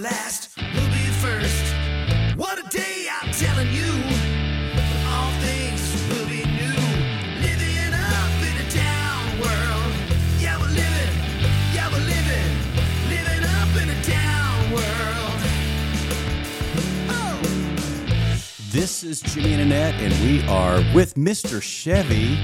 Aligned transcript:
last, 0.00 0.39
This 18.90 19.04
is 19.04 19.20
Jimmy 19.20 19.52
and 19.52 19.62
Annette, 19.62 19.94
and 20.00 20.12
we 20.24 20.44
are 20.48 20.82
with 20.92 21.14
Mr. 21.14 21.62
Chevy, 21.62 22.34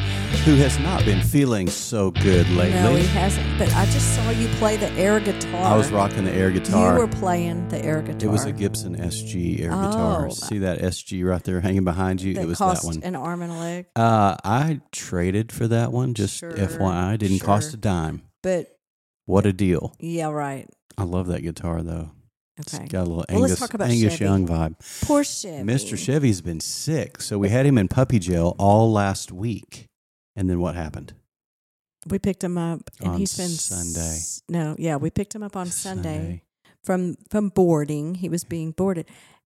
who 0.44 0.54
has 0.54 0.78
not 0.78 1.04
been 1.04 1.20
feeling 1.20 1.66
so 1.66 2.12
good 2.12 2.48
lately. 2.50 2.80
No, 2.82 2.94
he 2.94 3.04
hasn't. 3.04 3.58
But 3.58 3.74
I 3.74 3.84
just 3.86 4.14
saw 4.14 4.30
you 4.30 4.46
play 4.54 4.76
the 4.76 4.88
air 4.92 5.18
guitar. 5.18 5.60
I 5.60 5.76
was 5.76 5.90
rocking 5.90 6.24
the 6.24 6.30
air 6.30 6.52
guitar. 6.52 6.94
You 6.94 7.00
were 7.00 7.08
playing 7.08 7.66
the 7.68 7.84
air 7.84 8.00
guitar. 8.00 8.28
it 8.28 8.30
was 8.30 8.44
a 8.44 8.52
Gibson 8.52 8.96
SG 8.96 9.60
air 9.60 9.70
guitar. 9.70 10.26
Oh. 10.26 10.30
See 10.30 10.58
that 10.58 10.78
SG 10.78 11.28
right 11.28 11.42
there 11.42 11.60
hanging 11.60 11.82
behind 11.82 12.22
you? 12.22 12.38
it 12.40 12.46
was 12.46 12.60
that 12.60 12.78
one. 12.84 13.02
an 13.02 13.16
arm 13.16 13.42
and 13.42 13.50
a 13.50 13.56
leg. 13.56 13.86
Uh, 13.96 14.36
I 14.44 14.82
traded 14.92 15.50
for 15.50 15.66
that 15.66 15.90
one, 15.90 16.14
just 16.14 16.38
Sure, 16.38 16.52
FYI. 16.52 17.18
Didn't 17.18 17.40
cost 17.40 17.74
a 17.74 17.76
dime. 17.76 18.22
But 18.44 18.68
What 19.24 19.46
a 19.46 19.52
deal. 19.52 19.96
yeah, 19.98 20.30
right. 20.30 20.70
I 20.96 21.02
love 21.02 21.26
that 21.26 21.42
guitar, 21.42 21.82
though. 21.82 22.12
Okay. 22.58 22.84
It's 22.84 22.92
got 22.92 23.00
a 23.00 23.08
little 23.10 23.24
Well, 23.28 23.40
let's 23.40 23.52
Angus, 23.52 23.58
talk 23.58 23.74
about 23.74 23.90
Angus 23.90 24.12
Chevy. 24.14 24.24
Young 24.24 24.46
vibe. 24.48 24.76
Poor 25.06 25.22
Chevy. 25.24 25.62
Mr. 25.64 25.98
Chevy's 25.98 26.40
been 26.40 26.60
sick, 26.60 27.20
so 27.20 27.38
we 27.38 27.50
had 27.50 27.66
him 27.66 27.76
in 27.76 27.86
puppy 27.88 28.18
jail 28.18 28.54
all 28.58 28.90
last 28.90 29.30
week. 29.30 29.86
And 30.34 30.48
then 30.48 30.60
what 30.60 30.74
happened? 30.74 31.12
We 32.08 32.18
picked 32.18 32.42
him 32.44 32.56
up, 32.56 32.90
and 33.00 33.10
On 33.10 33.18
he's 33.18 33.36
been 33.36 33.48
Sunday. 33.48 34.00
s- 34.16 34.42
no, 34.48 34.74
yeah, 34.78 34.96
we 34.96 35.10
picked 35.10 35.34
him 35.34 35.42
up 35.42 35.56
on 35.56 35.66
Sunday, 35.66 36.42
from 36.82 37.16
from 37.30 37.48
boarding. 37.50 38.14
He 38.16 38.28
was 38.28 38.44
being 38.44 38.70
boarded, 38.70 39.06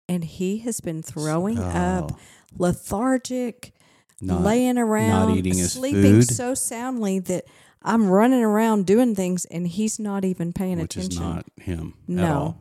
and 0.08 0.24
he 0.24 0.58
has 0.58 0.80
been 0.80 1.02
throwing 1.02 1.58
up, 1.58 2.12
Oh, 2.12 2.18
lethargic, 2.58 3.72
not- 4.20 4.42
laying 4.42 4.76
around, 4.78 5.36
eating 5.38 5.56
his 5.56 5.72
sleeping 5.72 6.22
so 6.22 6.54
soundly 6.54 7.18
that 7.20 7.44
I'm 7.82 8.08
running 8.08 8.42
around 8.42 8.86
doing 8.86 9.14
things, 9.14 9.44
and 9.46 9.68
he's 9.68 9.98
not 9.98 10.24
even 10.24 10.52
paying 10.52 10.78
which 10.80 10.96
attention. 10.96 11.22
is 11.22 11.28
not 11.28 11.46
him 11.60 11.94
at 12.02 12.08
No. 12.08 12.56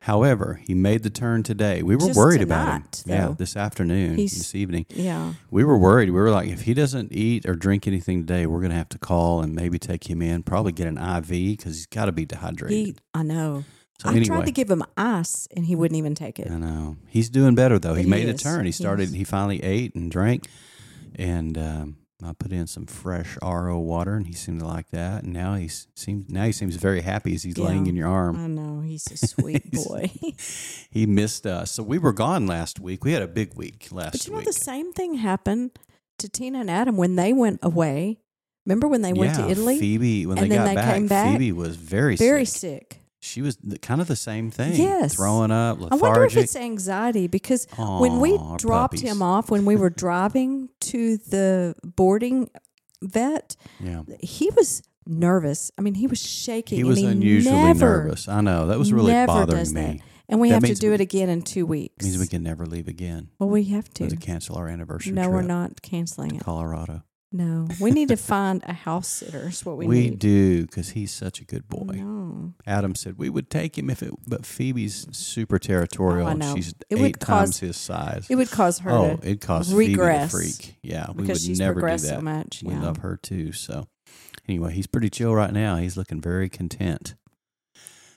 However, 0.00 0.60
he 0.64 0.74
made 0.74 1.02
the 1.02 1.10
turn 1.10 1.42
today. 1.42 1.82
We 1.82 1.96
were 1.96 2.06
Just 2.06 2.16
worried 2.16 2.40
about 2.40 2.72
him. 2.72 2.84
tonight, 2.90 3.16
Yeah, 3.16 3.34
this 3.36 3.56
afternoon, 3.56 4.16
He's- 4.16 4.32
this 4.36 4.54
evening. 4.54 4.86
yeah, 4.94 5.34
We 5.50 5.64
were 5.64 5.76
worried. 5.76 6.10
We 6.10 6.20
were 6.20 6.30
like, 6.30 6.48
if 6.48 6.62
he 6.62 6.72
doesn't 6.74 7.12
eat 7.12 7.46
or 7.46 7.54
drink 7.54 7.86
anything 7.88 8.20
today, 8.20 8.46
we're 8.46 8.60
going 8.60 8.70
to 8.70 8.76
have 8.76 8.88
to 8.90 8.98
call 8.98 9.42
and 9.42 9.54
maybe 9.54 9.78
take 9.78 10.08
him 10.08 10.22
in, 10.22 10.44
probably 10.44 10.72
get 10.72 10.86
an 10.86 10.98
IV 10.98 11.28
because 11.28 11.74
he's 11.74 11.86
got 11.86 12.04
to 12.06 12.12
be 12.12 12.24
dehydrated. 12.24 12.76
he. 12.86 12.94
I 13.12 13.22
know. 13.24 13.64
so 14.00 14.08
I 14.08 14.12
anyway, 14.12 14.26
tried 14.26 14.46
to 14.46 14.52
give 14.52 14.70
him 14.70 14.84
ice, 14.96 15.48
and 15.56 15.66
he 15.66 15.74
wouldn't 15.74 15.98
even 15.98 16.14
take 16.14 16.38
it. 16.38 16.48
I 16.50 16.56
know 16.58 16.96
he's 17.08 17.28
doing 17.28 17.56
better 17.56 17.80
though. 17.80 17.94
He 17.94 18.04
He 18.04 18.08
made 18.08 18.28
a 18.28 18.34
turn. 18.34 18.60
He 18.64 18.68
He 18.68 18.72
started. 18.72 19.08
is. 19.08 19.12
He 19.12 19.24
finally 19.24 19.60
ate 19.64 19.96
and 19.96 20.08
drank, 20.10 20.46
and 21.16 21.58
um, 21.58 21.96
I 22.24 22.32
put 22.32 22.50
in 22.50 22.66
some 22.66 22.86
fresh 22.86 23.38
RO 23.42 23.78
water, 23.78 24.14
and 24.14 24.26
he 24.26 24.32
seemed 24.32 24.60
to 24.60 24.66
like 24.66 24.90
that. 24.90 25.22
And 25.22 25.32
now 25.32 25.54
he 25.54 25.68
seems 25.68 26.28
now 26.28 26.44
he 26.44 26.52
seems 26.52 26.74
very 26.76 27.00
happy 27.00 27.34
as 27.34 27.44
he's 27.44 27.56
laying 27.58 27.86
in 27.86 27.94
your 27.94 28.08
arm. 28.08 28.36
I 28.36 28.48
know 28.48 28.80
he's 28.80 29.06
a 29.12 29.16
sweet 29.26 29.70
boy. 29.70 30.10
He 30.90 31.06
missed 31.06 31.46
us, 31.46 31.70
so 31.70 31.82
we 31.82 31.98
were 31.98 32.12
gone 32.12 32.46
last 32.46 32.80
week. 32.80 33.04
We 33.04 33.12
had 33.12 33.22
a 33.22 33.28
big 33.28 33.54
week 33.54 33.88
last 33.92 34.14
week. 34.14 34.22
But 34.22 34.26
you 34.26 34.32
know, 34.32 34.38
week. 34.38 34.46
the 34.46 34.52
same 34.52 34.92
thing 34.92 35.14
happened 35.14 35.78
to 36.18 36.28
Tina 36.28 36.60
and 36.60 36.70
Adam 36.70 36.96
when 36.96 37.14
they 37.16 37.32
went 37.32 37.60
away. 37.62 38.18
Remember 38.66 38.88
when 38.88 39.02
they 39.02 39.12
went 39.12 39.36
yeah, 39.38 39.44
to 39.46 39.50
Italy? 39.50 39.78
Phoebe, 39.78 40.26
when 40.26 40.38
And 40.38 40.50
they 40.50 40.56
then 40.56 40.64
got 40.64 40.68
they 40.70 40.74
back, 40.74 40.94
came 40.94 41.06
back 41.06 41.32
Phoebe 41.32 41.52
was 41.52 41.76
very 41.76 42.16
Very 42.16 42.44
sick. 42.44 42.94
sick. 42.94 43.00
She 43.20 43.42
was 43.42 43.58
kind 43.82 44.00
of 44.00 44.06
the 44.06 44.14
same 44.16 44.50
thing. 44.50 44.74
Yes. 44.80 45.14
throwing 45.16 45.50
up, 45.50 45.78
I 45.90 45.96
wonder 45.96 46.24
if 46.24 46.36
it's 46.36 46.54
anxiety 46.54 47.26
because 47.26 47.66
when 47.76 48.20
we 48.20 48.36
dropped 48.58 48.94
puppies. 48.94 49.00
him 49.02 49.22
off, 49.22 49.50
when 49.50 49.64
we 49.64 49.74
were 49.76 49.90
driving 49.90 50.68
to 50.80 51.16
the 51.16 51.74
boarding 51.84 52.48
vet, 53.02 53.56
yeah, 53.80 54.02
he 54.20 54.50
was 54.50 54.82
nervous. 55.06 55.70
I 55.76 55.82
mean, 55.82 55.94
he 55.94 56.06
was 56.06 56.20
shaking. 56.24 56.78
he 56.78 56.84
was 56.84 56.98
he 56.98 57.06
unusually 57.06 57.54
never, 57.56 58.04
nervous. 58.04 58.28
I 58.28 58.40
know 58.40 58.68
that 58.68 58.78
was 58.78 58.92
really 58.92 59.12
bothering 59.26 59.72
me. 59.74 59.80
that. 59.82 59.96
And 60.30 60.40
we 60.40 60.50
That 60.50 60.62
have 60.62 60.64
to 60.64 60.74
do 60.74 60.88
we- 60.90 60.94
it 60.96 61.00
again 61.00 61.28
in 61.30 61.40
two 61.42 61.64
weeks. 61.64 62.04
means 62.04 62.18
we 62.18 62.26
can 62.26 62.42
never 62.42 62.66
leave 62.66 62.86
again. 62.86 63.28
well, 63.38 63.48
we 63.48 63.64
have 63.64 63.88
to. 63.94 64.08
to 64.10 64.16
cancel 64.16 64.56
our 64.56 64.68
anniversary 64.68 65.12
No, 65.12 65.28
we're 65.30 65.40
not 65.42 65.80
canceling 65.82 66.34
it. 66.36 66.42
Colorado. 66.44 67.02
No, 67.30 67.68
we 67.78 67.90
need 67.90 68.08
to 68.08 68.16
find 68.16 68.62
a 68.66 68.72
house 68.72 69.06
sitter. 69.08 69.48
Is 69.48 69.64
what 69.66 69.76
we, 69.76 69.86
We, 69.86 70.00
need. 70.10 70.18
do 70.18 70.62
because 70.62 70.90
he's 70.90 71.12
such 71.12 71.40
a 71.40 71.44
good 71.44 71.68
boy. 71.68 71.96
No. 71.96 72.54
Adam 72.66 72.94
said 72.94 73.18
we 73.18 73.28
would 73.28 73.50
take 73.50 73.76
him 73.76 73.90
if 73.90 74.02
it, 74.02 74.14
but 74.26 74.46
Phoebe's 74.46 75.06
super 75.16 75.58
territorial. 75.58 76.24
Oh, 76.24 76.28
I 76.28 76.30
and 76.32 76.40
know. 76.40 76.54
She's 76.54 76.70
It 76.88 76.96
eight 76.96 77.00
would 77.02 77.20
times 77.20 77.50
cause- 77.50 77.58
his 77.58 77.76
size. 77.76 78.26
It 78.30 78.36
would 78.36 78.50
cause 78.50 78.78
her 78.78 78.90
oh, 78.90 79.20
it 79.22 79.42
caused 79.42 79.72
regress 79.74 80.32
Phoebe 80.32 80.46
to 80.48 80.56
freak. 80.56 80.76
Yeah, 80.82 81.06
we 81.14 81.24
would 81.26 81.58
never 81.58 81.80
do 81.82 81.86
that. 81.86 82.00
so 82.00 82.20
much. 82.22 82.62
We 82.64 82.74
love 82.74 82.98
her 82.98 83.18
too. 83.18 83.52
So, 83.52 83.88
anyway, 84.48 84.72
he's 84.72 84.86
pretty 84.86 85.10
chill 85.10 85.34
right 85.34 85.52
now. 85.52 85.76
He's 85.76 85.98
looking 85.98 86.22
very 86.22 86.48
content. 86.48 87.14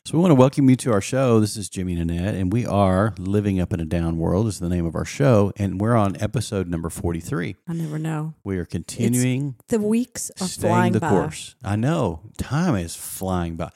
So, 0.03 0.17
we 0.17 0.21
want 0.23 0.31
to 0.31 0.35
welcome 0.35 0.67
you 0.67 0.75
to 0.77 0.91
our 0.93 0.99
show. 0.99 1.39
This 1.39 1.55
is 1.55 1.69
Jimmy 1.69 1.93
and 1.95 2.09
Annette, 2.09 2.33
and 2.33 2.51
we 2.51 2.65
are 2.65 3.13
Living 3.19 3.59
Up 3.59 3.71
in 3.71 3.79
a 3.79 3.85
Down 3.85 4.17
World, 4.17 4.47
is 4.47 4.59
the 4.59 4.67
name 4.67 4.83
of 4.87 4.95
our 4.95 5.05
show. 5.05 5.53
And 5.57 5.79
we're 5.79 5.95
on 5.95 6.17
episode 6.19 6.67
number 6.67 6.89
43. 6.89 7.55
I 7.67 7.73
never 7.73 7.99
know. 7.99 8.33
We 8.43 8.57
are 8.57 8.65
continuing 8.65 9.57
The 9.67 9.79
weeks 9.79 10.31
are 10.41 10.47
staying 10.47 10.71
flying 10.73 10.93
the 10.93 11.01
by. 11.01 11.09
course. 11.09 11.55
I 11.63 11.75
know. 11.75 12.21
Time 12.39 12.75
is 12.75 12.95
flying 12.95 13.57
by. 13.57 13.69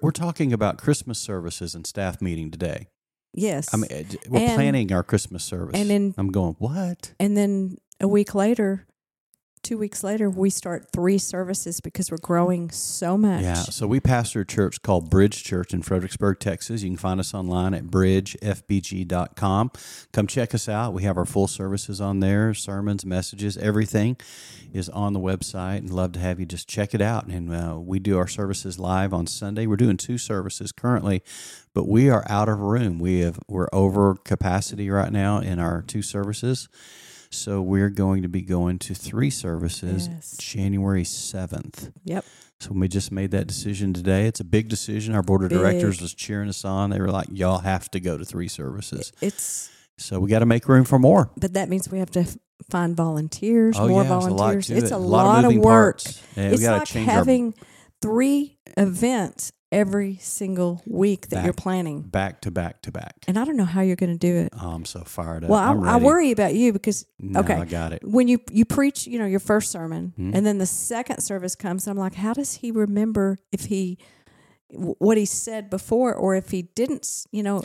We're 0.00 0.12
talking 0.12 0.52
about 0.52 0.78
Christmas 0.78 1.18
services 1.18 1.74
and 1.74 1.84
staff 1.84 2.22
meeting 2.22 2.52
today. 2.52 2.86
Yes. 3.32 3.74
I 3.74 3.78
mean, 3.78 3.90
uh, 3.90 4.04
we're 4.28 4.38
And- 4.40 4.54
planning 4.54 4.92
our 4.92 5.02
Christmas 5.02 5.42
service. 5.42 5.74
and 5.74 5.90
then- 5.90 6.14
I'm 6.16 6.30
going, 6.30 6.54
what? 6.60 7.12
and 7.18 7.36
then 7.36 7.76
a 8.00 8.06
week 8.06 8.36
later, 8.36 8.86
two 9.64 9.78
weeks 9.78 10.04
later, 10.04 10.28
we 10.28 10.50
start 10.50 10.92
three 10.92 11.18
services 11.18 11.80
because 11.80 12.10
we're 12.10 12.18
growing 12.18 12.70
so 12.70 13.16
much. 13.16 13.42
Yeah, 13.42 13.54
so 13.54 13.86
we 13.86 13.98
pastor 13.98 14.42
a 14.42 14.46
church 14.46 14.82
called 14.82 15.10
Bridge 15.10 15.42
Church 15.42 15.72
in 15.72 15.82
Fredericksburg, 15.82 16.38
Texas. 16.38 16.82
You 16.82 16.90
can 16.90 16.98
find 16.98 17.18
us 17.18 17.32
online 17.34 17.74
at 17.74 17.84
bridgefbg.com. 17.84 19.70
Come 20.12 20.26
check 20.26 20.54
us 20.54 20.68
out. 20.68 20.92
We 20.92 21.02
have 21.04 21.16
our 21.16 21.24
full 21.24 21.48
services 21.48 22.00
on 22.00 22.20
there, 22.20 22.52
sermons, 22.54 23.04
messages, 23.06 23.56
everything 23.56 24.16
is 24.72 24.88
on 24.90 25.14
the 25.14 25.20
website. 25.20 25.78
And 25.78 25.90
love 25.90 26.12
to 26.12 26.20
have 26.20 26.38
you 26.38 26.46
just 26.46 26.68
check 26.68 26.94
it 26.94 27.00
out. 27.00 27.26
And 27.26 27.52
uh, 27.52 27.78
we 27.80 27.98
do 27.98 28.18
our 28.18 28.28
services 28.28 28.78
live 28.78 29.14
on 29.14 29.26
Sunday. 29.26 29.66
We're 29.66 29.76
doing 29.76 29.96
two 29.96 30.18
services 30.18 30.72
currently, 30.72 31.22
but 31.72 31.88
we 31.88 32.10
are 32.10 32.24
out 32.28 32.48
of 32.48 32.60
room. 32.60 32.98
We 32.98 33.20
have 33.20 33.38
we're 33.48 33.68
over 33.72 34.14
capacity 34.16 34.90
right 34.90 35.12
now 35.12 35.38
in 35.38 35.58
our 35.58 35.80
two 35.80 36.02
services. 36.02 36.68
So 37.34 37.60
we're 37.60 37.90
going 37.90 38.22
to 38.22 38.28
be 38.28 38.42
going 38.42 38.78
to 38.80 38.94
three 38.94 39.30
services 39.30 40.08
Yes. 40.08 40.36
January 40.38 41.04
7th. 41.04 41.92
Yep. 42.04 42.24
So 42.60 42.70
we 42.72 42.88
just 42.88 43.10
made 43.12 43.32
that 43.32 43.46
decision 43.46 43.92
today. 43.92 44.26
It's 44.26 44.40
a 44.40 44.44
big 44.44 44.68
decision. 44.68 45.14
Our 45.14 45.22
board 45.22 45.42
of 45.42 45.50
directors 45.50 46.00
was 46.00 46.14
cheering 46.14 46.48
us 46.48 46.64
on. 46.64 46.90
They 46.90 47.00
were 47.00 47.10
like, 47.10 47.26
"Y'all 47.30 47.58
have 47.58 47.90
to 47.90 48.00
go 48.00 48.16
to 48.16 48.24
three 48.24 48.48
services." 48.48 49.12
It's 49.20 49.70
So 49.98 50.18
we 50.20 50.30
got 50.30 50.38
to 50.38 50.46
make 50.46 50.66
room 50.68 50.84
for 50.84 50.98
more. 50.98 51.30
but 51.36 51.52
that 51.54 51.68
means 51.68 51.90
we 51.90 51.98
have 51.98 52.10
to 52.12 52.24
find 52.70 52.96
volunteers, 52.96 53.76
Oh 53.78 53.88
more 53.88 54.02
yeah, 54.04 54.08
there's 54.08 54.24
a 54.26 54.30
lot 54.30 54.36
volunteers. 54.38 54.70
it's 54.70 54.90
it. 54.90 54.94
a, 54.94 54.98
lot, 54.98 55.24
lot, 55.26 55.38
of 55.38 55.44
moving 55.44 55.60
work. 55.60 56.00
Yeah, 56.36 56.42
it's 56.50 56.62
like 56.64 56.88
having 56.88 57.54
three 58.00 58.56
events 58.76 59.52
every 59.74 60.16
single 60.20 60.82
week 60.86 61.28
that 61.28 61.44
you're 61.44 61.52
planning. 61.52 62.02
back 62.02 62.40
to 62.42 62.50
back 62.50 62.80
to 62.82 62.92
back. 62.92 63.16
And 63.28 63.38
I 63.38 63.44
don't 63.44 63.56
know 63.56 63.64
how 63.64 63.80
you're 63.80 63.96
going 63.96 64.12
to 64.12 64.18
do 64.18 64.34
it. 64.36 64.52
Oh, 64.60 64.70
I'm 64.70 64.84
so 64.84 65.00
fired 65.04 65.44
up. 65.44 65.50
Well, 65.50 65.58
I'm 65.60 65.82
I, 65.84 65.96
worry 65.96 66.30
about 66.30 66.54
you 66.54 66.72
because 66.72 67.06
No, 67.18 67.40
okay. 67.40 67.54
I 67.54 67.64
got 67.64 67.92
it. 67.92 68.02
when 68.04 68.28
you 68.28 68.38
you 68.50 68.64
preach, 68.64 69.06
you 69.06 69.18
know, 69.18 69.26
your 69.26 69.40
first 69.40 69.70
sermon, 69.70 70.12
Mhm. 70.18 70.34
and 70.34 70.46
then 70.46 70.58
the 70.58 70.66
second 70.66 71.20
service 71.22 71.54
comes, 71.54 71.86
I'm 71.86 71.96
like, 71.96 72.14
how 72.14 72.32
does 72.34 72.54
he 72.54 72.70
remember 72.70 73.38
if 73.52 73.66
he 73.66 73.98
what 74.70 75.16
he 75.16 75.24
said 75.24 75.70
before, 75.70 76.14
or 76.14 76.34
if 76.34 76.50
he 76.50 76.62
didn't? 76.62 77.26
You 77.30 77.42
know, 77.42 77.62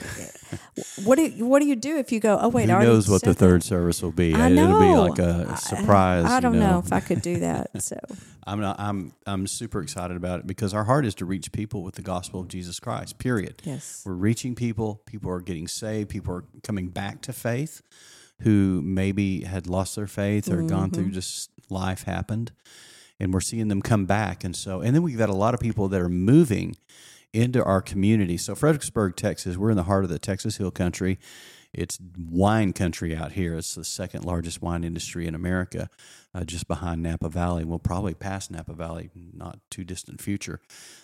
what 1.03 1.15
do 1.15 1.23
you, 1.23 1.45
what 1.45 1.59
do 1.59 1.67
you 1.67 1.75
do 1.75 1.97
if 1.97 2.11
you 2.11 2.19
go? 2.19 2.37
Oh 2.39 2.49
wait, 2.49 2.69
Who 2.69 2.75
I 2.75 2.83
knows 2.83 3.09
what 3.09 3.21
the 3.21 3.29
said 3.29 3.35
that." 3.35 3.39
third 3.39 3.63
service 3.63 4.01
will 4.01 4.11
be? 4.11 4.33
I 4.33 4.49
It'll 4.49 4.79
be 4.79 4.85
know. 4.85 5.03
like 5.03 5.19
a 5.19 5.57
surprise. 5.57 6.25
I, 6.25 6.35
you 6.35 6.41
don't 6.41 6.59
know. 6.59 6.79
if 6.79 6.93
I 6.93 6.99
could 6.99 7.21
do 7.21 7.39
that. 7.39 7.71
So 7.79 7.97
I'm 8.45 8.59
not, 8.59 8.79
I'm 8.79 9.13
I'm 9.25 9.47
super 9.47 9.81
excited 9.81 10.17
about 10.17 10.39
it 10.41 10.47
because 10.47 10.73
our 10.73 10.83
heart 10.83 11.05
is 11.05 11.15
to 11.15 11.25
reach 11.25 11.51
people 11.51 11.81
with 11.81 11.95
the 11.95 12.01
gospel 12.01 12.41
of 12.41 12.47
Jesus 12.47 12.79
Christ. 12.79 13.17
Period. 13.17 13.61
yes, 13.63 14.03
We're 14.05 14.13
reaching 14.13 14.53
people. 14.53 15.01
People 15.05 15.31
are 15.31 15.39
getting 15.39 15.67
saved. 15.67 16.09
People 16.09 16.35
are 16.35 16.43
coming 16.61 16.89
back 16.89 17.21
to 17.21 17.33
faith 17.33 17.81
who 18.41 18.81
maybe 18.81 19.43
had 19.43 19.67
lost 19.67 19.95
their 19.95 20.07
faith 20.07 20.49
or 20.49 20.61
gone 20.63 20.91
through 20.91 21.05
mm-hmm. 21.05 21.13
just 21.13 21.51
life 21.69 22.03
happened. 22.03 22.51
And 23.19 23.33
we're 23.33 23.41
seeing 23.41 23.67
them 23.67 23.81
come 23.81 24.05
back. 24.05 24.43
And 24.43 24.55
so, 24.55 24.81
and 24.81 24.95
then 24.95 25.03
we've 25.03 25.17
got 25.17 25.29
a 25.29 25.35
lot 25.35 25.53
of 25.53 25.59
people 25.59 25.87
that 25.89 25.99
are 25.99 26.09
moving 26.09 26.75
into 27.33 27.63
our 27.63 27.81
community. 27.81 28.37
So, 28.37 28.55
Fredericksburg, 28.55 29.15
Texas, 29.15 29.57
we're 29.57 29.71
in 29.71 29.77
the 29.77 29.83
heart 29.83 30.03
of 30.03 30.09
the 30.09 30.19
Texas 30.19 30.57
Hill 30.57 30.71
Country. 30.71 31.19
it's 31.73 31.99
wine 32.17 32.73
country 32.73 33.15
out 33.15 33.33
here. 33.33 33.55
It's 33.55 33.75
the 33.75 33.83
second 33.83 34.25
largest 34.25 34.61
wine 34.61 34.83
industry 34.83 35.27
in 35.27 35.35
America, 35.35 35.89
uh, 36.33 36.43
just 36.43 36.67
behind 36.67 37.03
Napa 37.03 37.29
Valley. 37.29 37.63
We'll 37.63 37.77
probably 37.77 38.15
pass 38.15 38.49
Napa 38.49 38.73
Valley 38.73 39.11
not 39.33 39.59
too 39.69 39.83
distant 39.83 40.19
future. 40.21 40.61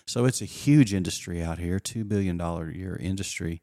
So 0.07 0.25
it's 0.25 0.41
a 0.41 0.45
huge 0.45 0.91
industry 0.93 1.43
out 1.43 1.59
here, 1.59 1.79
two 1.79 2.03
billion 2.03 2.37
dollar 2.37 2.69
a 2.69 2.75
year 2.75 2.97
industry. 2.99 3.61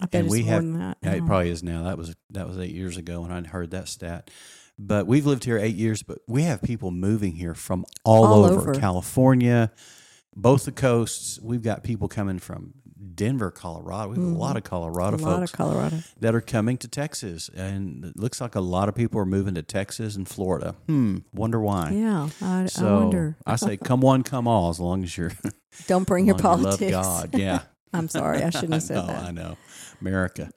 I 0.00 0.06
bet 0.06 0.18
and 0.20 0.26
it's 0.26 0.32
we 0.32 0.42
more 0.42 0.50
have 0.52 0.62
than 0.62 0.78
that. 0.78 0.98
yeah, 1.02 1.12
it 1.14 1.26
probably 1.26 1.50
is 1.50 1.64
now. 1.64 1.82
That 1.84 1.98
was 1.98 2.14
that 2.30 2.46
was 2.46 2.58
eight 2.58 2.70
years 2.72 2.96
ago 2.96 3.22
when 3.22 3.32
I 3.32 3.42
heard 3.48 3.72
that 3.72 3.88
stat. 3.88 4.30
But 4.78 5.06
we've 5.06 5.24
lived 5.26 5.44
here 5.44 5.58
eight 5.58 5.76
years, 5.76 6.02
but 6.02 6.18
we 6.26 6.42
have 6.42 6.60
people 6.62 6.90
moving 6.90 7.32
here 7.36 7.54
from 7.54 7.84
all, 8.04 8.26
All 8.26 8.44
over, 8.44 8.60
over. 8.60 8.74
California, 8.74 9.70
both 10.34 10.64
the 10.64 10.72
coasts. 10.72 11.38
We've 11.40 11.62
got 11.62 11.84
people 11.84 12.08
coming 12.08 12.40
from 12.40 12.74
Denver, 13.14 13.52
Colorado. 13.52 14.08
We 14.10 14.16
have 14.16 14.24
a 14.24 14.36
lot 14.36 14.56
of 14.56 14.64
Colorado 14.64 15.16
Mm. 15.16 15.20
a 15.20 15.24
lot 15.24 15.38
folks 15.38 15.52
of 15.52 15.56
Colorado. 15.56 15.96
that 16.18 16.34
are 16.34 16.40
coming 16.40 16.76
to 16.78 16.88
Texas, 16.88 17.48
and 17.54 18.04
it 18.04 18.16
looks 18.18 18.40
like 18.40 18.56
a 18.56 18.60
lot 18.60 18.88
of 18.88 18.96
people 18.96 19.20
are 19.20 19.26
moving 19.26 19.54
to 19.54 19.62
Texas 19.62 20.16
and 20.16 20.26
Florida. 20.26 20.74
Hmm, 20.88 21.18
wonder 21.32 21.60
why. 21.60 21.90
Yeah, 21.90 22.28
I, 22.42 22.66
So 22.66 22.86
I 22.88 23.00
wonder. 23.02 23.36
I 23.46 23.54
say, 23.56 23.76
come 23.76 24.00
one, 24.00 24.22
come 24.24 24.48
all, 24.48 24.70
as 24.70 24.80
long 24.80 25.04
as 25.04 25.16
you're 25.16 25.32
Don't 25.86 26.06
bring 26.06 26.26
your 26.26 26.34
as 26.34 26.40
you 26.40 26.42
politics. 26.42 26.92
Love 26.92 27.30
God, 27.30 27.38
yeah. 27.38 27.60
I'm 27.92 28.08
sorry, 28.08 28.42
I 28.42 28.50
shouldn't 28.50 28.72
have 28.72 28.82
said 28.82 28.96
no, 28.96 29.06
that. 29.06 29.22
I 29.22 29.30
know. 29.30 29.56
America. 30.00 30.50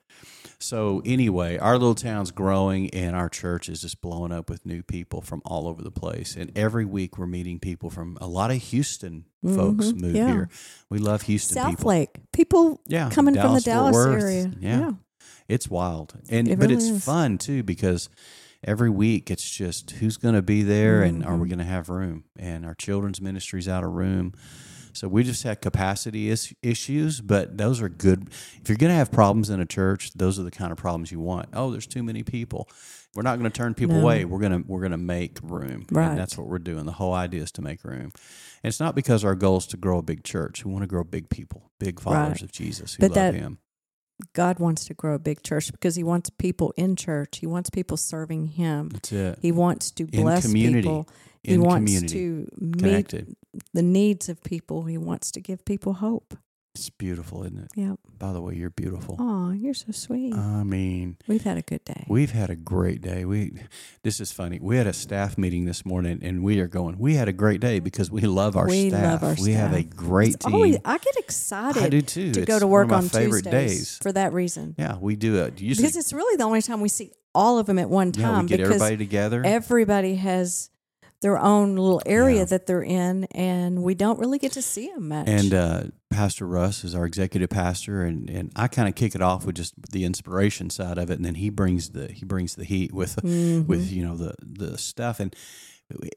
So 0.60 1.02
anyway, 1.04 1.56
our 1.58 1.78
little 1.78 1.94
town's 1.94 2.32
growing 2.32 2.90
and 2.90 3.14
our 3.14 3.28
church 3.28 3.68
is 3.68 3.80
just 3.82 4.00
blowing 4.00 4.32
up 4.32 4.50
with 4.50 4.66
new 4.66 4.82
people 4.82 5.20
from 5.20 5.40
all 5.44 5.68
over 5.68 5.82
the 5.82 5.90
place. 5.92 6.34
And 6.36 6.50
every 6.58 6.84
week 6.84 7.16
we're 7.16 7.26
meeting 7.28 7.60
people 7.60 7.90
from 7.90 8.18
a 8.20 8.26
lot 8.26 8.50
of 8.50 8.56
Houston 8.56 9.24
folks 9.44 9.86
Mhm, 9.92 10.00
move 10.00 10.16
yeah. 10.16 10.26
here. 10.26 10.48
We 10.90 10.98
love 10.98 11.22
Houston 11.22 11.54
South 11.54 11.70
people. 11.70 11.88
Lake 11.90 12.20
people 12.32 12.80
Yeah, 12.88 13.08
coming 13.10 13.34
from 13.36 13.54
the 13.54 13.60
Dallas-Fort 13.60 14.08
Worth. 14.08 14.22
area. 14.24 14.52
Yeah. 14.60 14.92
It's 15.48 15.68
wild. 15.70 16.14
And 16.28 16.48
It 16.48 16.58
but 16.58 16.70
really 16.70 16.74
it's 16.74 16.90
is. 16.90 17.04
fun 17.04 17.38
too 17.38 17.62
because 17.62 18.08
every 18.64 18.90
week 18.90 19.30
it's 19.30 19.48
just 19.48 19.92
who's 19.92 20.16
going 20.16 20.34
to 20.34 20.42
be 20.42 20.62
there 20.62 21.02
and 21.04 21.24
are 21.24 21.34
we 21.36 21.42
Mm-hmm. 21.42 21.48
going 21.50 21.58
to 21.60 21.64
have 21.72 21.88
room? 21.88 22.24
And 22.36 22.66
our 22.66 22.74
children's 22.74 23.20
ministry's 23.20 23.68
out 23.68 23.84
of 23.84 23.90
room. 23.92 24.32
So 24.98 25.06
we 25.06 25.22
just 25.22 25.44
had 25.44 25.60
capacity 25.60 26.28
is- 26.28 26.52
issues, 26.60 27.20
but 27.20 27.56
those 27.56 27.80
are 27.80 27.88
good. 27.88 28.28
If 28.60 28.68
you're 28.68 28.76
going 28.76 28.90
to 28.90 28.96
have 28.96 29.12
problems 29.12 29.48
in 29.48 29.60
a 29.60 29.66
church, 29.66 30.12
those 30.14 30.38
are 30.40 30.42
the 30.42 30.50
kind 30.50 30.72
of 30.72 30.78
problems 30.78 31.12
you 31.12 31.20
want. 31.20 31.50
Oh, 31.52 31.70
there's 31.70 31.86
too 31.86 32.02
many 32.02 32.24
people. 32.24 32.68
We're 33.14 33.22
not 33.22 33.38
going 33.38 33.50
to 33.50 33.56
turn 33.56 33.74
people 33.74 33.94
No. 33.96 34.02
away. 34.02 34.24
We're 34.24 34.40
going 34.40 34.52
to 34.62 34.68
we're 34.68 34.80
going 34.80 34.90
to 34.92 34.98
make 34.98 35.38
room. 35.42 35.86
Right. 35.90 36.08
And 36.10 36.18
that's 36.18 36.36
what 36.36 36.48
we're 36.48 36.58
doing. 36.58 36.84
The 36.84 36.92
whole 36.92 37.14
idea 37.14 37.42
is 37.42 37.52
to 37.52 37.62
make 37.62 37.84
room. 37.84 38.10
And 38.62 38.64
it's 38.70 38.80
not 38.80 38.94
because 38.96 39.24
our 39.24 39.34
goal 39.36 39.58
is 39.58 39.66
to 39.68 39.76
grow 39.76 39.98
a 39.98 40.02
big 40.02 40.24
church. 40.24 40.64
We 40.64 40.72
want 40.72 40.82
to 40.82 40.88
grow 40.88 41.04
big 41.04 41.30
people, 41.30 41.70
big 41.78 42.00
followers 42.00 42.28
Right. 42.28 42.42
of 42.42 42.50
Jesus 42.52 42.94
who 42.94 43.00
But 43.02 43.10
love 43.10 43.14
that- 43.14 43.34
him. 43.34 43.58
God 44.32 44.58
wants 44.58 44.84
to 44.86 44.94
grow 44.94 45.14
a 45.14 45.18
big 45.18 45.42
church 45.42 45.70
because 45.72 45.94
He 45.96 46.02
wants 46.02 46.30
people 46.30 46.72
in 46.76 46.96
church. 46.96 47.38
He 47.38 47.46
wants 47.46 47.70
people 47.70 47.96
serving 47.96 48.48
Him. 48.48 48.88
That's 48.90 49.12
it. 49.12 49.38
He 49.40 49.52
wants 49.52 49.90
to 49.92 50.04
In 50.12 50.22
bless 50.22 50.44
community. 50.46 50.82
people. 50.88 51.08
He 51.44 51.56
wants 51.56 51.92
community. 51.92 52.14
to 52.14 52.48
meet 52.58 52.78
Connected. 52.78 53.36
the 53.72 53.82
needs 53.82 54.28
of 54.28 54.42
people. 54.42 54.84
He 54.84 54.98
wants 54.98 55.30
to 55.32 55.40
give 55.40 55.64
people 55.64 55.94
hope. 55.94 56.36
It's 56.74 56.90
beautiful, 56.90 57.42
isn't 57.42 57.58
it? 57.58 57.68
Yeah. 57.74 57.94
By 58.18 58.32
the 58.32 58.40
way, 58.40 58.54
you're 58.54 58.70
beautiful. 58.70 59.16
Oh, 59.18 59.50
you're 59.50 59.74
so 59.74 59.90
sweet. 59.90 60.32
I 60.32 60.62
mean, 60.62 61.16
We've 61.26 61.42
had 61.42 61.56
a 61.56 61.62
good 61.62 61.84
day. 61.84 62.04
we've 62.08 62.30
had 62.30 62.50
a 62.50 62.56
great 62.56 63.00
day. 63.00 63.24
We 63.24 63.52
this 64.04 64.20
is 64.20 64.30
funny. 64.30 64.60
We 64.62 64.76
had 64.76 64.86
a 64.86 64.92
staff 64.92 65.36
meeting 65.36 65.64
this 65.64 65.84
morning 65.84 66.20
and 66.22 66.44
we 66.44 66.60
are 66.60 66.68
going, 66.68 66.96
we 66.98 67.14
had 67.14 67.26
a 67.26 67.32
great 67.32 67.60
day 67.60 67.80
because 67.80 68.12
we 68.12 68.20
love 68.20 68.56
our 68.56 68.68
We 68.68 68.90
staff. 68.90 69.22
love 69.22 69.24
our 69.38 69.44
we 69.44 69.52
have 69.54 69.72
a 69.72 69.82
great 69.82 70.34
It's 70.34 70.44
team. 70.44 70.54
always, 70.54 70.76
I 70.84 70.98
get 70.98 71.16
excited 71.16 71.82
I 71.82 71.88
do 71.88 72.00
too. 72.00 72.30
to 72.32 72.40
It's 72.42 72.48
go 72.48 72.60
to 72.60 72.66
one 72.66 72.72
work 72.72 72.84
of 72.84 72.90
my 72.90 72.96
on 72.98 73.08
favorite 73.08 73.42
Tuesdays 73.42 73.70
days. 73.78 73.98
for 74.00 74.12
that 74.12 74.32
reason. 74.32 74.76
Yeah, 74.78 74.98
we 75.00 75.16
do 75.16 75.36
it. 75.42 75.60
Usually, 75.60 75.82
Because 75.82 75.96
it's 75.96 76.12
really 76.12 76.36
the 76.36 76.44
only 76.44 76.62
time 76.62 76.80
we 76.80 76.88
see 76.88 77.10
all 77.34 77.58
of 77.58 77.66
them 77.66 77.80
at 77.80 77.90
one 77.90 78.12
time. 78.12 78.22
yeah, 78.22 78.42
we 78.42 78.48
get 78.48 78.60
everybody 78.60 78.96
together. 78.96 79.42
everybody 79.44 80.14
has 80.16 80.70
their 81.22 81.38
own 81.38 81.74
little 81.74 82.02
area 82.06 82.38
Yeah. 82.38 82.44
that 82.44 82.66
they're 82.66 82.82
in, 82.84 83.24
and 83.32 83.82
we 83.82 83.96
don't 83.96 84.20
really 84.20 84.38
get 84.38 84.52
to 84.52 84.62
see 84.62 84.86
them 84.92 85.08
much. 85.08 85.26
And 85.28 85.52
uh, 85.52 85.82
Pastor 86.10 86.46
Russ 86.46 86.84
is 86.84 86.94
our 86.94 87.04
executive 87.04 87.50
pastor, 87.50 88.02
and, 88.02 88.30
and 88.30 88.50
I 88.56 88.66
kind 88.66 88.88
of 88.88 88.94
kick 88.94 89.14
it 89.14 89.22
off 89.22 89.44
with 89.44 89.56
just 89.56 89.74
the 89.92 90.04
inspiration 90.04 90.70
side 90.70 90.98
of 90.98 91.10
it, 91.10 91.14
and 91.14 91.24
then 91.24 91.36
he 91.36 91.50
brings 91.50 91.90
the 91.90 92.10
he 92.10 92.24
brings 92.24 92.54
the 92.54 92.64
heat 92.64 92.92
with 92.92 93.16
Mm-hmm. 93.16 93.66
with 93.68 93.92
you 93.92 94.04
know 94.04 94.16
the 94.16 94.34
the 94.40 94.78
stuff, 94.78 95.20
and 95.20 95.34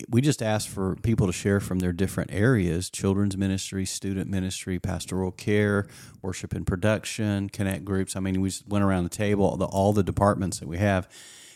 we 0.09 0.21
just 0.21 0.41
ask 0.41 0.69
for 0.69 0.95
people 0.97 1.27
to 1.27 1.33
share 1.33 1.59
from 1.59 1.79
their 1.79 1.91
different 1.93 2.31
areas: 2.33 2.89
children's 2.89 3.35
ministry, 3.37 3.85
student 3.85 4.29
ministry, 4.29 4.79
pastoral 4.79 5.31
care, 5.31 5.87
worship 6.21 6.53
and 6.53 6.65
production, 6.65 7.49
connect 7.49 7.83
groups. 7.83 8.15
I 8.15 8.21
mean, 8.21 8.39
we 8.41 8.49
just 8.49 8.67
went 8.67 8.83
around 8.83 9.03
the 9.03 9.09
table, 9.09 9.57
the, 9.57 9.65
all 9.65 9.93
the 9.93 10.03
departments 10.03 10.59
that 10.59 10.67
we 10.67 10.77
have. 10.77 11.07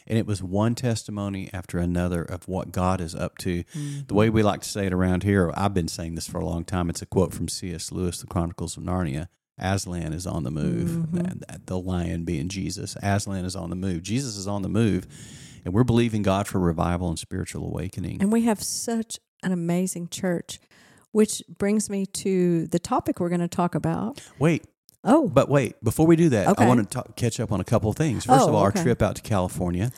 And 0.08 0.20
it 0.20 0.28
was 0.28 0.44
one 0.44 0.76
testimony 0.76 1.50
after 1.52 1.80
another 1.80 2.22
of 2.22 2.48
what 2.48 2.72
God 2.72 3.02
is 3.02 3.16
up 3.16 3.38
to. 3.40 3.64
The 3.64 3.80
mm-hmm. 3.80 4.16
way 4.16 4.30
we 4.30 4.44
like 4.44 4.62
to 4.62 4.70
say 4.70 4.86
it 4.86 4.94
around 4.94 5.24
here, 5.24 5.52
I've 5.56 5.74
been 5.74 5.88
saying 5.88 6.16
this 6.16 6.28
for 6.28 6.40
a 6.40 6.46
long 6.46 6.64
time. 6.64 6.90
It's 6.90 7.02
a 7.02 7.08
quote 7.08 7.34
from 7.34 7.48
C.S. 7.48 7.92
Lewis, 7.92 8.20
The 8.20 8.28
Chronicles 8.28 8.78
of 8.78 8.84
Narnia. 8.84 9.28
Aslan 9.58 10.14
is 10.14 10.28
on 10.28 10.44
the 10.44 10.52
move. 10.52 10.90
Mm-hmm. 10.90 11.18
And 11.18 11.46
The 11.66 11.80
lion 11.80 12.24
being 12.24 12.50
Jesus. 12.50 12.96
Aslan 13.02 13.46
is 13.46 13.56
on 13.56 13.70
the 13.70 13.76
move. 13.76 14.04
Jesus 14.04 14.36
is 14.38 14.48
on 14.48 14.62
the 14.62 14.70
move. 14.70 15.08
And 15.64 15.74
we're 15.74 15.84
believing 15.84 16.22
God 16.22 16.48
for 16.48 16.60
revival 16.60 17.10
and 17.10 17.18
spiritual 17.18 17.66
awakening. 17.66 18.22
And 18.22 18.32
we 18.32 18.44
have 18.44 18.62
such 18.62 19.18
an 19.42 19.52
amazing 19.52 20.10
church, 20.10 20.60
which 21.12 21.42
brings 21.58 21.90
me 21.90 22.06
to 22.06 22.68
the 22.68 22.78
topic 22.78 23.20
we're 23.20 23.30
going 23.30 23.42
to 23.42 23.48
talk 23.48 23.74
about. 23.74 24.22
Wait, 24.38 24.66
Oh, 25.06 25.28
but 25.30 25.48
wait, 25.50 25.76
before 25.84 26.08
we 26.08 26.16
do 26.16 26.30
that, 26.30 26.48
Okay. 26.48 26.66
I 26.66 26.68
want 26.68 26.80
to 26.82 26.86
talk, 26.86 27.16
catch 27.16 27.40
up 27.40 27.52
on 27.52 27.60
a 27.62 27.64
couple 27.64 27.90
of 27.90 27.96
things. 27.96 28.26
First 28.26 28.42
Oh, 28.44 28.50
of 28.50 28.56
all, 28.56 28.66
okay. 28.68 28.80
our 28.80 28.84
trip 28.84 29.02
out 29.02 29.16
to 29.18 29.22
California. 29.22 29.92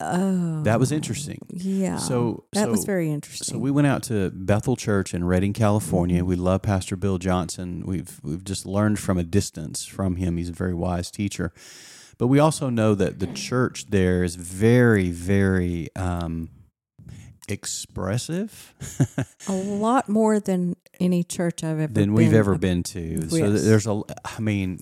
oh, 0.00 0.62
That 0.64 0.78
was 0.80 0.92
interesting. 0.92 1.38
Yeah. 1.48 1.96
So- 1.96 2.44
that 2.52 2.68
was 2.70 2.84
very 2.84 3.10
interesting. 3.10 3.54
So 3.54 3.58
we 3.58 3.70
went 3.70 3.86
out 3.86 4.02
to 4.04 4.30
Bethel 4.30 4.76
Church 4.76 5.14
in 5.14 5.24
Redding, 5.24 5.52
California. 5.52 6.18
Mm-hmm. 6.18 6.28
We 6.28 6.36
love 6.36 6.62
Pastor 6.62 6.96
Bill 6.96 7.18
Johnson. 7.18 7.84
We've 7.86 8.20
we've 8.22 8.44
just 8.44 8.66
learned 8.66 8.98
from 8.98 9.16
a 9.18 9.22
distance 9.24 9.84
from 9.84 10.16
him. 10.16 10.36
He's 10.36 10.48
a 10.50 10.52
very 10.52 10.74
wise 10.74 11.10
teacher. 11.10 11.52
But 12.18 12.26
we 12.28 12.38
also 12.38 12.68
know 12.68 12.94
that 12.94 13.18
the 13.20 13.26
church 13.28 13.86
there 13.90 14.22
is 14.22 14.34
very, 14.36 15.10
very 15.10 15.88
um, 15.96 16.50
expressive 17.52 18.74
a 19.48 19.52
lot 19.52 20.08
more 20.08 20.40
than 20.40 20.74
any 21.00 21.22
church 21.22 21.62
I've 21.62 21.78
ever 21.78 21.92
than 21.92 22.12
we've 22.14 22.30
been. 22.30 22.38
ever 22.38 22.58
been 22.58 22.82
to. 22.84 23.28
So 23.28 23.50
there's 23.52 23.86
a, 23.86 24.02
I 24.24 24.40
mean, 24.40 24.80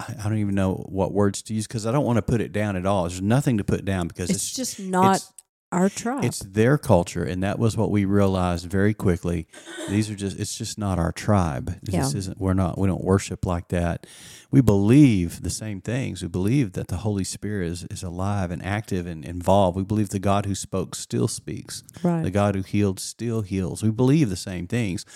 I 0.00 0.14
I 0.18 0.28
don't 0.28 0.38
even 0.38 0.54
know 0.54 0.74
what 0.88 1.12
words 1.12 1.42
to 1.42 1.54
use 1.54 1.66
because 1.66 1.86
I 1.86 1.92
don't 1.92 2.04
want 2.04 2.16
to 2.16 2.22
put 2.22 2.40
it 2.40 2.52
down 2.52 2.76
at 2.76 2.86
all. 2.86 3.02
There's 3.04 3.22
nothing 3.22 3.58
to 3.58 3.64
put 3.64 3.84
down 3.84 4.08
because 4.08 4.30
It's 4.30 4.38
it's 4.44 4.54
just 4.54 4.80
not 4.80 5.16
it's- 5.16 5.32
our 5.72 5.88
tribe. 5.88 6.24
It's 6.24 6.40
their 6.40 6.78
culture, 6.78 7.24
and 7.24 7.42
that 7.42 7.58
was 7.58 7.76
what 7.76 7.90
we 7.90 8.04
realized 8.04 8.66
very 8.66 8.94
quickly. 8.94 9.46
These 9.88 10.10
are 10.10 10.14
just 10.14 10.38
it's 10.38 10.56
just 10.56 10.78
not 10.78 10.98
our 10.98 11.12
tribe. 11.12 11.78
This 11.82 11.94
Yeah. 11.94 12.18
isn't 12.18 12.40
we're 12.40 12.54
not 12.54 12.78
we 12.78 12.86
don't 12.88 13.02
worship 13.04 13.46
like 13.46 13.68
that. 13.68 14.06
We 14.50 14.60
believe 14.60 15.42
the 15.42 15.50
same 15.50 15.80
things. 15.80 16.20
We 16.22 16.28
believe 16.28 16.72
that 16.74 16.88
the 16.88 16.98
Holy 16.98 17.24
Spirit 17.24 17.68
is, 17.68 17.84
is 17.84 18.02
alive 18.02 18.50
and 18.50 18.62
active 18.62 19.06
and 19.06 19.24
involved. 19.24 19.76
We 19.76 19.82
believe 19.82 20.10
the 20.10 20.18
God 20.18 20.44
who 20.44 20.54
spoke 20.54 20.94
still 20.94 21.26
speaks. 21.26 21.82
Right. 22.02 22.22
The 22.22 22.30
God 22.30 22.54
who 22.54 22.62
healed 22.62 23.00
still 23.00 23.40
heals. 23.40 23.82
We 23.82 23.90
believe 23.90 24.28
the 24.28 24.36
same 24.36 24.66
things. 24.66 25.06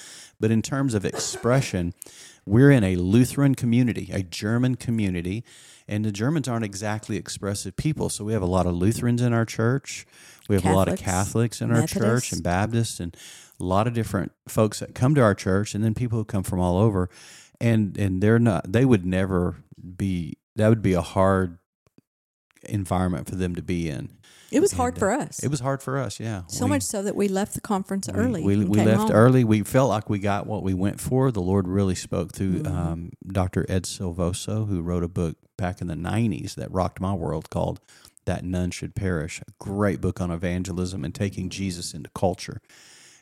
But 0.41 0.51
in 0.51 0.63
terms 0.63 0.95
of 0.95 1.05
expression, 1.05 1.93
we're 2.47 2.71
in 2.71 2.85
a 2.85 2.97
Lutheran 2.97 3.55
community, 3.55 4.09
a 4.13 4.23
German 4.23 4.77
community, 4.77 5.45
and 5.89 6.05
the 6.05 6.13
Germans 6.13 6.49
aren't 6.49 6.65
exactly 6.65 7.17
expressive 7.17 7.77
people. 7.77 8.09
So 8.09 8.25
we 8.25 8.33
have 8.33 8.43
a 8.43 8.47
lot 8.47 8.67
of 8.67 8.75
Lutherans 8.75 9.21
in 9.21 9.33
our 9.33 9.45
church. 9.45 10.07
We 10.49 10.57
have 10.57 10.65
a 10.65 10.73
lot 10.75 10.89
of 10.89 10.99
Catholics, 10.99 11.59
Catholics 11.59 11.61
in 11.61 11.73
our 11.73 11.87
church 11.87 12.33
and 12.33 12.43
Baptists 12.43 13.01
and 13.01 13.17
a 13.59 13.65
lot 13.65 13.87
of 13.87 13.95
different 13.95 14.33
folks 14.49 14.81
that 14.81 14.95
come 14.95 15.15
to 15.15 15.23
our 15.23 15.35
church 15.35 15.75
and 15.75 15.83
then 15.85 15.95
people 15.95 16.19
who 16.19 16.25
come 16.25 16.43
from 16.43 16.61
all 16.61 16.79
over. 16.79 17.09
And 17.61 17.97
and 17.97 18.23
they're 18.23 18.39
not 18.39 18.71
they 18.73 18.85
would 18.85 19.07
never 19.07 19.57
be 19.97 20.37
that 20.57 20.69
would 20.69 20.83
be 20.83 20.93
a 20.93 21.01
hard 21.03 21.59
environment 22.65 23.29
for 23.29 23.37
them 23.37 23.55
to 23.55 23.63
be 23.63 23.89
in. 23.89 24.11
it 24.51 24.61
was 24.61 24.73
And, 24.73 24.79
hard 24.79 24.97
uh, 24.97 24.99
for 24.99 25.11
us. 25.13 25.43
It 25.43 25.49
was 25.51 25.61
hard 25.61 25.83
for 25.83 25.99
us, 25.99 26.19
yeah. 26.21 26.43
so 26.49 26.65
We- 26.65 26.71
much 26.71 26.83
so 26.83 27.03
that 27.03 27.15
we 27.17 27.29
left 27.29 27.55
the 27.55 27.61
conference 27.61 28.09
early. 28.09 28.43
We, 28.43 28.55
and 28.55 28.69
we 28.69 28.79
left 28.83 29.03
home. 29.03 29.11
early. 29.13 29.45
We 29.45 29.63
felt 29.63 29.89
like 29.89 30.11
we 30.11 30.19
got 30.19 30.47
what 30.47 30.63
we 30.63 30.75
went 30.75 31.01
for. 31.01 31.31
The 31.31 31.41
Lord 31.43 31.69
really 31.69 31.95
spoke 31.95 32.33
through 32.33 32.61
Mm-hmm. 32.63 32.77
um, 32.77 33.11
Dr. 33.27 33.67
Ed 33.69 33.85
Silvoso, 33.85 34.69
who 34.69 34.83
wrote 34.83 35.03
a 35.05 35.09
book 35.09 35.37
back 35.57 35.81
in 35.81 35.87
the 35.87 35.95
90s 35.95 36.55
that 36.57 36.71
rocked 36.73 37.01
my 37.01 37.13
world 37.15 37.51
called 37.51 37.81
That 38.27 38.45
None 38.45 38.71
Should 38.71 38.95
Perish. 38.95 39.41
A 39.41 39.51
great 39.59 40.01
book 40.01 40.21
on 40.21 40.31
evangelism 40.31 41.05
and 41.05 41.15
taking 41.15 41.49
Jesus 41.49 41.95
into 41.95 42.11
culture. 42.15 42.61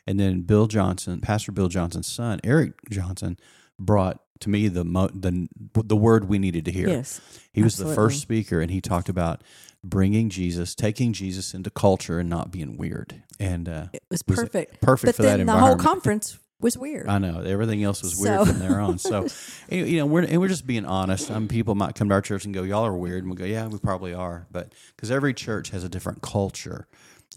And 0.05 0.19
then 0.19 0.41
Bill 0.41 0.67
Johnson, 0.67 1.19
Pastor 1.21 1.51
Bill 1.51 1.67
Johnson's 1.67 2.07
son, 2.07 2.39
Eric 2.43 2.73
Johnson, 2.89 3.37
brought 3.79 4.21
to 4.41 4.49
me 4.49 4.67
the 4.67 4.83
mo- 4.83 5.09
the 5.13 5.47
the 5.73 5.95
word 5.95 6.27
we 6.27 6.37
needed 6.39 6.65
to 6.65 6.71
hear. 6.71 6.87
Yes. 6.89 7.21
He 7.53 7.63
was 7.63 7.77
the 7.77 7.93
first 7.93 8.21
speaker, 8.21 8.59
and 8.61 8.69
he 8.69 8.81
talked 8.81 9.09
about 9.09 9.41
bringing 9.83 10.29
Jesus, 10.29 10.75
taking 10.75 11.13
Jesus 11.13 11.53
into 11.53 11.69
culture, 11.69 12.19
and 12.19 12.29
not 12.29 12.51
being 12.51 12.75
weird. 12.77 13.23
And 13.39 13.69
uh, 13.69 13.87
It 13.93 14.03
was 14.09 14.23
was 14.27 14.37
perfect. 14.39 14.81
perfect 14.81 15.05
but 15.07 15.15
for 15.15 15.21
that 15.23 15.37
then 15.37 15.45
the 15.45 15.53
whole 15.53 15.75
conference 15.77 16.37
was 16.65 16.77
weird. 16.77 17.07
I 17.07 17.19
know 17.19 17.39
everything 17.41 17.83
else 17.83 18.01
was 18.03 18.17
weird 18.17 18.39
So- 18.39 18.45
from 18.45 18.59
there 18.59 18.79
on. 18.81 18.97
So, 18.97 19.27
and, 19.69 19.87
you 19.87 19.99
know, 19.99 20.05
we're 20.05 20.23
and 20.23 20.41
we're 20.41 20.49
just 20.49 20.67
being 20.67 20.83
honest. 20.85 21.27
Some 21.27 21.47
people 21.47 21.75
might 21.75 21.95
come 21.95 22.09
to 22.09 22.15
our 22.15 22.21
church 22.21 22.43
and 22.43 22.53
go, 22.53 22.63
"Y'all 22.63 22.85
are 22.85 22.97
weird," 22.97 23.23
and 23.23 23.29
we 23.31 23.37
go, 23.37 23.45
"Yeah, 23.45 23.67
we 23.67 23.77
probably 23.79 24.13
are," 24.13 24.47
but 24.51 24.73
because 24.95 25.11
every 25.11 25.33
church 25.33 25.69
has 25.69 25.83
a 25.83 25.89
different 25.89 26.21
culture, 26.21 26.87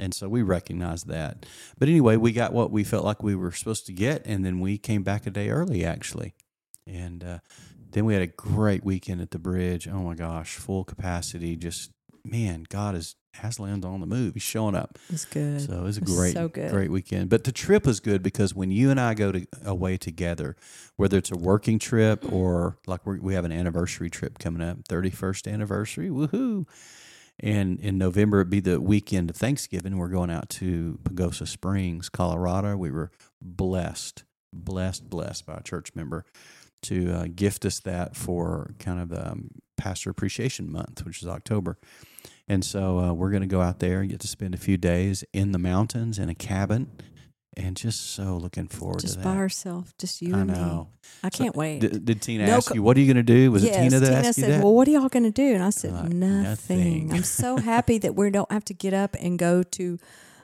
and 0.00 0.12
so 0.14 0.28
we 0.28 0.42
recognize 0.42 1.04
that. 1.04 1.46
But 1.78 1.88
anyway, 1.88 2.16
we 2.16 2.32
got 2.32 2.52
what 2.52 2.70
we 2.72 2.82
felt 2.82 3.04
like 3.04 3.22
we 3.22 3.36
were 3.36 3.52
supposed 3.52 3.86
to 3.86 3.92
get, 3.92 4.22
and 4.26 4.44
then 4.44 4.58
we 4.60 4.78
came 4.78 5.02
back 5.04 5.26
a 5.26 5.30
day 5.30 5.50
early, 5.50 5.84
actually, 5.84 6.34
and 6.86 7.22
uh, 7.22 7.38
then 7.92 8.04
we 8.06 8.14
had 8.14 8.22
a 8.22 8.26
great 8.26 8.82
weekend 8.84 9.20
at 9.20 9.30
the 9.30 9.38
bridge. 9.38 9.86
Oh 9.86 10.02
my 10.02 10.14
gosh, 10.14 10.56
full 10.56 10.84
capacity. 10.84 11.54
Just 11.54 11.90
man, 12.24 12.64
God 12.68 12.94
is 12.96 13.14
Aslan's 13.36 13.84
on 13.84 14.00
the 14.00 14.06
move. 14.06 14.34
He's 14.34 14.42
showing 14.42 14.74
up. 14.74 14.98
It's 15.10 15.24
good. 15.24 15.60
So 15.60 15.74
it 15.74 15.82
was 15.82 15.96
a 15.98 16.00
great, 16.00 16.32
so 16.32 16.48
great 16.48 16.90
weekend. 16.90 17.30
But 17.30 17.44
the 17.44 17.52
trip 17.52 17.86
was 17.86 18.00
good 18.00 18.22
because 18.22 18.54
when 18.54 18.70
you 18.70 18.90
and 18.90 19.00
I 19.00 19.14
go 19.14 19.32
to 19.32 19.46
away 19.64 19.96
together, 19.96 20.56
whether 20.96 21.18
it's 21.18 21.30
a 21.30 21.36
working 21.36 21.78
trip 21.78 22.30
or 22.32 22.78
like 22.86 23.06
we 23.06 23.18
we 23.20 23.34
have 23.34 23.44
an 23.44 23.52
anniversary 23.52 24.10
trip 24.10 24.38
coming 24.38 24.62
up, 24.62 24.78
thirty 24.88 25.10
first 25.10 25.46
anniversary, 25.46 26.08
woohoo! 26.08 26.66
And 27.40 27.78
in 27.80 27.98
November, 27.98 28.40
it'd 28.40 28.50
be 28.50 28.60
the 28.60 28.80
weekend 28.80 29.30
of 29.30 29.36
Thanksgiving. 29.36 29.96
We're 29.96 30.08
going 30.08 30.30
out 30.30 30.48
to 30.50 30.98
Pagosa 31.04 31.46
Springs, 31.46 32.08
Colorado. 32.08 32.76
We 32.76 32.90
were 32.90 33.12
blessed, 33.40 34.24
blessed, 34.52 35.08
blessed 35.08 35.46
by 35.46 35.58
a 35.58 35.62
church 35.62 35.94
member 35.94 36.24
to 36.82 37.12
uh, 37.12 37.26
gift 37.34 37.64
us 37.64 37.80
that 37.80 38.16
for 38.16 38.74
kind 38.80 39.00
of 39.00 39.12
um, 39.12 39.50
Pastor 39.76 40.10
Appreciation 40.10 40.70
Month, 40.70 41.04
which 41.04 41.22
is 41.22 41.28
October. 41.28 41.78
And 42.48 42.64
so 42.64 42.98
uh, 42.98 43.12
we're 43.12 43.30
going 43.30 43.42
to 43.42 43.48
go 43.48 43.60
out 43.60 43.78
there 43.78 44.00
and 44.00 44.10
get 44.10 44.20
to 44.20 44.28
spend 44.28 44.54
a 44.54 44.58
few 44.58 44.76
days 44.76 45.22
in 45.32 45.52
the 45.52 45.58
mountains 45.58 46.18
in 46.18 46.30
a 46.30 46.34
cabin, 46.34 46.90
and 47.56 47.76
just 47.76 48.14
so 48.14 48.38
looking 48.38 48.68
forward 48.68 49.00
just 49.00 49.18
to 49.18 49.24
by 49.24 49.34
herself, 49.34 49.92
just 49.98 50.22
you 50.22 50.34
I 50.34 50.40
and 50.40 50.54
know. 50.54 50.88
me. 50.90 51.08
I 51.24 51.30
can't 51.30 51.54
wait. 51.54 51.80
Did, 51.80 52.04
did 52.04 52.22
Tina 52.22 52.46
No 52.46 52.56
ask 52.56 52.74
you 52.74 52.82
what 52.82 52.96
are 52.96 53.00
you 53.00 53.12
going 53.12 53.24
to 53.24 53.34
do? 53.34 53.50
Was 53.50 53.64
yes, 53.64 53.76
it 53.76 53.78
Tina 53.80 54.00
that 54.00 54.06
Tina 54.06 54.28
asked 54.28 54.38
you 54.38 54.46
that? 54.46 54.64
"Well, 54.64 54.74
what 54.74 54.88
are 54.88 54.90
y'all 54.92 55.08
going 55.08 55.24
to 55.24 55.30
do?" 55.30 55.54
And 55.54 55.62
I 55.62 55.70
said, 55.70 55.92
"Nothing." 55.92 56.20
"Nothing." 56.20 57.12
I'm 57.12 57.22
so 57.22 57.58
happy 57.58 57.98
that 57.98 58.14
we 58.14 58.30
don't 58.30 58.50
have 58.50 58.64
to 58.66 58.74
get 58.74 58.94
up 58.94 59.14
and 59.20 59.38
go 59.38 59.62
to 59.62 59.98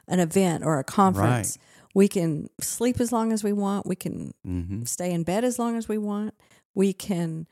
an 0.06 0.20
event 0.20 0.64
or 0.64 0.78
a 0.78 0.84
conference. 0.84 1.58
We 1.94 2.08
can 2.08 2.49
sleep 2.61 3.00
as 3.00 3.12
long 3.12 3.32
as 3.32 3.44
we 3.44 3.52
want. 3.52 3.87
We 3.87 3.96
can 3.96 4.34
mm-hmm. 4.46 4.82
stay 4.84 5.12
in 5.12 5.23
bed 5.23 5.44
as 5.44 5.58
long 5.58 5.76
as 5.76 5.88
we 5.88 5.96
want. 5.96 6.34
We 6.75 6.92
can 6.92 7.46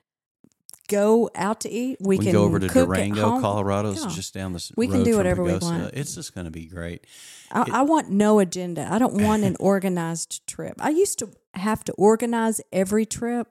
go 0.93 1.31
out 1.35 1.61
to 1.63 1.71
eat. 1.71 1.97
We, 2.01 2.19
We, 2.19 2.25
can 2.25 2.33
go 2.33 2.45
over 2.45 2.59
to 2.59 2.69
Durango. 2.69 3.41
Colorado. 3.41 3.93
It's 3.93 4.03
Yeah. 4.05 4.11
just 4.11 4.35
down 4.35 4.53
the 4.53 4.71
We 4.77 4.87
can 4.89 5.03
do 5.03 5.17
whatever 5.17 5.43
we 5.43 5.57
want. 5.57 5.95
It's 5.95 6.15
just 6.15 6.35
going 6.35 6.45
to 6.45 6.51
be 6.51 6.67
great. 6.67 7.07
I, 7.51 7.63
It- 7.63 7.71
I 7.71 7.83
want 7.83 8.11
no 8.11 8.39
agenda. 8.39 8.87
I 8.91 8.99
don't 8.99 9.15
want 9.23 9.43
an 9.45 9.57
organized 9.61 10.47
trip. 10.47 10.75
I 10.81 10.91
used 10.91 11.19
to 11.21 11.31
have 11.55 11.83
to 11.85 11.93
organize 11.95 12.61
every 12.73 13.07
trip. 13.07 13.49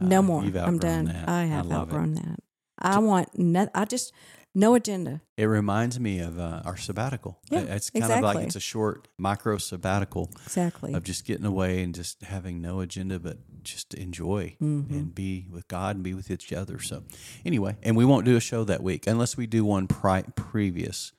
No 0.00 0.18
Uh, 0.18 0.22
more. 0.22 0.42
I'm 0.42 0.78
done. 0.78 1.04
that. 1.06 1.28
I 1.28 1.42
I 1.42 1.44
have 1.44 1.66
it. 1.66 1.72
outgrown 1.72 2.14
that. 2.14 2.40
I 2.78 2.98
want 2.98 3.28
no, 3.38 3.68
I 3.74 3.84
just 3.84 4.12
no 4.54 4.74
agenda. 4.74 5.20
It 5.36 5.46
reminds 5.46 5.98
me 5.98 6.20
of 6.20 6.38
uh, 6.38 6.62
our 6.64 6.76
sabbatical. 6.76 7.38
Yeah, 7.50 7.60
it's 7.60 7.90
kind 7.90 8.04
of 8.12 8.20
like 8.22 8.38
it's 8.46 8.54
a 8.56 8.60
short 8.60 9.08
micro 9.18 9.58
sabbatical 9.58 10.30
Exactly. 10.44 10.94
of 10.94 11.02
just 11.02 11.24
getting 11.24 11.44
away 11.46 11.82
and 11.82 11.94
just 11.94 12.22
having 12.22 12.60
no 12.62 12.80
agenda, 12.80 13.18
but 13.18 13.38
just 13.64 13.90
to 13.90 14.00
enjoy 14.00 14.56
Mm-hmm. 14.62 14.94
and 14.94 15.14
be 15.14 15.46
with 15.50 15.66
God 15.68 15.96
and 15.96 16.04
be 16.04 16.14
with 16.14 16.30
each 16.30 16.52
other. 16.52 16.78
So, 16.80 17.02
anyway, 17.44 17.76
and 17.82 17.96
we 17.96 18.04
won't 18.04 18.24
do 18.24 18.36
a 18.36 18.40
show 18.40 18.64
that 18.64 18.82
week 18.82 19.06
unless 19.06 19.36
we 19.36 19.46
do 19.46 19.64
one 19.64 19.86
pri- 19.88 20.24
previous 20.36 21.12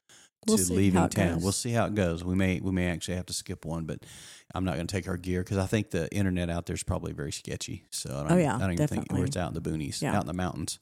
We'll 0.48 0.58
to 0.60 0.74
leaving 0.74 1.10
town. 1.10 1.42
We'll 1.42 1.52
see 1.52 1.72
how 1.72 1.86
it 1.88 1.96
goes. 1.96 2.24
We 2.24 2.36
may 2.36 2.60
we 2.60 2.72
may 2.72 2.88
actually 2.90 3.16
have 3.18 3.26
to 3.26 3.34
skip 3.34 3.66
one, 3.66 3.86
but 3.86 4.06
I'm 4.54 4.64
not 4.64 4.76
going 4.76 4.86
to 4.88 4.96
take 4.96 5.08
our 5.08 5.18
gear 5.18 5.42
because 5.44 5.58
I 5.58 5.66
think 5.66 5.90
the 5.90 6.08
internet 6.16 6.52
out 6.52 6.68
there 6.68 6.76
is 6.76 6.84
probably 6.84 7.14
very 7.14 7.32
sketchy. 7.32 7.86
So 7.90 8.12
I 8.12 8.20
don't, 8.22 8.32
Oh, 8.34 8.38
yeah, 8.38 8.56
I 8.56 8.60
don't 8.60 8.74
even 8.74 8.78
think 8.88 8.90
definitely. 9.02 9.18
where 9.18 9.26
it's 9.26 9.36
out 9.38 9.56
in 9.56 9.62
the 9.62 9.68
boonies, 9.70 10.02
Yeah. 10.04 10.16
out 10.16 10.22
in 10.22 10.28
the 10.28 10.34
mountains. 10.34 10.78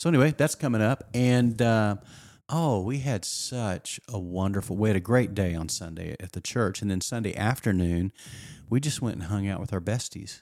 So 0.00 0.08
anyway, 0.08 0.34
that's 0.36 0.54
coming 0.54 0.80
up, 0.80 1.04
and 1.12 1.60
uh, 1.60 1.96
oh, 2.48 2.80
we 2.80 3.00
had 3.00 3.22
such 3.24 4.00
a 4.08 4.18
wonderful. 4.18 4.74
We 4.76 4.88
had 4.88 4.96
a 4.96 5.00
great 5.00 5.34
day 5.34 5.54
on 5.54 5.68
Sunday 5.68 6.16
at 6.18 6.32
the 6.32 6.40
church, 6.40 6.80
and 6.80 6.90
then 6.90 7.02
Sunday 7.02 7.36
afternoon, 7.36 8.10
we 8.70 8.80
just 8.80 9.02
went 9.02 9.16
and 9.16 9.24
hung 9.24 9.46
out 9.46 9.60
with 9.60 9.74
our 9.74 9.80
besties. 9.80 10.40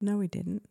no, 0.00 0.16
we 0.18 0.26
didn't. 0.26 0.62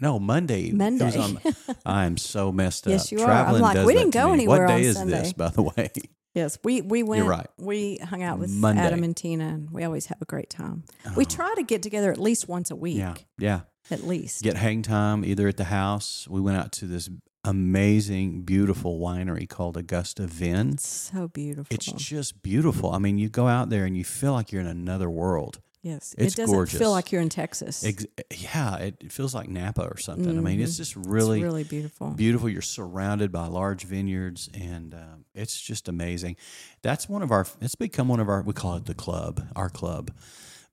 No, 0.00 0.18
Monday. 0.18 0.72
Monday. 0.72 1.16
on- 1.16 1.38
I 1.86 2.04
am 2.04 2.16
so 2.18 2.50
messed 2.50 2.86
up. 2.88 2.90
Yes, 2.90 3.12
you 3.12 3.20
are. 3.22 3.30
I'm 3.30 3.60
like, 3.60 3.86
we 3.86 3.94
didn't 3.94 4.12
go 4.12 4.32
anywhere 4.32 4.62
What 4.66 4.72
on 4.72 4.80
day 4.80 4.86
is 4.86 4.96
Sunday. 4.96 5.20
this, 5.20 5.32
by 5.32 5.48
the 5.48 5.62
way? 5.62 5.90
Yes, 6.34 6.58
we 6.64 6.82
we 6.82 7.02
went. 7.04 7.20
You're 7.22 7.30
right. 7.30 7.46
We 7.58 7.98
hung 7.98 8.24
out 8.24 8.40
with 8.40 8.50
Monday. 8.50 8.82
Adam 8.82 9.04
and 9.04 9.16
Tina, 9.16 9.46
and 9.48 9.70
we 9.70 9.84
always 9.84 10.06
have 10.06 10.20
a 10.20 10.24
great 10.24 10.50
time. 10.50 10.82
We 11.16 11.24
Oh. 11.24 11.28
try 11.28 11.54
to 11.56 11.62
get 11.62 11.80
together 11.82 12.10
at 12.10 12.18
least 12.18 12.48
once 12.48 12.70
a 12.72 12.76
week, 12.76 12.96
Yeah, 12.98 13.14
yeah. 13.38 13.60
at 13.90 14.02
least. 14.04 14.42
Get 14.42 14.56
hang 14.56 14.82
time 14.82 15.24
either 15.24 15.46
at 15.46 15.56
the 15.58 15.64
house. 15.64 16.26
We 16.28 16.40
went 16.40 16.56
out 16.58 16.72
to 16.72 16.86
this 16.86 17.08
amazing, 17.44 18.42
beautiful 18.42 18.98
winery 19.00 19.48
called 19.48 19.76
Augusta 19.76 20.26
Vin. 20.26 20.78
So 20.78 21.28
beautiful. 21.28 21.66
It's 21.74 21.86
just 21.92 22.42
beautiful. 22.42 22.90
I 22.92 22.98
mean, 22.98 23.18
you 23.18 23.28
go 23.28 23.48
out 23.48 23.70
there 23.70 23.84
and 23.84 23.96
you 23.96 24.04
feel 24.04 24.32
like 24.32 24.52
you're 24.52 24.60
in 24.60 24.66
another 24.66 25.10
world. 25.10 25.60
yes, 25.82 26.14
it's 26.16 26.34
it 26.34 26.36
doesn't 26.36 26.54
gorgeous. 26.54 26.78
feel 26.78 26.92
like 26.92 27.10
you're 27.10 27.20
in 27.20 27.28
Texas. 27.28 27.84
Ex- 27.84 28.06
yeah, 28.36 28.76
it, 28.76 29.10
feels 29.12 29.34
like 29.34 29.48
Napa 29.48 29.82
or 29.82 29.96
something. 29.98 30.38
I 30.38 30.40
mean, 30.40 30.60
it's 30.60 30.74
Mhm. 30.74 30.76
just 30.76 30.96
it's 30.96 31.06
really, 31.08 31.42
really 31.42 31.64
beautiful. 31.64 32.10
beautiful. 32.10 32.48
You're 32.48 32.62
surrounded 32.62 33.32
by 33.32 33.46
large 33.48 33.82
vineyards, 33.84 34.48
and 34.54 34.94
um, 34.94 35.24
it's 35.34 35.60
just 35.60 35.88
amazing. 35.88 36.36
That's 36.82 37.08
one 37.08 37.22
of 37.22 37.32
our. 37.32 37.46
It's 37.60 37.74
become 37.74 38.06
one 38.06 38.20
of 38.20 38.28
our. 38.28 38.42
We 38.42 38.52
call 38.52 38.76
it 38.76 38.86
the 38.86 38.94
club, 38.94 39.44
our 39.56 39.68
club, 39.68 40.12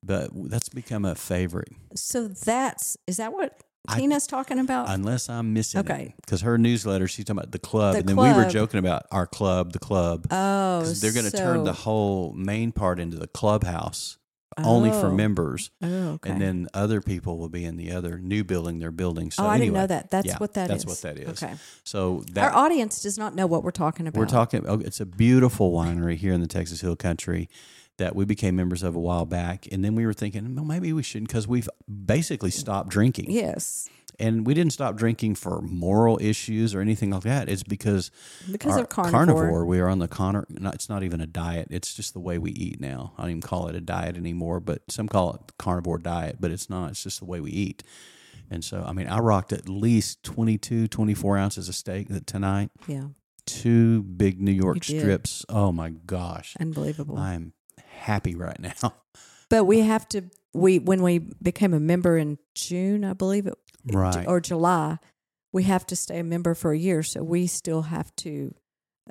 but 0.00 0.30
that's 0.48 0.68
become 0.68 1.04
a 1.04 1.16
favorite. 1.16 1.72
So 1.96 2.28
that's 2.28 2.96
is 3.08 3.16
that 3.16 3.32
what 3.32 3.60
I- 3.88 3.98
Tina's 3.98 4.26
talking 4.26 4.58
about? 4.58 4.88
Unless 4.90 5.28
I'm 5.28 5.52
missing 5.52 5.80
Okay. 5.80 6.14
because 6.24 6.42
her 6.42 6.58
newsletter 6.58 7.08
she's 7.08 7.24
talking 7.24 7.38
about 7.40 7.52
the 7.52 7.58
club, 7.58 7.94
The 7.94 7.98
and 8.00 8.08
then 8.10 8.16
we 8.16 8.32
were 8.32 8.48
joking 8.48 8.78
about 8.78 9.04
our 9.10 9.26
club, 9.26 9.72
the 9.72 9.78
club. 9.78 10.26
oh, 10.30 10.82
they're 10.84 11.12
going 11.12 11.30
to 11.30 11.36
turn 11.36 11.64
the 11.64 11.72
whole 11.72 12.32
main 12.34 12.72
part 12.72 13.00
into 13.00 13.16
the 13.16 13.26
clubhouse 13.26 14.18
only 14.58 14.90
for 14.90 15.06
Oh. 15.06 15.12
members, 15.14 15.70
Oh, 15.80 15.86
okay. 16.14 16.28
and 16.30 16.42
then 16.42 16.68
other 16.74 17.00
people 17.00 17.38
will 17.38 17.48
be 17.48 17.64
in 17.64 17.76
the 17.76 17.92
other 17.92 18.18
new 18.18 18.44
building 18.44 18.78
they're 18.80 18.90
building. 18.90 19.30
So 19.30 19.44
oh, 19.44 19.46
I 19.46 19.54
anyway, 19.54 19.66
didn't 19.66 19.74
know 19.74 19.86
that. 19.86 20.10
That's 20.10 20.26
yeah, 20.26 20.36
what 20.38 20.52
that 20.54 20.70
is. 20.70 20.84
that's 20.84 20.86
what 20.86 21.16
that 21.16 21.18
is. 21.22 21.42
Okay. 21.42 21.54
So 21.84 22.24
that 22.32 22.52
Our 22.52 22.64
audience 22.64 23.00
does 23.02 23.16
not 23.16 23.34
know 23.34 23.46
what 23.46 23.62
we're 23.64 23.70
talking 23.70 24.06
about. 24.06 24.18
we're 24.18 24.26
talking. 24.26 24.64
oh, 24.68 24.80
It's 24.80 25.00
a 25.00 25.06
beautiful 25.06 25.72
winery 25.72 26.16
here 26.16 26.32
in 26.34 26.40
the 26.42 26.46
Texas 26.48 26.80
Hill 26.82 26.96
Country 26.96 27.48
that 28.00 28.16
we 28.16 28.24
became 28.24 28.56
members 28.56 28.82
of 28.82 28.94
a 28.96 28.98
while 29.00 29.24
back, 29.26 29.68
and 29.70 29.84
then 29.84 29.94
we 29.94 30.04
were 30.04 30.12
thinking, 30.12 30.54
well, 30.56 30.64
maybe 30.64 30.92
we 30.92 31.02
shouldn't 31.02 31.28
because 31.28 31.46
we've 31.46 31.68
basically 32.06 32.50
stopped 32.50 32.90
drinking. 32.90 33.30
Yes, 33.30 33.88
And 34.18 34.46
we 34.46 34.52
didn't 34.54 34.72
stop 34.72 34.96
drinking 34.96 35.36
for 35.36 35.60
moral 35.62 36.18
issues 36.20 36.74
or 36.74 36.80
anything 36.80 37.10
like 37.10 37.22
that. 37.22 37.48
It's 37.48 37.62
because 37.62 38.10
because 38.50 38.76
of 38.76 38.88
carnivore. 38.88 39.64
We 39.64 39.80
are 39.80 39.88
on 39.88 39.98
the 39.98 40.08
carnivore. 40.08 40.46
It's 40.74 40.88
not 40.88 41.02
even 41.02 41.20
a 41.20 41.26
diet. 41.26 41.68
It's 41.70 41.94
just 41.94 42.12
the 42.12 42.20
way 42.20 42.36
we 42.38 42.50
eat 42.52 42.80
now. 42.80 43.12
I 43.16 43.22
don't 43.22 43.30
even 43.30 43.40
call 43.42 43.68
it 43.68 43.74
a 43.76 43.80
diet 43.80 44.16
anymore. 44.16 44.60
But 44.60 44.82
some 44.90 45.08
call 45.08 45.34
it 45.34 45.40
carnivore 45.58 45.98
diet, 45.98 46.36
but 46.40 46.50
it's 46.50 46.68
not. 46.68 46.90
It's 46.90 47.02
just 47.02 47.20
the 47.20 47.24
way 47.26 47.40
we 47.40 47.50
eat. 47.50 47.82
And 48.50 48.64
so, 48.64 48.84
I 48.86 48.92
mean, 48.92 49.06
I 49.08 49.18
rocked 49.18 49.52
at 49.52 49.68
least 49.68 50.22
22, 50.24 50.88
24 50.88 51.38
ounces 51.38 51.68
of 51.68 51.74
steak 51.74 52.08
that 52.08 52.26
tonight. 52.26 52.70
Yeah, 52.88 53.08
Two 53.46 54.02
big 54.02 54.40
New 54.40 54.52
York 54.52 54.84
strips. 54.84 55.44
Oh 55.48 55.70
my 55.72 55.90
gosh, 55.90 56.56
unbelievable. 56.60 57.16
I'm 57.16 57.52
happy 58.00 58.34
right 58.34 58.58
now. 58.58 58.94
But 59.48 59.64
we 59.64 59.80
have 59.80 60.08
to. 60.10 60.22
We 60.54 60.78
when 60.78 61.02
we 61.02 61.18
became 61.42 61.74
a 61.74 61.80
member 61.80 62.16
in 62.16 62.38
June, 62.54 63.04
I 63.04 63.14
believe 63.14 63.48
it, 63.48 63.54
Right. 63.92 64.24
or 64.28 64.40
July, 64.40 64.98
we 65.52 65.64
have 65.64 65.84
to 65.86 65.96
stay 65.96 66.20
a 66.20 66.24
member 66.24 66.54
for 66.54 66.70
a 66.70 66.78
year. 66.78 67.02
So 67.02 67.24
we 67.24 67.48
still 67.48 67.82
have 67.82 68.14
to 68.16 68.54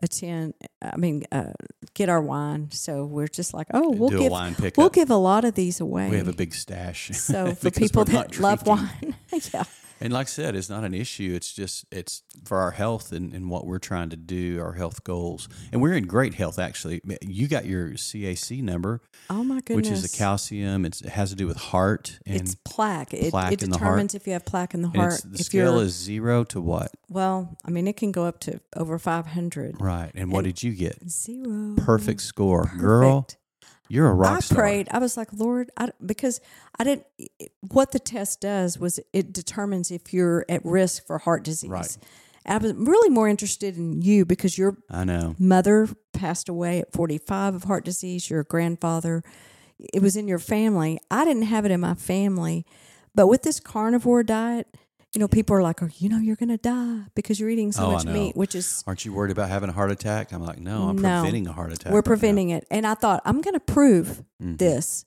attend. 0.02 0.54
I 0.82 0.96
mean, 0.96 1.24
uh, 1.30 1.52
get 1.94 2.08
our 2.08 2.22
wine. 2.22 2.70
So 2.72 3.04
we're 3.04 3.28
just 3.28 3.54
like, 3.54 3.68
oh, 3.74 3.90
we'll 3.92 4.10
Do 4.12 4.20
give 4.20 4.32
wine 4.32 4.56
we'll 4.78 4.90
give 4.90 5.10
a 5.12 5.18
lot 5.18 5.44
of 5.44 5.56
these 5.56 5.82
away. 5.82 6.10
we 6.10 6.16
have 6.16 6.30
a 6.30 6.34
big 6.34 6.54
stash. 6.54 7.12
so 7.18 7.54
for 7.62 7.70
people 7.70 8.06
that 8.06 8.40
love 8.40 8.66
wine, 8.66 9.16
yeah, 9.54 9.66
And 10.00 10.14
like 10.14 10.28
I 10.28 10.30
said, 10.30 10.56
it's 10.56 10.70
not 10.70 10.84
an 10.84 10.94
issue. 10.94 11.34
It's 11.36 11.54
just 11.54 11.86
it's 11.92 12.24
for 12.46 12.60
our 12.60 12.72
health 12.72 13.12
and, 13.12 13.34
and 13.34 13.50
what 13.50 13.66
we're 13.66 13.80
trying 13.80 14.10
to 14.10 14.16
do, 14.16 14.62
our 14.62 14.74
health 14.74 15.04
goals. 15.04 15.50
And 15.72 15.82
we're 15.82 15.94
in 15.94 16.06
great 16.06 16.34
health 16.34 16.60
actually. 16.60 17.02
You 17.22 17.48
got 17.48 17.66
your 17.66 17.90
CAC 17.90 18.62
number, 18.64 19.02
oh 19.30 19.44
my 19.44 19.62
goodness, 19.62 19.76
which 19.76 19.90
is 19.90 20.14
a 20.14 20.18
calcium. 20.18 20.86
It's, 20.86 21.02
it 21.02 21.10
has 21.10 21.30
to 21.32 21.36
do 21.36 21.48
with 21.48 21.58
heart 21.58 22.20
and, 22.26 22.42
it's 22.42 22.56
plaque. 22.56 23.14
It, 23.14 23.32
plaque 23.32 23.54
it 23.54 23.64
in 23.64 23.70
the 23.70 23.78
heart. 23.78 23.90
determines 23.90 24.16
if 24.16 24.28
you 24.28 24.34
have 24.34 24.46
plaque 24.46 24.74
in 24.74 24.82
the 24.82 24.90
heart. 24.90 25.22
the 25.26 25.40
if 25.40 25.46
scale 25.46 25.80
is 25.80 25.94
zero 25.94 26.44
to 26.46 26.62
what? 26.62 26.92
well, 27.10 27.58
I 27.66 27.72
mean, 27.72 27.88
it 27.88 27.98
can 27.98 28.12
go 28.12 28.26
up 28.26 28.40
to 28.42 28.62
over 28.76 28.98
five 29.00 29.28
hundred. 29.28 29.80
Right. 29.82 30.12
And 30.16 30.32
what 30.32 30.46
did 30.46 30.64
you 30.64 30.74
get? 30.74 31.10
Zero. 31.10 31.76
Perfect 31.78 32.22
score, 32.22 32.72
girl. 32.78 33.28
You're 33.90 34.08
a 34.10 34.14
rock 34.14 34.38
I 34.38 34.40
star. 34.40 34.58
prayed. 34.60 34.88
I 34.92 35.00
was 35.00 35.18
like, 35.18 35.30
Lord, 35.34 35.72
I, 35.78 35.90
because 36.06 36.40
I 36.78 36.84
didn't. 36.84 37.06
What 37.72 37.92
the 37.92 38.00
test 38.00 38.40
does 38.42 38.78
was 38.80 39.00
it 39.14 39.34
determines 39.34 39.92
if 39.92 40.14
you're 40.14 40.46
at 40.48 40.64
risk 40.64 41.06
for 41.08 41.18
heart 41.18 41.44
disease. 41.44 41.70
Right. 41.70 41.98
I 42.46 42.58
was 42.58 42.74
really 42.74 43.10
more 43.10 43.28
interested 43.28 43.78
in 43.78 44.02
you 44.02 44.26
because 44.26 44.58
your 44.58 44.78
I 44.90 45.04
know. 45.04 45.36
mother 45.38 45.88
passed 46.14 46.50
away 46.50 46.80
at 46.80 46.94
45 46.94 47.56
of 47.56 47.64
heart 47.66 47.84
disease. 47.86 48.30
Your 48.30 48.44
grandfather, 48.44 49.24
it 49.94 50.02
was 50.02 50.16
in 50.16 50.28
your 50.28 50.40
family. 50.40 51.00
I 51.12 51.26
didn't 51.26 51.44
have 51.44 51.66
it 51.66 51.72
in 51.72 51.80
my 51.80 51.96
family, 51.96 52.66
but 53.14 53.28
with 53.28 53.44
this 53.44 53.60
carnivore 53.60 54.24
diet, 54.24 54.68
you 55.14 55.20
know, 55.20 55.28
people 55.28 55.56
are 55.56 55.62
like, 55.64 55.82
"Oh, 55.82 55.90
you 55.98 56.08
know, 56.10 56.20
you're 56.20 56.36
going 56.36 56.50
to 56.50 56.58
die 56.58 57.04
because 57.16 57.40
you're 57.40 57.50
eating 57.50 57.72
so 57.72 57.86
Oh, 57.88 57.92
much 57.94 58.06
meat," 58.06 58.36
which 58.36 58.54
is 58.56 58.84
Aren't 58.86 59.06
you 59.06 59.14
worried 59.14 59.32
about 59.32 59.50
having 59.50 59.70
a 59.70 59.74
heart 59.74 59.92
attack? 59.92 60.32
I'm 60.32 60.44
like, 60.44 60.60
no, 60.60 60.90
I'm 60.90 60.98
No. 60.98 61.22
preventing 61.22 61.48
a 61.48 61.52
heart 61.54 61.72
attack. 61.74 61.92
we're 61.92 62.00
right 62.00 62.06
now." 62.06 62.10
preventing 62.10 62.50
it. 62.52 62.66
And 62.70 62.86
I 62.86 62.94
thought, 62.94 63.22
I'm 63.26 63.42
going 63.42 63.56
to 63.56 63.60
prove 63.60 64.24
Mhm. 64.42 64.58
this. 64.60 65.06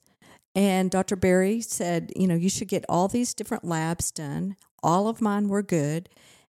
And 0.55 0.91
Dr. 0.91 1.15
Barry 1.15 1.61
said, 1.61 2.11
you 2.15 2.27
know, 2.27 2.35
you 2.35 2.49
should 2.49 2.67
get 2.67 2.85
all 2.87 3.07
these 3.07 3.33
different 3.33 3.63
labs 3.65 4.11
done. 4.11 4.55
All 4.83 5.07
of 5.07 5.19
mine 5.21 5.47
were 5.47 5.63
good. 5.63 6.09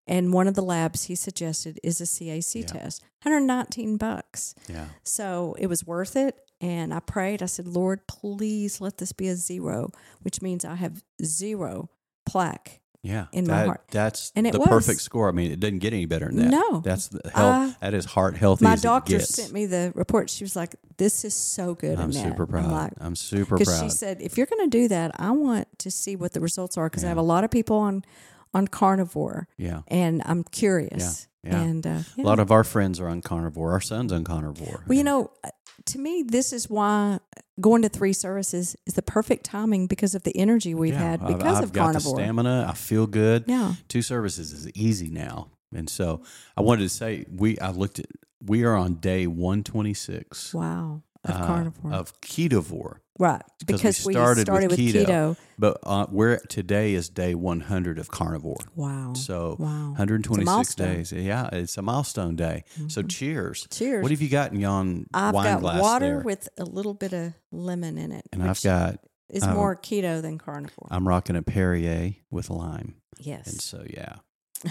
And 0.09 0.33
one 0.33 0.49
of 0.49 0.55
the 0.55 0.63
labs 0.63 1.05
he 1.05 1.15
suggested 1.15 1.79
is 1.85 2.01
a 2.01 2.07
CAC 2.07 2.61
Yeah. 2.63 2.67
test, 2.67 3.03
119 3.23 3.97
bucks. 3.99 4.55
Yeah. 4.69 4.87
So 5.05 5.55
it 5.59 5.69
was 5.69 5.87
worth 5.87 6.17
it. 6.17 6.37
And 6.61 6.93
I 6.93 6.99
prayed, 7.01 7.43
I 7.43 7.47
said, 7.47 7.69
Lord, 7.69 8.07
please 8.09 8.81
let 8.81 8.99
this 8.99 9.13
be 9.13 9.29
a 9.29 9.37
zero, 9.37 9.91
which 10.23 10.43
means 10.43 10.65
I 10.65 10.75
have 10.77 11.05
zero 11.25 11.91
plaque. 12.27 12.81
Yeah. 13.03 13.27
In 13.33 13.47
my 13.49 13.55
that, 13.57 13.67
heart. 13.67 13.81
That's 13.91 14.31
And 14.37 14.47
it 14.47 14.53
the 14.53 14.61
was. 14.61 14.69
perfect 14.69 15.01
score. 15.01 15.29
I 15.29 15.33
mean, 15.33 15.51
it 15.51 15.59
didn't 15.59 15.81
get 15.81 15.93
any 15.93 16.07
better 16.07 16.27
than 16.27 16.37
that. 16.37 16.51
No. 16.51 16.81
That's 16.81 17.09
the 17.09 17.29
health. 17.31 17.71
Uh, 17.71 17.73
that 17.81 17.95
is 17.95 18.05
heart 18.05 18.37
healthy. 18.37 18.65
My 18.65 18.77
doctor 18.77 19.19
sent 19.21 19.53
me 19.53 19.67
the 19.67 19.93
report. 19.97 20.31
She 20.31 20.45
was 20.45 20.55
like, 20.55 20.77
this 20.99 21.25
is 21.25 21.35
so 21.35 21.75
good. 21.75 21.99
I'm 21.99 22.11
Annette." 22.11 22.25
super 22.29 22.47
proud. 22.47 22.71
like, 22.71 22.93
I'm 23.01 23.17
super 23.17 23.57
because 23.59 23.77
proud. 23.77 23.83
she 23.85 23.91
said 23.91 24.21
if 24.21 24.37
you're 24.39 24.47
going 24.47 24.71
to 24.71 24.77
do 24.79 24.87
that 24.89 25.11
i 25.19 25.31
want 25.33 25.67
to 25.81 25.91
see 25.91 26.15
what 26.15 26.33
the 26.33 26.39
results 26.41 26.77
are 26.79 26.89
because 26.89 27.03
i 27.03 27.09
have 27.09 27.17
a 27.17 27.23
lot 27.23 27.43
of 27.43 27.51
people 27.51 27.77
on 27.77 28.05
on 28.55 28.69
carnivore 28.69 29.49
yeah. 29.57 29.81
and 29.89 30.23
i'm 30.27 30.45
curious 30.45 31.27
Yeah, 31.43 31.51
yeah. 31.53 31.63
and 31.63 31.87
uh, 31.87 31.99
A 32.19 32.23
lot 32.23 32.39
of 32.39 32.53
our 32.53 32.63
friends 32.63 33.01
are 33.01 33.09
on 33.09 33.21
carnivore. 33.23 33.73
Our 33.73 33.81
son's 33.81 34.13
on 34.13 34.23
carnivore. 34.23 34.85
well 34.87 34.97
you 34.97 35.03
know 35.03 35.31
to 35.87 35.99
me 35.99 36.23
this 36.27 36.53
is 36.53 36.69
why 36.71 37.19
going 37.61 37.83
to 37.83 37.89
three 37.89 38.12
services 38.12 38.77
is 38.87 38.95
the 38.95 39.03
perfect 39.03 39.45
timing 39.45 39.87
because 39.87 40.15
of 40.15 40.23
the 40.23 40.37
energy 40.37 40.75
we've 40.75 40.95
Yeah, 40.95 41.11
had 41.11 41.23
I've- 41.23 41.35
because 41.35 41.59
I've, 41.59 41.65
of 41.65 41.73
got 41.73 41.85
carnivore 41.85 42.17
the 42.17 42.23
stamina. 42.23 42.67
I 42.69 42.75
feel 42.75 43.07
good. 43.07 43.45
yeah 43.47 43.75
Two 43.89 44.03
services 44.03 44.53
is 44.53 44.71
easy 44.75 45.09
now. 45.11 45.49
And 45.75 45.89
so 45.89 46.23
I 46.57 46.61
wanted 46.62 46.83
to 46.83 46.89
say 46.89 47.25
we 47.31 47.59
I 47.59 47.71
looked 47.71 47.99
at 47.99 48.07
we 48.45 48.65
are 48.65 48.75
on 48.77 48.95
day 48.97 49.27
126 49.27 50.53
wow 50.55 51.03
of 51.25 51.31
uh, 51.35 51.47
carnivore 51.47 51.93
of 51.93 52.21
ketovore. 52.21 52.97
Right 53.19 53.42
because 53.66 54.04
we 54.04 54.14
started 54.14 54.42
started, 54.47 54.71
with 54.71 54.78
with, 54.78 54.95
keto. 54.95 55.04
keto. 55.07 55.37
But 55.59 55.78
uh, 55.85 56.07
we're 56.11 56.38
today 56.49 56.95
is 56.95 57.09
day 57.09 57.35
100 57.35 57.99
of 57.99 58.11
carnivore. 58.11 58.57
wow 58.75 59.12
So 59.14 59.57
wow 59.59 59.88
126 59.90 60.75
days. 60.75 61.12
Yeah, 61.12 61.49
it's 61.52 61.76
a 61.76 61.83
milestone 61.83 62.37
day. 62.37 62.64
So 62.88 63.02
cheers. 63.02 63.66
cheers 63.71 64.02
What 64.02 64.11
have 64.11 64.23
you 64.23 64.28
got 64.28 64.52
in 64.52 64.61
yon 64.61 65.07
i've 65.14 65.35
wine 65.35 65.45
got 65.45 65.61
glass 65.61 65.81
water 65.83 66.07
there? 66.07 66.19
with 66.21 66.49
a 66.59 66.64
little 66.64 66.95
bit 66.95 67.12
of 67.12 67.35
lemon 67.50 67.99
in 67.99 68.12
it 68.12 68.25
and 68.33 68.42
I've 68.42 68.62
got 68.62 68.99
is 69.31 69.42
um, 69.45 69.54
more 69.54 69.76
keto 69.76 70.21
than 70.21 70.38
carnivore 70.38 70.88
I'm 70.90 71.07
rocking 71.07 71.37
a 71.37 71.42
Perrier 71.42 72.14
with 72.31 72.50
lime. 72.50 72.97
yes 73.19 73.47
And 73.47 73.61
so 73.61 73.85
yeah. 73.88 74.16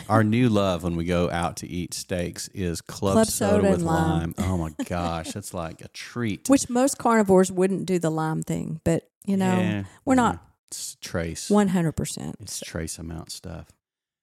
Our 0.10 0.24
new 0.24 0.50
love 0.50 0.84
when 0.84 0.96
we 0.96 1.06
go 1.06 1.30
out 1.30 1.58
to 1.58 1.68
eat 1.68 1.94
steaks 1.94 2.48
is 2.50 2.82
club, 2.82 3.14
Club 3.14 3.28
soda, 3.28 3.56
soda 3.58 3.70
with 3.72 3.82
lime. 3.82 4.34
lime. 4.38 4.50
Oh 4.50 4.58
my 4.58 4.72
gosh, 4.86 5.32
that's 5.34 5.54
like 5.54 5.82
a 5.82 5.88
treat. 5.90 6.50
Which 6.50 6.70
most 6.70 6.98
carnivores 6.98 7.52
wouldn't 7.52 7.86
do 7.86 8.00
the 8.00 8.10
lime 8.12 8.42
thing, 8.42 8.80
but 8.84 9.10
you 9.26 9.38
know, 9.38 9.46
Yeah, 9.60 9.84
we're 10.06 10.16
not 10.16 10.36
mm, 10.36 10.40
It's 10.70 10.96
trace. 11.02 11.50
one 11.50 11.70
hundred 11.70 11.94
percent. 11.94 12.36
It's 12.40 12.60
trace 12.60 12.98
amount 13.00 13.32
stuff. 13.32 13.68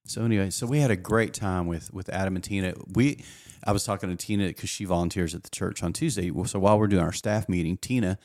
So 0.06 0.24
anyway, 0.24 0.48
so 0.50 0.66
we 0.66 0.78
had 0.80 0.90
a 0.90 0.96
great 0.96 1.34
time 1.34 1.66
with 1.66 1.92
with 1.92 2.08
Adam 2.08 2.34
and 2.34 2.42
Tina. 2.42 2.72
We, 2.94 3.22
I 3.62 3.72
was 3.72 3.84
talking 3.84 4.08
to 4.08 4.16
Tina 4.16 4.46
because 4.46 4.70
she 4.70 4.86
volunteers 4.86 5.34
at 5.34 5.42
the 5.42 5.50
church 5.50 5.82
on 5.82 5.92
Tuesday. 5.92 6.32
So 6.46 6.58
while 6.58 6.78
we're 6.78 6.86
doing 6.86 7.02
our 7.04 7.12
staff 7.12 7.46
meeting, 7.48 7.76
Tina 7.76 8.18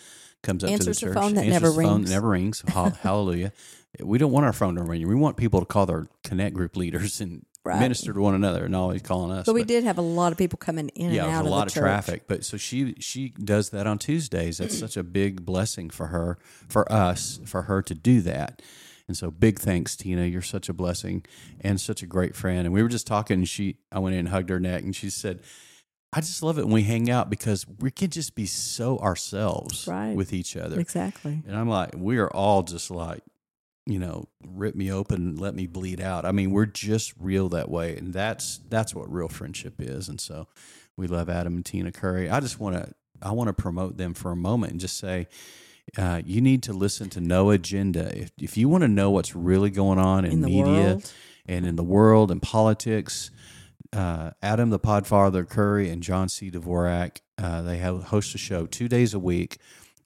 comes 0.43 0.63
up 0.63 0.69
Answers 0.69 0.99
to 0.99 1.05
the 1.05 1.09
the 1.11 1.15
church, 1.15 1.23
phone 1.23 1.33
that 1.35 1.45
answers 1.45 1.53
never 1.61 1.67
the 1.69 1.73
phone 1.83 1.95
rings. 1.97 2.09
that 2.09 2.15
never 2.15 2.29
rings. 2.29 2.63
Hallelujah. 3.01 3.51
We 3.99 4.17
don't 4.17 4.31
want 4.31 4.45
our 4.45 4.53
phone 4.53 4.75
to 4.75 4.83
ring. 4.83 5.07
We 5.07 5.15
want 5.15 5.37
people 5.37 5.59
to 5.59 5.65
call 5.65 5.85
their 5.85 6.07
connect 6.23 6.55
group 6.55 6.75
leaders 6.77 7.19
and 7.21 7.45
Right. 7.65 7.79
minister 7.79 8.11
to 8.11 8.19
one 8.19 8.35
another, 8.35 8.65
and 8.65 8.75
always 8.75 9.01
calling 9.01 9.31
us. 9.31 9.45
But 9.45 9.53
we 9.55 9.63
did 9.63 9.85
have 9.85 9.97
a 9.97 10.01
lot 10.01 10.33
of 10.33 10.37
people 10.37 10.57
coming 10.57 10.89
in 10.89 11.11
yeah, 11.13 11.23
and 11.23 11.33
out 11.33 11.43
a 11.43 11.45
of 11.45 11.51
lot 11.51 11.59
the 11.59 11.65
of 11.67 11.73
church. 11.75 11.81
traffic. 11.81 12.23
But 12.27 12.43
so 12.43 12.57
she 12.57 12.95
she 12.99 13.29
does 13.29 13.69
that 13.69 13.87
on 13.87 13.99
Tuesdays. 13.99 14.57
That's 14.57 14.77
such 14.77 14.97
a 14.97 15.03
big 15.03 15.45
blessing 15.45 15.89
for 15.89 16.07
her, 16.07 16.37
for 16.67 16.91
us, 16.91 17.39
for 17.45 17.61
her 17.61 17.81
to 17.83 17.95
do 17.95 18.19
that. 18.19 18.61
And 19.07 19.15
so 19.15 19.31
big 19.31 19.59
thanks, 19.59 19.95
Tina. 19.95 20.25
You're 20.25 20.41
such 20.41 20.67
a 20.67 20.73
blessing 20.73 21.23
and 21.61 21.79
such 21.79 22.03
a 22.03 22.05
great 22.05 22.35
friend. 22.35 22.65
And 22.65 22.73
we 22.73 22.83
were 22.83 22.89
just 22.89 23.07
talking. 23.07 23.35
And 23.39 23.47
she, 23.47 23.77
I 23.93 23.99
went 23.99 24.13
in 24.15 24.19
and 24.19 24.27
hugged 24.27 24.49
her 24.49 24.59
neck, 24.59 24.83
and 24.83 24.93
she 24.93 25.09
said, 25.09 25.39
"I 26.13 26.21
just 26.21 26.41
love 26.43 26.57
it 26.59 26.63
when 26.65 26.73
we 26.73 26.83
hang 26.83 27.09
out 27.09 27.29
because 27.29 27.65
we 27.79 27.91
can 27.91 28.09
just 28.09 28.35
be 28.35 28.45
so 28.45 28.97
ourselves 28.99 29.87
Right. 29.87 30.15
with 30.15 30.33
each 30.33 30.55
other." 30.55 30.79
Exactly. 30.79 31.41
And 31.47 31.55
I'm 31.55 31.67
like, 31.69 31.91
we 31.97 32.17
are 32.17 32.29
all 32.29 32.63
just 32.63 32.89
like, 32.91 33.23
you 33.85 33.99
know, 33.99 34.27
rip 34.47 34.75
me 34.75 34.91
open, 34.91 35.35
let 35.35 35.55
me 35.55 35.67
bleed 35.67 35.99
out. 35.99 36.25
I 36.25 36.31
mean, 36.31 36.51
we're 36.51 36.65
just 36.65 37.13
real 37.19 37.49
that 37.49 37.69
way, 37.69 37.97
and 37.97 38.13
that's 38.13 38.59
that's 38.69 38.95
what 38.95 39.11
real 39.11 39.27
friendship 39.27 39.75
is. 39.79 40.07
And 40.09 40.21
so, 40.21 40.47
we 40.95 41.07
love 41.07 41.29
Adam 41.29 41.55
and 41.55 41.65
Tina 41.65 41.91
Curry. 41.91 42.29
I 42.29 42.39
just 42.39 42.59
want 42.59 42.75
to 42.77 42.93
I 43.21 43.31
want 43.31 43.47
to 43.47 43.53
promote 43.53 43.97
them 43.97 44.13
for 44.13 44.31
a 44.31 44.35
moment 44.35 44.71
and 44.73 44.81
just 44.81 44.97
say. 44.97 45.27
Uh, 45.97 46.21
you 46.25 46.39
need 46.39 46.63
to 46.63 46.71
listen 46.71 47.09
to 47.09 47.19
No 47.19 47.49
Agenda. 47.49 48.17
If, 48.17 48.31
if 48.39 48.55
you 48.57 48.69
want 48.69 48.83
to 48.83 48.87
know 48.87 49.11
what's 49.11 49.35
really 49.35 49.69
going 49.69 49.99
on 49.99 50.23
in, 50.23 50.31
In 50.31 50.41
the 50.41 50.47
media 50.47 50.63
world. 50.63 51.11
and 51.45 51.65
in 51.67 51.75
the 51.75 51.83
world 51.83 52.31
and 52.31 52.41
politics, 52.41 53.31
uh, 53.93 54.31
Adam 54.41 54.69
the 54.69 54.79
Podfather 54.79 55.47
Curry 55.47 55.89
and 55.89 56.01
John 56.03 56.27
C. 56.29 56.49
Dvorak, 56.51 57.17
uh, 57.37 57.61
they 57.61 57.77
have 57.77 58.05
host 58.05 58.33
a 58.35 58.37
show 58.37 58.65
two 58.65 58.87
days 58.87 59.13
a 59.13 59.19
week, 59.19 59.57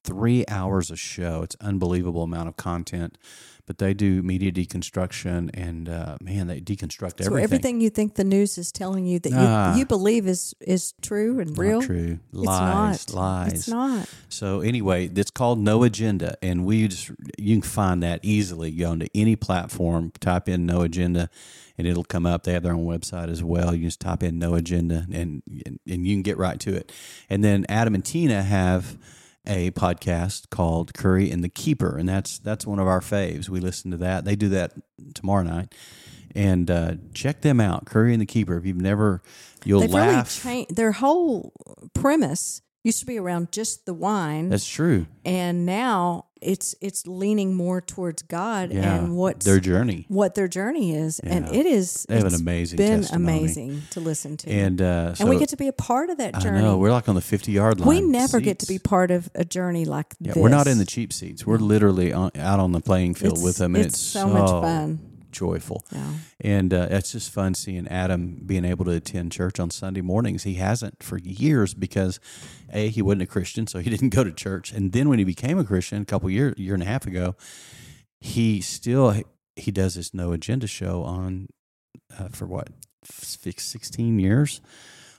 three 0.04 0.46
hours 0.48 0.92
a 0.92 0.96
show. 0.98 1.42
It's 1.44 1.56
unbelievable 1.62 2.24
amount 2.24 2.48
of 2.50 2.58
content, 2.58 3.18
but 3.66 3.78
they 3.80 3.94
do 3.94 4.22
media 4.24 4.52
deconstruction 4.52 5.50
and 5.54 5.90
uh, 5.90 6.18
man, 6.22 6.48
they 6.48 6.62
deconstruct 6.62 7.20
So 7.22 7.26
everything. 7.28 7.44
everything 7.44 7.82
you 7.82 7.90
think 7.90 8.16
the 8.16 8.24
news 8.24 8.58
is 8.58 8.72
telling 8.72 9.06
you 9.06 9.20
that 9.20 9.32
Ah. 9.34 9.74
you, 9.74 9.80
you 9.80 9.86
believe 9.86 10.28
is 10.28 10.54
is 10.62 10.94
true 11.02 11.40
and 11.40 11.50
Not 11.52 11.58
real. 11.58 11.82
true. 11.82 12.20
It's 12.34 12.46
Lies, 12.46 13.08
not. 13.10 13.14
lies. 13.16 13.54
It's 13.54 13.68
not. 13.68 14.10
So 14.30 14.62
anyway, 14.62 15.10
it's 15.14 15.32
called 15.32 15.60
No 15.60 15.84
Agenda, 15.84 16.36
and 16.42 16.66
we 16.66 16.88
just 16.88 17.12
you 17.38 17.56
can 17.56 17.62
find 17.62 18.02
that 18.04 18.20
easily. 18.24 18.72
Go 18.72 18.94
into 18.94 19.10
any 19.16 19.36
platform, 19.36 20.12
type 20.22 20.48
in 20.48 20.66
No 20.66 20.82
Agenda, 20.82 21.30
and 21.78 21.88
it'll 21.88 22.04
come 22.04 22.26
up. 22.26 22.44
They 22.44 22.54
have 22.54 22.64
their 22.64 22.74
own 22.74 22.86
website 22.86 23.30
as 23.30 23.44
well. 23.44 23.74
You 23.76 23.86
just 23.86 24.00
type 24.00 24.24
in 24.24 24.40
No 24.40 24.56
Agenda, 24.56 25.06
and 25.12 25.44
and, 25.66 25.80
and 25.88 26.06
you 26.06 26.16
can 26.16 26.24
get 26.24 26.38
right 26.38 26.60
to 26.62 26.76
it. 26.76 26.92
And 27.30 27.44
then 27.44 27.66
Adam 27.70 27.96
and 27.96 28.04
Tina 28.04 28.44
have 28.44 28.98
a 29.46 29.72
podcast 29.72 30.50
called 30.50 30.94
Curry 30.94 31.32
and 31.32 31.44
the 31.44 31.50
Keeper, 31.50 31.98
and 31.98 32.08
that's 32.08 32.40
that's 32.40 32.66
one 32.66 32.80
of 32.80 32.88
our 32.88 33.02
faves. 33.02 33.50
We 33.50 33.60
listen 33.60 33.92
to 33.92 33.98
that. 33.98 34.26
They 34.26 34.36
do 34.36 34.50
that 34.50 34.74
tomorrow 35.14 35.44
night. 35.44 35.74
And 36.36 36.70
uh, 36.70 36.96
check 37.14 37.42
them 37.42 37.60
out, 37.60 37.86
Curry 37.86 38.12
and 38.14 38.22
the 38.22 38.26
Keeper. 38.28 38.58
If 38.58 38.66
you've 38.66 38.78
never, 38.82 39.24
you'll 39.66 39.80
They've 39.80 39.90
laugh. 39.90 40.46
really 40.46 40.56
changed. 40.58 40.76
Their 40.76 40.92
whole 40.92 41.54
premise 41.96 42.62
used 42.88 43.00
to 43.02 43.06
be 43.06 43.18
around 43.20 43.52
just 43.52 43.86
the 43.86 43.94
wine, 43.94 44.50
That's 44.50 44.68
true. 44.68 45.06
and 45.26 45.66
now 45.66 46.26
it's 46.40 46.76
it's 46.82 47.08
leaning 47.08 47.56
more 47.56 47.82
towards 47.82 48.22
God 48.22 48.72
Yeah, 48.72 48.96
and 48.96 49.16
what 49.16 49.40
their 49.40 49.60
journey. 49.60 50.06
what 50.08 50.36
their 50.36 50.48
journey 50.48 50.96
is, 50.96 51.20
and 51.20 51.48
it 51.54 51.66
is. 51.66 52.06
They 52.08 52.16
have 52.18 52.26
an 52.26 52.36
amazing 52.36 52.78
Been 52.78 53.02
testimony. 53.02 53.38
amazing 53.40 53.82
to 53.92 54.00
listen 54.00 54.38
to, 54.38 54.50
And 54.52 54.80
uh, 54.82 55.16
so 55.16 55.22
and 55.24 55.30
we 55.32 55.40
get 55.40 55.50
to 55.50 55.58
be 55.58 55.68
a 55.68 55.74
part 55.74 56.10
of 56.12 56.18
that 56.20 56.36
I 56.36 56.40
journey. 56.40 56.62
know 56.62 56.78
we're 56.78 56.92
like 56.92 57.10
on 57.10 57.16
the 57.16 57.22
fifty 57.22 57.52
yard 57.54 57.80
line. 57.80 57.90
we 57.90 58.02
never 58.02 58.40
get 58.40 58.60
to 58.60 58.68
be 58.68 58.78
part 58.80 59.10
of 59.12 59.30
a 59.34 59.44
journey 59.46 59.86
like 59.86 60.14
Yeah, 60.20 60.34
this. 60.34 60.42
we're 60.44 60.50
not 60.50 60.68
in 60.68 60.78
the 60.78 60.86
cheap 60.86 61.12
seats. 61.12 61.46
We're 61.48 61.58
literally 61.58 62.14
on, 62.14 62.30
out 62.36 62.60
on 62.60 62.72
the 62.72 62.82
playing 62.82 63.16
field 63.16 63.34
It's- 63.34 63.44
with 63.44 63.58
them, 63.58 63.76
and 63.76 63.86
it's, 63.86 63.96
it's 63.96 64.04
so 64.04 64.28
much 64.28 64.50
fun. 64.50 65.00
Joyful. 65.32 65.86
Yeah. 65.92 66.12
And 66.42 66.74
uh, 66.74 66.88
it's 66.90 67.12
just 67.12 67.32
fun 67.32 67.54
seeing 67.54 67.88
Adam 67.88 68.42
being 68.46 68.66
able 68.66 68.86
to 68.86 68.92
attend 68.92 69.32
church 69.32 69.60
on 69.60 69.70
Sunday 69.70 70.02
mornings. 70.02 70.44
He 70.44 70.56
hasn't 70.56 71.04
for 71.04 71.18
years 71.18 71.74
because 71.74 72.20
a 72.72 72.90
he 72.90 73.02
wasn't 73.02 73.24
a 73.24 73.28
Christian, 73.28 73.68
so 73.68 73.80
he 73.80 73.90
didn't 73.96 74.10
go 74.10 74.24
to 74.24 74.32
church. 74.32 74.72
And 74.72 74.92
then 74.92 75.10
when 75.10 75.20
he 75.20 75.26
became 75.26 75.60
a 75.60 75.64
Christian 75.64 76.02
a 76.02 76.06
couple 76.06 76.30
year 76.30 76.54
year 76.58 76.74
and 76.74 76.84
a 76.84 76.88
half 76.88 77.06
ago, 77.06 77.36
he 78.20 78.62
still 78.62 79.22
he 79.56 79.72
does 79.72 79.96
this 79.96 80.14
no 80.14 80.32
agenda 80.32 80.68
show 80.68 81.04
on 81.04 81.48
uh, 82.18 82.30
for 82.30 82.46
what 82.46 82.70
sixteen 83.04 84.20
years 84.20 84.62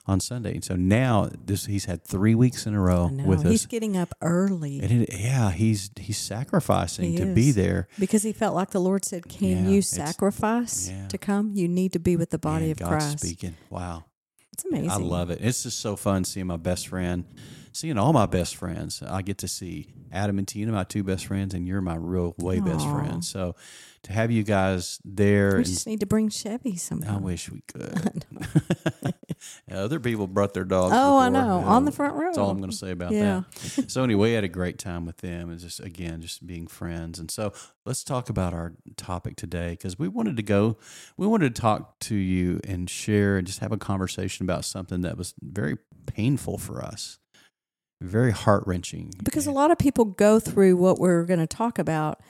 on 0.08 0.18
Sunday. 0.20 0.54
And 0.54 0.64
so 0.64 0.74
now 0.74 1.28
this 1.44 1.66
he's 1.66 1.84
had 1.84 2.02
three 2.02 2.34
weeks 2.34 2.66
in 2.66 2.74
a 2.74 2.80
row 2.80 3.08
with 3.26 3.44
He's 3.44 3.62
us. 3.62 3.66
getting 3.66 3.96
up 3.96 4.14
early 4.22 4.80
And 4.80 5.02
it, 5.02 5.10
yeah, 5.12 5.50
he's 5.52 5.90
he's 6.00 6.16
sacrificing 6.18 7.12
He 7.12 7.16
to 7.18 7.34
be 7.34 7.52
there. 7.52 7.86
because 7.98 8.22
he 8.22 8.32
felt 8.32 8.54
like 8.54 8.70
the 8.70 8.80
Lord 8.80 9.04
said, 9.04 9.28
"Can 9.28 9.64
Yeah, 9.66 9.70
you 9.70 9.82
sacrifice 9.82 10.88
yeah. 10.90 11.06
to 11.08 11.18
come? 11.18 11.52
You 11.54 11.68
need 11.68 11.92
to 11.92 11.98
be 11.98 12.16
with 12.16 12.30
the 12.30 12.38
body 12.38 12.64
Man, 12.66 12.70
of 12.72 12.78
God's 12.78 12.90
Christ." 13.04 13.18
speaking. 13.20 13.54
Wow. 13.70 14.04
It's 14.52 14.64
amazing. 14.64 14.90
I 14.90 14.96
love 14.96 15.30
it. 15.30 15.38
It's 15.40 15.62
just 15.62 15.78
so 15.78 15.94
fun 15.94 16.24
seeing 16.24 16.46
my 16.48 16.56
best 16.56 16.88
friend, 16.88 17.24
seeing 17.72 17.98
all 17.98 18.12
my 18.12 18.26
best 18.26 18.56
friends. 18.56 19.02
I 19.02 19.22
get 19.22 19.38
to 19.38 19.48
see 19.48 19.94
Adam 20.10 20.38
and 20.38 20.48
Tina, 20.48 20.72
my 20.72 20.84
two 20.84 21.04
best 21.04 21.26
friends, 21.26 21.54
and 21.54 21.66
you're 21.66 21.80
my 21.80 21.96
real 21.96 22.34
way 22.38 22.60
best 22.60 22.88
friend. 22.88 23.24
So 23.24 23.54
to 24.04 24.12
have 24.12 24.30
you 24.30 24.42
guys 24.42 25.00
there, 25.04 25.52
We 25.52 25.56
and 25.58 25.66
just 25.66 25.86
need 25.86 26.00
to 26.00 26.06
bring 26.06 26.28
Chevy 26.28 26.78
I 27.06 27.16
wish 27.16 27.50
we 27.50 27.62
could. 27.62 28.24
Other 29.70 30.00
people 30.00 30.26
brought 30.26 30.54
their 30.54 30.64
dogs. 30.64 30.94
Oh, 30.96 31.18
I 31.18 31.28
know, 31.28 31.60
you 31.60 31.66
on 31.66 31.84
the 31.84 31.92
front 31.92 32.14
row. 32.14 32.26
That's 32.26 32.38
all 32.38 32.50
I'm 32.50 32.58
going 32.58 32.70
to 32.70 32.76
say 32.76 32.90
about 32.90 33.12
Yeah. 33.12 33.42
that. 33.76 33.90
So 33.90 34.02
anyway, 34.02 34.30
we 34.30 34.34
had 34.34 34.44
a 34.44 34.48
great 34.48 34.78
time 34.78 35.04
with 35.06 35.18
them, 35.18 35.50
and 35.50 35.60
just 35.60 35.80
again, 35.80 36.20
just 36.20 36.46
being 36.46 36.66
friends. 36.66 37.18
And 37.18 37.30
so 37.30 37.52
let's 37.84 38.02
talk 38.02 38.28
about 38.28 38.54
our 38.54 38.74
topic 38.96 39.36
today 39.36 39.70
because 39.70 39.98
we 39.98 40.08
wanted 40.08 40.36
to 40.38 40.42
go, 40.42 40.78
we 41.16 41.26
wanted 41.26 41.54
to 41.54 41.60
talk 41.60 41.98
to 42.00 42.14
you 42.14 42.60
and 42.64 42.88
share 42.90 43.36
and 43.36 43.46
just 43.46 43.60
have 43.60 43.72
a 43.72 43.78
conversation 43.78 44.44
about 44.44 44.64
something 44.64 45.02
that 45.02 45.16
was 45.16 45.34
very 45.40 45.76
painful 46.06 46.58
for 46.58 46.82
us, 46.82 47.18
very 48.00 48.30
heart 48.32 48.64
wrenching. 48.66 49.10
because 49.22 49.46
a 49.46 49.50
lot 49.52 49.70
of 49.70 49.78
people 49.78 50.04
go 50.04 50.38
through 50.38 50.76
what 50.76 50.98
we're 50.98 51.24
going 51.24 51.40
to 51.40 51.46
talk 51.46 51.78
about 51.78 52.20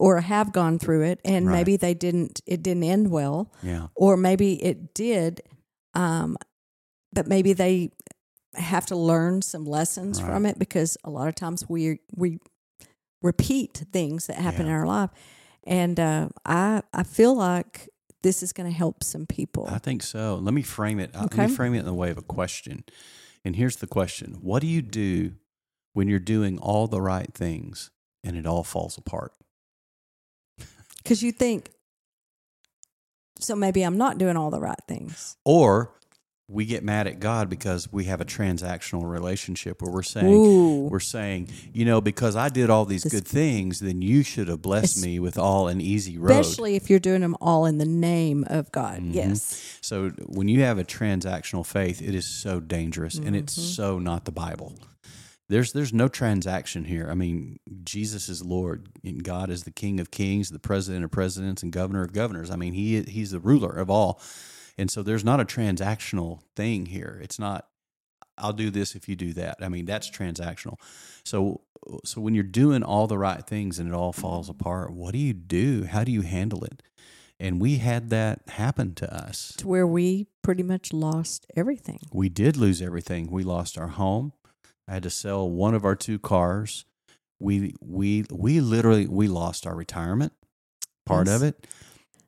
or 0.00 0.20
have 0.20 0.52
gone 0.52 0.78
through 0.78 1.02
it 1.02 1.20
and 1.24 1.46
Right. 1.46 1.52
maybe 1.58 1.76
they 1.76 1.94
didn't 1.94 2.40
it 2.46 2.62
didn't 2.62 2.84
end 2.84 3.10
well 3.10 3.50
yeah, 3.62 3.88
or 3.94 4.16
maybe 4.16 4.62
it 4.64 4.94
did 4.94 5.40
um, 5.94 6.36
but 7.12 7.26
maybe 7.26 7.52
they 7.54 7.90
have 8.54 8.86
to 8.86 8.96
learn 8.96 9.42
some 9.42 9.64
lessons 9.64 10.18
from 10.20 10.44
it 10.46 10.58
because 10.58 10.96
a 11.04 11.10
lot 11.10 11.28
of 11.28 11.34
times 11.34 11.68
we 11.68 12.00
we 12.16 12.38
repeat 13.22 13.82
things 13.92 14.26
that 14.26 14.36
happen 14.36 14.66
Yeah. 14.66 14.72
in 14.72 14.78
our 14.78 14.86
life 14.86 15.10
and 15.66 15.98
uh, 16.00 16.28
I 16.46 16.82
I 16.92 17.02
feel 17.02 17.34
like 17.34 17.88
this 18.22 18.42
is 18.42 18.52
going 18.52 18.68
to 18.70 18.76
help 18.76 19.02
some 19.04 19.26
people 19.26 19.68
I 19.70 19.78
think 19.78 20.02
so. 20.02 20.36
Let 20.42 20.52
me 20.54 20.62
frame 20.62 20.98
it. 20.98 21.10
uh, 21.14 21.22
Let 21.22 21.36
me 21.36 21.48
frame 21.54 21.74
it 21.74 21.80
in 21.80 21.84
the 21.84 21.94
way 21.94 22.10
of 22.10 22.18
a 22.18 22.22
question. 22.22 22.84
And 23.44 23.56
here's 23.56 23.76
the 23.76 23.86
question: 23.86 24.38
What 24.40 24.60
do 24.60 24.66
you 24.66 24.82
do 24.82 25.34
when 25.92 26.08
you're 26.08 26.18
doing 26.18 26.58
all 26.58 26.86
the 26.86 27.00
right 27.00 27.32
things 27.32 27.90
and 28.22 28.36
it 28.36 28.46
all 28.46 28.64
falls 28.64 28.98
apart? 28.98 29.32
because 31.02 31.22
you 31.22 31.32
think 31.32 31.70
so 33.40 33.54
maybe 33.54 33.82
I'm 33.82 33.96
not 33.96 34.18
doing 34.18 34.36
all 34.36 34.50
the 34.50 34.60
right 34.60 34.80
things 34.88 35.36
Or 35.44 35.92
we 36.50 36.64
get 36.64 36.82
mad 36.82 37.06
at 37.06 37.20
God 37.20 37.50
because 37.50 37.92
we 37.92 38.04
have 38.04 38.22
a 38.22 38.24
transactional 38.24 39.08
relationship 39.08 39.82
where 39.82 39.92
we're 39.92 40.02
saying 40.02 40.26
Ooh. 40.34 40.88
we're 40.88 40.98
saying, 40.98 41.50
you 41.74 41.84
know, 41.84 42.00
because 42.00 42.36
I 42.36 42.48
did 42.48 42.70
all 42.70 42.86
these 42.86 43.02
This- 43.02 43.12
good 43.12 43.26
things, 43.28 43.80
then 43.80 44.00
you 44.00 44.22
should 44.22 44.48
have 44.48 44.62
blessed 44.62 45.02
me 45.02 45.18
with 45.20 45.36
all 45.36 45.68
an 45.68 45.80
easy 45.82 46.16
road. 46.16 46.40
especially 46.40 46.74
if 46.74 46.88
you're 46.88 46.98
doing 46.98 47.20
them 47.20 47.36
all 47.42 47.66
in 47.66 47.76
the 47.76 47.84
name 47.84 48.44
of 48.48 48.72
God. 48.72 49.00
Mhm. 49.02 49.14
Yes. 49.14 49.60
So 49.82 50.08
when 50.26 50.48
you 50.48 50.62
have 50.62 50.78
a 50.78 50.84
transactional 50.84 51.66
faith, 51.66 52.00
it 52.00 52.14
is 52.14 52.24
so 52.26 52.60
dangerous 52.60 53.16
and 53.16 53.36
it's 53.36 53.56
Mhm. 53.58 53.74
so 53.74 53.98
not 53.98 54.24
the 54.24 54.32
Bible. 54.32 54.72
There's 55.50 55.72
there's 55.72 55.92
no 55.92 56.08
transaction 56.08 56.84
here. 56.84 57.08
I 57.10 57.14
mean, 57.14 57.58
Jesus 57.84 58.28
is 58.30 58.42
Lord 58.42 58.88
and 59.04 59.22
God 59.22 59.50
is 59.50 59.64
the 59.64 59.70
King 59.70 60.00
of 60.00 60.10
Kings, 60.10 60.48
the 60.50 60.58
President 60.58 61.04
of 61.04 61.10
Presidents, 61.10 61.62
and 61.62 61.72
Governor 61.72 62.02
of 62.02 62.12
Governors. 62.14 62.50
I 62.50 62.56
mean, 62.56 62.72
he 62.74 63.02
he's 63.02 63.30
the 63.32 63.40
ruler 63.40 63.70
of 63.70 63.88
all, 63.90 64.20
and 64.78 64.90
so 64.90 65.02
there's 65.02 65.24
not 65.24 65.40
a 65.40 65.44
transactional 65.44 66.40
thing 66.56 66.86
here. 66.86 67.18
It's 67.22 67.38
not. 67.38 67.66
I'll 68.40 68.52
do 68.52 68.70
this 68.70 68.94
if 68.94 69.08
you 69.08 69.16
do 69.16 69.32
that. 69.34 69.56
I 69.60 69.68
mean, 69.68 69.84
that's 69.84 70.08
transactional. 70.10 70.76
So 71.24 71.62
so 72.04 72.20
when 72.20 72.34
you're 72.34 72.44
doing 72.44 72.82
all 72.82 73.06
the 73.06 73.18
right 73.18 73.44
things 73.46 73.78
and 73.78 73.88
it 73.88 73.94
all 73.94 74.12
falls 74.12 74.48
apart, 74.48 74.92
what 74.92 75.12
do 75.12 75.18
you 75.18 75.32
do? 75.32 75.84
How 75.84 76.04
do 76.04 76.12
you 76.12 76.22
handle 76.22 76.62
it? 76.64 76.82
And 77.40 77.60
we 77.60 77.76
had 77.78 78.10
that 78.10 78.40
happen 78.48 78.94
to 78.96 79.12
us. 79.14 79.54
To 79.58 79.68
where 79.68 79.86
we 79.86 80.26
pretty 80.42 80.64
much 80.64 80.92
lost 80.92 81.46
everything. 81.56 82.00
We 82.12 82.28
did 82.28 82.56
lose 82.56 82.82
everything. 82.82 83.30
We 83.30 83.44
lost 83.44 83.78
our 83.78 83.88
home. 83.88 84.32
I 84.88 84.94
had 84.94 85.02
to 85.04 85.10
sell 85.10 85.48
one 85.48 85.74
of 85.74 85.84
our 85.84 85.94
two 85.94 86.18
cars. 86.18 86.84
We 87.40 87.74
we 87.80 88.24
we 88.30 88.60
literally 88.60 89.06
we 89.06 89.28
lost 89.28 89.66
our 89.66 89.74
retirement 89.76 90.32
part 91.06 91.26
Yes. 91.28 91.36
of 91.36 91.42
it. 91.44 91.66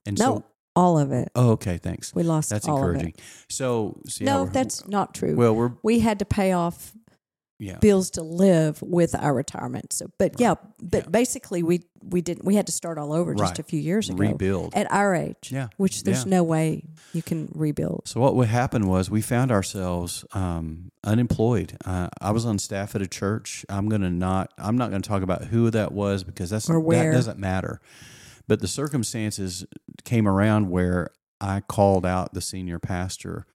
And 0.07 0.19
No, 0.19 0.25
so 0.25 0.45
all 0.77 0.99
of 0.99 1.13
it. 1.13 1.31
oh, 1.35 1.51
okay, 1.53 1.79
thanks. 1.79 2.15
We 2.15 2.23
lost 2.23 2.51
That's 2.51 2.69
all 2.69 2.77
encouraging. 2.79 3.09
of 3.09 3.15
it. 3.15 3.23
So, 3.49 4.01
so 4.07 4.25
yeah, 4.25 4.33
no, 4.33 4.47
that's 4.47 4.87
not 4.87 5.15
true. 5.15 5.35
well, 5.37 5.55
we're 5.55 5.73
we 5.83 6.01
had 6.01 6.19
to 6.21 6.25
pay 6.25 6.53
off 6.53 6.93
yeah. 7.59 7.77
bills 7.79 8.11
to 8.13 8.23
live 8.23 8.81
with 8.83 9.15
our 9.15 9.35
retirement. 9.35 9.93
So, 9.93 10.07
but 10.19 10.41
yeah, 10.41 10.55
but 10.83 11.05
Yeah. 11.05 11.11
basically 11.11 11.63
we 11.63 11.83
we 12.03 12.23
didn't. 12.23 12.47
We 12.47 12.55
had 12.55 12.67
to 12.67 12.73
start 12.73 12.97
all 12.97 13.13
over 13.13 13.35
just 13.35 13.59
a 13.59 13.63
few 13.63 13.79
years 13.79 14.09
ago 14.09 14.17
Rebuild. 14.19 14.73
at 14.75 14.91
our 14.91 15.15
age. 15.15 15.51
Yeah. 15.53 15.69
which 15.77 16.05
there's 16.05 16.25
Yeah. 16.25 16.31
no 16.31 16.43
way 16.43 16.85
you 17.13 17.23
can 17.23 17.51
rebuild. 17.55 18.09
So 18.09 18.21
what 18.21 18.35
would 18.37 18.49
happen 18.49 18.87
was 18.87 19.11
we 19.11 19.21
found 19.21 19.53
ourselves 19.53 20.25
um, 20.33 20.91
unemployed. 21.05 21.77
Uh, 21.85 22.09
I 22.21 22.31
was 22.31 22.47
on 22.47 22.59
staff 22.59 22.95
at 22.95 23.03
a 23.03 23.07
church. 23.07 23.67
I'm 23.69 23.89
gonna 23.91 24.11
not. 24.11 24.53
I'm 24.57 24.79
not 24.79 24.91
gonna 24.91 25.03
talk 25.03 25.23
about 25.23 25.45
who 25.45 25.71
that 25.71 25.93
was 25.93 26.25
because 26.25 26.49
that's 26.49 26.67
that 26.67 27.11
doesn't 27.13 27.39
matter. 27.39 27.81
But 28.51 28.59
the 28.59 28.67
circumstances 28.67 29.65
came 30.05 30.27
around 30.27 30.71
where 30.71 31.13
I 31.41 31.61
called 31.61 32.05
out 32.05 32.35
the 32.35 32.41
senior 32.41 32.81
pastor 32.81 33.47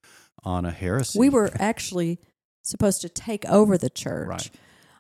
on 0.46 0.64
a 0.64 0.72
heresy. 0.72 1.20
We 1.20 1.28
were 1.28 1.52
actually 1.60 2.18
supposed 2.62 3.02
to 3.02 3.10
take 3.10 3.44
over 3.44 3.78
the 3.78 3.90
church. 3.90 4.26
Right. 4.30 4.50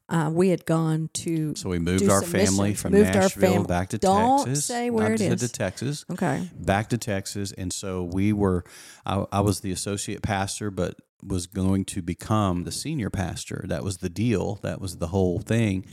Uh, 0.10 0.30
we 0.34 0.50
had 0.50 0.66
gone 0.66 1.12
to 1.14 1.56
so 1.56 1.70
we 1.70 1.80
moved 1.80 2.10
our 2.10 2.22
family 2.22 2.72
missions. 2.72 2.82
from 2.82 2.92
Moved 2.92 3.14
Nashville 3.14 3.54
fam- 3.54 3.64
back 3.64 3.90
to 3.92 3.98
Don't 3.98 4.46
Texas. 4.46 4.66
say 4.66 4.90
where 4.90 5.14
it 5.14 5.20
said 5.20 5.42
is. 5.42 5.50
to 5.50 5.58
Texas. 5.58 6.04
okay. 6.12 6.50
back 6.60 6.90
to 6.90 6.98
Texas, 6.98 7.54
and 7.54 7.72
so 7.72 8.04
we 8.04 8.34
were. 8.34 8.66
I, 9.06 9.24
I 9.32 9.40
was 9.40 9.62
the 9.62 9.72
associate 9.72 10.22
pastor, 10.22 10.72
but 10.72 10.96
was 11.24 11.48
going 11.48 11.86
to 11.86 12.02
become 12.02 12.66
the 12.66 12.72
senior 12.74 13.10
pastor. 13.10 13.64
That 13.70 13.82
was 13.82 14.00
the 14.00 14.10
deal. 14.10 14.60
That 14.62 14.82
was 14.82 14.98
the 14.98 15.08
whole 15.08 15.40
thing, 15.40 15.86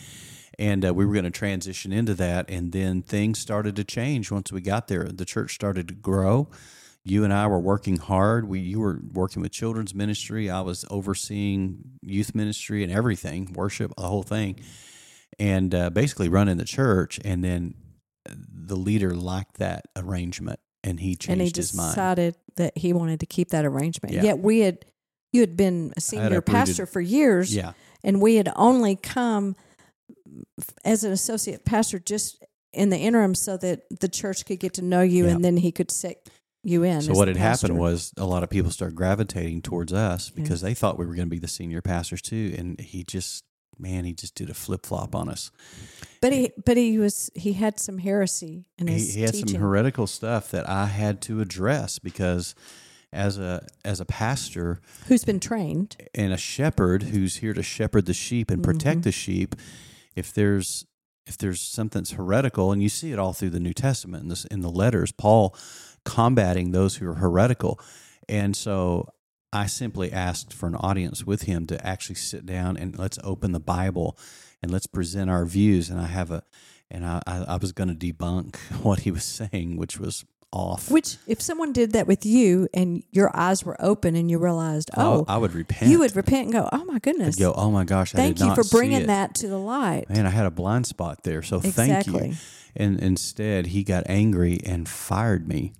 and 0.62 0.85
uh, 0.87 0.94
we 0.94 1.05
were 1.05 1.12
going 1.12 1.25
to 1.25 1.31
transition 1.31 1.92
into 1.92 2.14
that. 2.14 2.48
And 2.48 2.70
then 2.70 3.03
things 3.03 3.40
started 3.40 3.75
to 3.77 3.85
change 3.85 4.31
once 4.31 4.53
we 4.53 4.61
got 4.61 4.87
there. 4.87 5.05
The 5.05 5.25
church 5.25 5.55
started 5.55 5.88
to 5.88 5.94
grow. 5.94 6.48
You 7.05 7.25
and 7.25 7.33
I 7.33 7.48
were 7.48 7.59
working 7.59 7.96
hard. 7.96 8.46
We 8.46 8.61
you 8.61 8.79
were 8.79 9.01
working 9.12 9.42
with 9.42 9.51
children's 9.51 9.92
ministry. 9.92 10.48
I 10.48 10.61
was 10.61 10.85
overseeing 10.88 11.79
youth 12.01 12.33
ministry 12.33 12.85
and 12.85 12.92
everything, 12.92 13.53
worship, 13.55 13.92
the 13.96 14.07
whole 14.07 14.22
thing, 14.22 14.61
and 15.37 15.75
uh, 15.75 15.90
basically 15.90 16.29
running 16.29 16.59
the 16.59 16.64
church. 16.64 17.18
And 17.25 17.42
then 17.42 17.75
the 18.25 18.77
leader 18.77 19.14
liked 19.16 19.59
that 19.59 19.87
arrangement 19.96 20.61
and 20.85 21.01
he 21.01 21.16
changed 21.16 21.31
and 21.31 21.40
he 21.40 21.53
his 21.53 21.75
mind. 21.75 21.90
decided 21.90 22.37
that 22.55 22.79
he 22.79 22.92
wanted 22.92 23.18
to 23.20 23.27
keep 23.27 23.48
that 23.48 23.64
arrangement. 23.64 24.14
Yeah. 24.14 24.22
Yet 24.22 24.38
we 24.38 24.61
had 24.61 24.85
you 25.33 25.40
had 25.40 25.57
been 25.57 25.92
a 25.96 26.01
senior 26.01 26.38
uprooted- 26.38 26.46
pastor 26.55 26.87
for 26.87 27.01
years, 27.01 27.53
Yeah. 27.53 27.72
and 28.05 28.20
we 28.22 28.37
had 28.37 28.48
only 28.55 28.94
come 28.94 29.57
as 30.85 31.05
an 31.05 31.12
associate 31.12 31.64
pastor 31.64 31.98
just 31.98 32.44
in 32.72 32.88
the 32.90 32.96
interim 32.98 33.35
so 33.35 33.57
that 33.59 33.83
the 34.01 34.09
church 34.09 34.46
could 34.46 34.59
get 34.61 34.75
to 34.75 34.83
know 34.83 35.03
you, 35.03 35.27
Yeah. 35.27 35.33
and 35.33 35.44
then 35.44 35.57
he 35.59 35.72
could 35.72 35.90
set 35.90 36.29
you 36.64 36.83
in. 36.85 37.03
So 37.03 37.12
what 37.14 37.29
had 37.29 37.37
happened 37.37 37.77
was 37.79 38.12
a 38.16 38.25
lot 38.25 38.42
of 38.42 38.48
people 38.51 38.70
started 38.70 38.94
gravitating 38.94 39.62
towards 39.62 39.92
us 39.92 40.31
because 40.31 40.62
Yeah. 40.62 40.68
they 40.70 40.75
thought 40.75 40.98
we 40.98 41.05
were 41.07 41.14
going 41.14 41.27
to 41.27 41.31
be 41.31 41.38
the 41.40 41.48
senior 41.48 41.83
pastors 41.83 42.22
too, 42.22 42.55
and 42.57 42.81
he 42.81 43.05
just 43.05 43.44
man, 43.79 44.05
he 44.05 44.12
just 44.12 44.35
did 44.37 44.48
a 44.48 44.55
flip 44.55 44.87
flop 44.87 45.14
on 45.14 45.29
us. 45.29 45.51
but 46.20 46.33
he 46.33 46.53
but 46.64 46.77
he 46.77 46.98
was 46.98 47.31
he 47.35 47.55
had 47.55 47.81
some 47.81 47.98
heresy 47.98 48.66
in 48.79 48.87
He, 48.87 48.94
his 48.94 49.14
he 49.14 49.22
had 49.22 49.33
teaching. 49.35 49.48
some 49.48 49.61
heretical 49.61 50.07
stuff 50.07 50.51
that 50.53 50.68
I 50.68 50.87
had 50.87 51.20
to 51.22 51.40
address 51.40 51.98
because 51.98 52.55
as 53.12 53.38
a 53.38 53.66
as 53.85 53.98
a 54.01 54.05
pastor 54.05 54.81
who's 55.09 55.25
been 55.25 55.40
trained. 55.40 55.96
and 56.14 56.33
a 56.33 56.37
shepherd 56.37 57.03
who's 57.05 57.37
here 57.37 57.55
to 57.55 57.62
shepherd 57.62 58.07
the 58.07 58.14
sheep 58.14 58.51
and 58.51 58.62
protect 58.62 59.01
Mhm. 59.01 59.05
the 59.05 59.12
sheep, 59.12 59.57
if 60.14 60.33
there's 60.33 60.87
if 61.27 61.38
there's 61.38 61.61
something 61.61 62.01
that's 62.03 62.12
heretical, 62.12 62.72
and 62.72 62.83
you 62.83 62.88
see 62.88 63.12
it 63.12 63.18
all 63.18 63.33
through 63.33 63.51
the 63.51 63.61
New 63.61 63.72
Testament 63.72 64.25
in, 64.25 64.29
this, 64.29 64.44
in 64.46 64.61
the 64.61 64.68
letters, 64.68 65.12
Paul 65.12 65.57
combating 66.05 66.72
those 66.72 66.96
who 66.96 67.09
are 67.09 67.14
heretical, 67.14 67.79
and 68.29 68.57
so 68.57 69.09
I 69.53 69.66
simply 69.66 70.11
asked 70.11 70.53
for 70.53 70.66
an 70.66 70.75
audience 70.75 71.25
with 71.25 71.42
him 71.42 71.66
to 71.66 71.87
actually 71.87 72.16
sit 72.16 72.46
down 72.46 72.77
and 72.77 72.98
let's 72.98 73.18
open 73.22 73.53
the 73.53 73.61
Bible 73.61 74.18
and 74.62 74.70
let's 74.70 74.87
present 74.87 75.31
our 75.31 75.44
views. 75.44 75.90
And 75.90 76.01
I 76.01 76.07
have 76.07 76.31
a 76.31 76.42
and 76.90 77.07
I, 77.07 77.22
I, 77.27 77.57
was 77.57 77.72
going 77.72 77.88
to 77.88 77.94
debunk 77.94 78.57
what 78.83 79.01
he 79.01 79.11
was 79.11 79.25
saying, 79.25 79.77
which 79.79 79.98
was 79.98 80.25
off. 80.52 80.90
Which, 80.90 81.16
if 81.26 81.40
someone 81.40 81.72
did 81.72 81.92
that 81.92 82.06
with 82.06 82.24
you 82.26 82.68
and 82.74 83.02
your 83.10 83.34
eyes 83.36 83.64
were 83.64 83.76
open 83.80 84.14
and 84.16 84.30
you 84.30 84.38
realized, 84.38 84.90
oh, 84.96 85.24
I, 85.28 85.38
would 85.38 85.54
repent. 85.54 85.90
you 85.90 85.98
would 86.00 86.14
repent 86.14 86.44
and 86.44 86.52
go, 86.52 86.68
oh 86.72 86.84
my 86.84 86.98
goodness, 86.98 87.36
I'd 87.36 87.42
go, 87.42 87.52
oh 87.54 87.70
my 87.70 87.84
gosh, 87.84 88.14
I 88.14 88.18
thank 88.18 88.40
you 88.40 88.54
for 88.54 88.64
bringing 88.64 89.06
that 89.06 89.34
to 89.36 89.48
the 89.48 89.58
light. 89.58 90.08
Man, 90.10 90.26
I 90.26 90.30
had 90.30 90.46
a 90.46 90.50
blind 90.50 90.86
spot 90.86 91.24
there. 91.24 91.42
So 91.42 91.60
thank 91.60 92.06
you. 92.06 92.34
And 92.74 93.00
instead, 93.00 93.68
he 93.68 93.84
got 93.84 94.04
angry 94.08 94.60
and 94.64 94.88
fired 94.88 95.46
me 95.46 95.72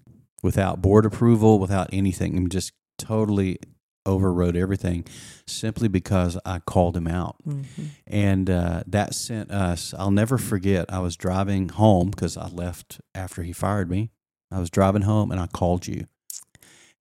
without 0.42 0.82
board 0.82 1.06
approval, 1.06 1.58
without 1.58 1.88
anything, 1.92 2.37
and 2.37 2.50
just 2.50 2.72
totally 2.98 3.58
overrode 4.04 4.56
everything 4.56 5.04
simply 5.46 5.88
because 5.88 6.37
I 6.44 6.58
called 6.58 6.96
him 6.96 7.06
out. 7.06 7.37
Mhm. 7.46 7.64
And 8.06 8.50
uh, 8.50 8.82
that 8.87 9.14
sent 9.14 9.50
us, 9.52 9.94
I'll 9.96 10.11
never 10.11 10.38
forget, 10.38 10.92
I 10.92 10.98
was 10.98 11.16
driving 11.16 11.68
home 11.68 12.11
because 12.11 12.37
I 12.37 12.48
left 12.48 13.00
after 13.14 13.42
he 13.42 13.52
fired 13.52 13.88
me. 13.88 14.11
I 14.53 14.59
was 14.61 14.71
driving 14.71 15.03
home 15.03 15.31
and 15.31 15.41
I 15.41 15.47
called 15.47 15.87
you. 15.87 16.07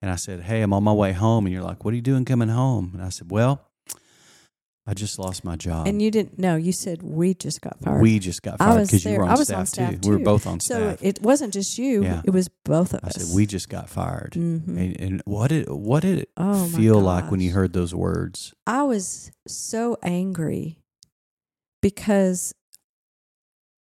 And 0.02 0.10
I 0.10 0.16
said, 0.16 0.42
Hey, 0.42 0.62
I'm 0.62 0.74
on 0.74 0.84
my 0.84 0.94
way 0.94 1.12
home. 1.12 1.46
And 1.46 1.54
you're 1.54 1.64
like, 1.64 1.84
What 1.86 1.92
are 1.94 1.96
you 1.96 2.02
doing 2.02 2.26
coming 2.26 2.50
home? 2.50 2.92
And 2.94 3.04
I 3.04 3.10
said, 3.10 3.30
Well, 3.32 3.62
I 4.88 4.96
just 4.96 5.20
lost 5.20 5.44
my 5.46 5.56
job. 5.56 5.86
and 5.88 6.02
you 6.02 6.10
didn't 6.10 6.40
know. 6.40 6.56
You 6.56 6.72
said 6.72 7.04
we 7.04 7.36
just 7.36 7.62
got 7.62 7.80
fired. 7.82 8.02
we 8.02 8.18
just 8.18 8.42
got 8.42 8.58
fired 8.58 8.88
because 8.88 9.06
you 9.06 9.16
were 9.20 9.26
I 9.26 9.34
on 9.34 9.38
was 9.38 9.48
staff, 9.50 9.60
on 9.60 9.66
staff 9.68 10.02
too. 10.02 10.10
We 10.10 10.16
were 10.18 10.24
both 10.24 10.48
on 10.48 10.60
staff. 10.60 11.00
so 11.00 11.06
it 11.06 11.22
wasn't 11.22 11.54
just 11.54 11.78
you. 11.78 12.04
Yeah. 12.04 12.22
It 12.26 12.32
was 12.32 12.48
both 12.66 12.96
of 12.96 13.02
I 13.04 13.08
us. 13.10 13.18
I 13.18 13.20
said 13.22 13.36
we 13.36 13.46
just 13.46 13.70
got 13.70 13.90
fired. 13.90 14.32
Mhm. 14.34 14.68
And, 14.68 15.00
and 15.00 15.22
what 15.26 15.50
did 15.50 15.70
what 15.70 16.02
did 16.02 16.18
it 16.18 16.30
Oh, 16.36 16.66
feel 16.70 17.00
like 17.00 17.30
when 17.30 17.42
you 17.42 17.52
heard 17.52 17.74
those 17.74 17.94
words? 17.94 18.56
I 18.66 18.82
was 18.84 19.32
so 19.48 19.98
angry 20.02 20.80
because 21.82 22.54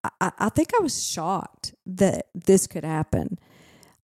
I- 0.04 0.10
I, 0.20 0.32
I 0.38 0.48
think 0.50 0.68
I 0.78 0.82
was 0.82 1.02
shocked 1.02 1.74
that 1.86 2.26
this 2.34 2.66
could 2.66 2.84
happen. 2.84 3.38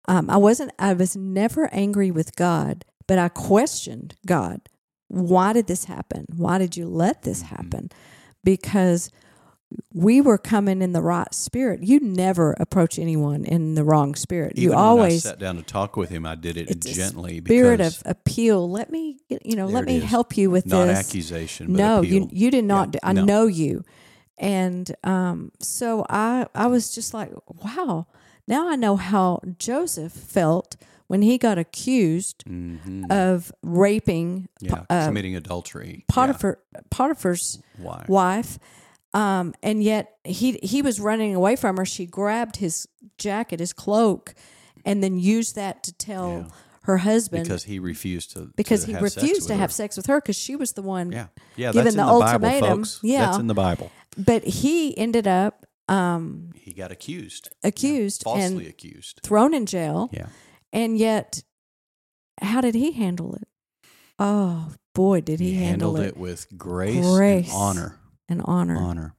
Um, 0.07 0.29
I 0.29 0.37
wasn't. 0.37 0.71
I 0.79 0.93
was 0.93 1.15
never 1.15 1.67
angry 1.73 2.11
with 2.11 2.35
God, 2.35 2.85
but 3.07 3.17
I 3.17 3.29
questioned 3.29 4.15
God. 4.25 4.61
Why 5.07 5.53
did 5.53 5.67
this 5.67 5.85
happen? 5.85 6.25
Why 6.35 6.57
did 6.57 6.75
you 6.77 6.87
let 6.87 7.23
this 7.23 7.43
Mhm. 7.43 7.47
happen? 7.47 7.89
Because 8.43 9.09
we 9.93 10.21
were 10.21 10.37
coming 10.37 10.81
in 10.81 10.93
the 10.93 11.01
right 11.01 11.33
spirit. 11.33 11.83
You 11.83 11.99
never 11.99 12.55
approach 12.59 12.99
anyone 12.99 13.45
in 13.45 13.75
the 13.75 13.83
wrong 13.83 14.15
spirit. 14.15 14.57
you 14.57 14.73
always 14.73 15.23
when 15.25 15.31
I 15.31 15.33
sat 15.33 15.39
down 15.39 15.57
to 15.57 15.63
talk 15.63 15.97
with 15.97 16.09
him, 16.09 16.25
I 16.25 16.35
did 16.35 16.55
it 16.57 16.79
gently 16.81 17.41
spirit 17.43 17.77
because 17.77 18.01
of 18.01 18.11
appeal. 18.11 18.69
Let 18.69 18.91
me, 18.91 19.17
you 19.27 19.55
know, 19.55 19.67
let 19.67 19.85
me 19.85 19.97
is. 19.97 20.03
help 20.03 20.37
you 20.37 20.49
with 20.51 20.65
not 20.65 20.85
this. 20.87 20.97
accusation, 20.99 21.67
but 21.67 21.77
no, 21.77 22.01
you 22.01 22.23
appeal. 22.23 22.29
you 22.31 22.51
did 22.51 22.65
not. 22.65 22.87
Yeah, 22.87 22.91
do, 22.91 22.99
I 23.03 23.13
no. 23.13 23.25
know 23.25 23.47
you, 23.47 23.83
and 24.37 24.95
um, 25.03 25.51
so 25.59 26.05
I 26.09 26.45
I 26.53 26.67
was 26.67 26.93
just 26.93 27.13
like, 27.13 27.31
wow. 27.63 28.07
Now 28.47 28.69
I 28.69 28.75
know 28.75 28.95
how 28.95 29.41
Joseph 29.57 30.11
felt 30.13 30.75
when 31.07 31.21
he 31.21 31.37
got 31.37 31.57
accused 31.57 32.43
Mhm. 32.45 33.11
of 33.11 33.51
raping 33.61 34.47
yeah, 34.61 34.83
uh, 34.89 35.05
committing 35.07 35.35
adultery. 35.35 36.05
Potiphar 36.07 36.59
Potiphar's 36.89 37.59
Yeah. 37.77 37.83
Why? 37.85 38.05
wife. 38.07 38.59
Um, 39.13 39.53
and 39.63 39.81
yet 39.83 40.17
he 40.23 40.59
he 40.63 40.81
was 40.81 40.99
running 40.99 41.35
away 41.35 41.55
from 41.55 41.77
her. 41.77 41.85
She 41.85 42.05
grabbed 42.05 42.57
his 42.57 42.87
jacket, 43.17 43.59
his 43.59 43.71
cloak, 43.73 44.33
and 44.83 45.01
then 45.03 45.17
used 45.17 45.55
that 45.55 45.83
to 45.83 45.93
tell 45.93 46.29
Yeah. 46.29 46.47
her 46.83 46.97
husband 46.97 47.43
Because 47.45 47.63
he 47.63 47.79
refused 47.79 48.31
to 48.33 48.51
because 48.55 48.81
to 48.81 48.87
he 48.87 48.93
have 48.93 49.01
sex 49.03 49.15
refused 49.15 49.41
with 49.43 49.47
to 49.47 49.53
her. 49.53 49.59
have 49.59 49.71
sex 49.71 49.95
with 49.97 50.05
her 50.07 50.19
because 50.21 50.35
she 50.35 50.55
was 50.55 50.73
the 50.73 50.81
one. 50.81 51.11
Yeah, 51.11 51.27
yeah, 51.55 51.71
given 51.71 51.83
that's 51.85 51.95
in 51.95 51.97
the 51.97 52.05
the, 52.13 52.19
Bible, 52.19 52.45
ultimatum, 52.47 52.77
folks. 52.79 52.99
yeah. 53.03 53.25
that's 53.27 53.37
in 53.37 53.47
the 53.47 53.53
Bible. 53.53 53.91
But 54.17 54.43
he 54.43 54.97
ended 54.97 55.27
up 55.27 55.65
um, 55.87 56.51
He 56.55 56.73
got 56.73 56.91
accused, 56.91 57.49
accused 57.63 58.23
falsely 58.23 58.45
and 58.45 58.67
accused. 58.67 59.19
thrown 59.23 59.53
in 59.53 59.65
jail. 59.65 60.09
Yeah, 60.11 60.27
And 60.73 60.97
yet, 60.97 61.43
how 62.41 62.61
did 62.61 62.75
he 62.75 62.91
handle 62.93 63.35
it? 63.35 63.47
Oh 64.17 64.73
boy, 64.93 65.21
did 65.21 65.39
he, 65.39 65.55
handle 65.55 65.97
it, 65.97 66.07
it 66.09 66.17
with 66.17 66.47
grace, 66.57 67.05
Grace. 67.05 67.47
and 67.51 67.55
honor. 67.55 67.99
and 68.29 68.41
honor. 68.45 68.77
honor. 68.77 69.15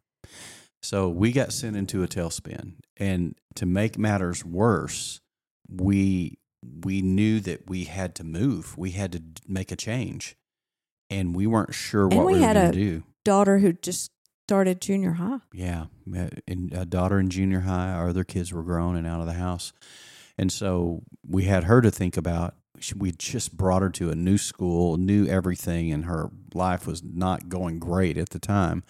So 0.83 1.09
we 1.09 1.33
got 1.33 1.52
sent 1.52 1.76
into 1.76 2.02
a 2.02 2.09
tailspin, 2.09 2.74
and 2.96 3.35
to 3.57 3.66
make 3.66 3.98
matters 3.98 4.44
worse, 4.44 5.20
we 5.68 6.38
we 6.83 7.02
knew 7.02 7.40
that 7.40 7.68
we 7.68 7.85
had 7.85 8.14
to 8.16 8.24
move. 8.24 8.76
We 8.79 8.92
had 8.92 9.12
to 9.12 9.22
make 9.46 9.70
a 9.70 9.76
change, 9.76 10.37
and 11.11 11.35
we 11.35 11.46
weren't 11.46 11.74
sure 11.74 12.05
And 12.07 12.14
what 12.16 12.26
we 12.26 12.35
we, 12.35 12.40
were 12.40 12.46
had 12.46 12.55
going 12.55 12.68
a- 12.68 12.72
to 12.72 12.79
do. 12.79 13.02
Daughter 13.24 13.59
who 13.59 13.72
just 13.74 14.11
started 14.47 14.81
junior 14.81 15.13
high. 15.13 15.41
Yeah, 15.53 15.87
and 16.47 16.73
a 16.73 16.85
daughter 16.85 17.19
in 17.19 17.31
junior 17.31 17.61
high. 17.61 17.91
Our 17.91 18.11
other 18.11 18.23
kids 18.23 18.53
were 18.53 18.63
grown 18.63 18.95
and 18.95 19.05
out 19.05 19.21
of 19.21 19.27
the 19.27 19.33
house, 19.33 19.73
and 20.39 20.53
so 20.53 21.03
we 21.29 21.45
had 21.45 21.65
her 21.65 21.81
to 21.81 21.91
think 21.91 22.17
about. 22.17 22.55
We 22.95 23.11
just 23.11 23.57
brought 23.57 23.83
her 23.83 23.91
to 23.91 24.11
a 24.11 24.15
new 24.15 24.39
school, 24.39 24.99
knew 24.99 25.27
everything, 25.27 25.93
and 25.93 26.05
her 26.05 26.31
life 26.55 26.87
was 26.87 27.03
not 27.03 27.49
going 27.49 27.81
great 27.81 28.17
at 28.17 28.31
the 28.31 28.39
time, 28.39 28.85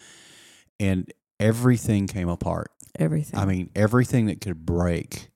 and 0.79 1.11
everything 1.41 2.07
came 2.07 2.29
apart. 2.29 2.71
Everything. 2.99 3.39
I 3.39 3.47
mean, 3.47 3.71
everything 3.75 4.27
that 4.27 4.43
could 4.43 4.67
break 4.67 5.31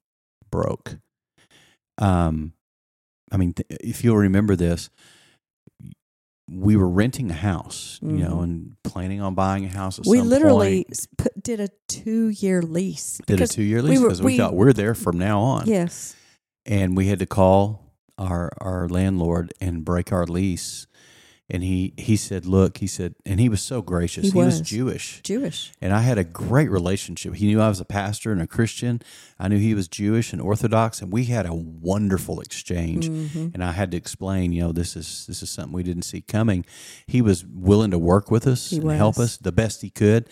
broke. 0.50 0.98
Um, 1.96 2.52
I 3.32 3.38
mean, 3.38 3.54
th- 3.54 3.66
if 3.80 4.04
you'll 4.04 4.16
remember 4.18 4.54
this, 4.54 4.90
we 6.52 6.76
were 6.76 6.88
renting 6.88 7.30
a 7.30 7.34
house, 7.34 7.98
you 8.02 8.08
know, 8.24 8.36
Mhm. 8.38 8.42
and 8.44 8.76
planning 8.82 9.20
on 9.20 9.34
buying 9.34 9.64
a 9.64 9.68
house 9.68 10.00
we 10.04 10.20
literally 10.20 10.84
point. 10.84 11.06
put, 11.16 11.42
did 11.42 11.60
a 11.60 11.68
two-year 11.86 12.60
lease. 12.62 13.20
Did 13.26 13.40
a 13.40 13.46
two 13.46 13.62
year 13.62 13.82
lease 13.82 14.00
because 14.00 14.20
we, 14.20 14.32
we- 14.32 14.36
thought 14.38 14.54
we're 14.54 14.72
there 14.72 14.94
from 14.94 15.16
now 15.18 15.40
on. 15.40 15.66
Yes. 15.66 16.16
And 16.66 16.96
we 16.96 17.06
had 17.06 17.18
to 17.20 17.26
call 17.26 17.92
our 18.18 18.50
our 18.60 18.88
landlord 18.88 19.52
and 19.60 19.84
break 19.84 20.12
our 20.12 20.26
lease. 20.26 20.86
And 21.50 21.62
he 21.64 21.92
he 21.96 22.16
said, 22.16 22.46
"Look," 22.46 22.78
he 22.78 22.86
said, 22.86 23.14
and 23.26 23.40
he 23.40 23.48
was 23.48 23.60
so 23.60 23.82
gracious. 23.82 24.26
He 24.26 24.30
He, 24.30 24.38
was. 24.38 24.60
was. 24.60 24.68
Jewish. 24.68 25.20
Jewish. 25.22 25.72
And 25.80 25.92
I 25.92 26.00
had 26.02 26.16
a 26.18 26.24
great 26.24 26.70
relationship. 26.70 27.34
He 27.34 27.46
knew 27.46 27.60
I 27.60 27.68
was 27.68 27.80
a 27.80 27.84
pastor 27.84 28.30
and 28.32 28.40
a 28.40 28.46
Christian. 28.46 29.02
I 29.38 29.48
knew 29.48 29.58
he 29.58 29.74
was 29.74 29.88
Jewish 29.88 30.32
and 30.32 30.40
Orthodox, 30.40 31.02
and 31.02 31.12
we 31.12 31.24
had 31.24 31.46
a 31.46 31.54
wonderful 31.54 32.40
exchange. 32.40 33.08
Mhm. 33.08 33.52
And 33.54 33.64
I 33.64 33.72
had 33.72 33.90
to 33.90 33.96
explain, 33.96 34.52
you 34.52 34.62
know, 34.62 34.72
this 34.72 34.96
is 34.96 35.24
this 35.26 35.42
is 35.42 35.50
something 35.50 35.72
we 35.72 35.82
didn't 35.82 36.02
see 36.04 36.20
coming. 36.20 36.64
He 37.06 37.20
was 37.20 37.44
willing 37.44 37.90
to 37.90 37.98
work 37.98 38.30
with 38.30 38.46
us 38.46 38.70
He 38.70 38.78
and 38.78 38.90
help 38.92 39.18
us 39.18 39.36
the 39.36 39.52
best 39.52 39.82
he 39.82 39.90
could. 39.90 40.26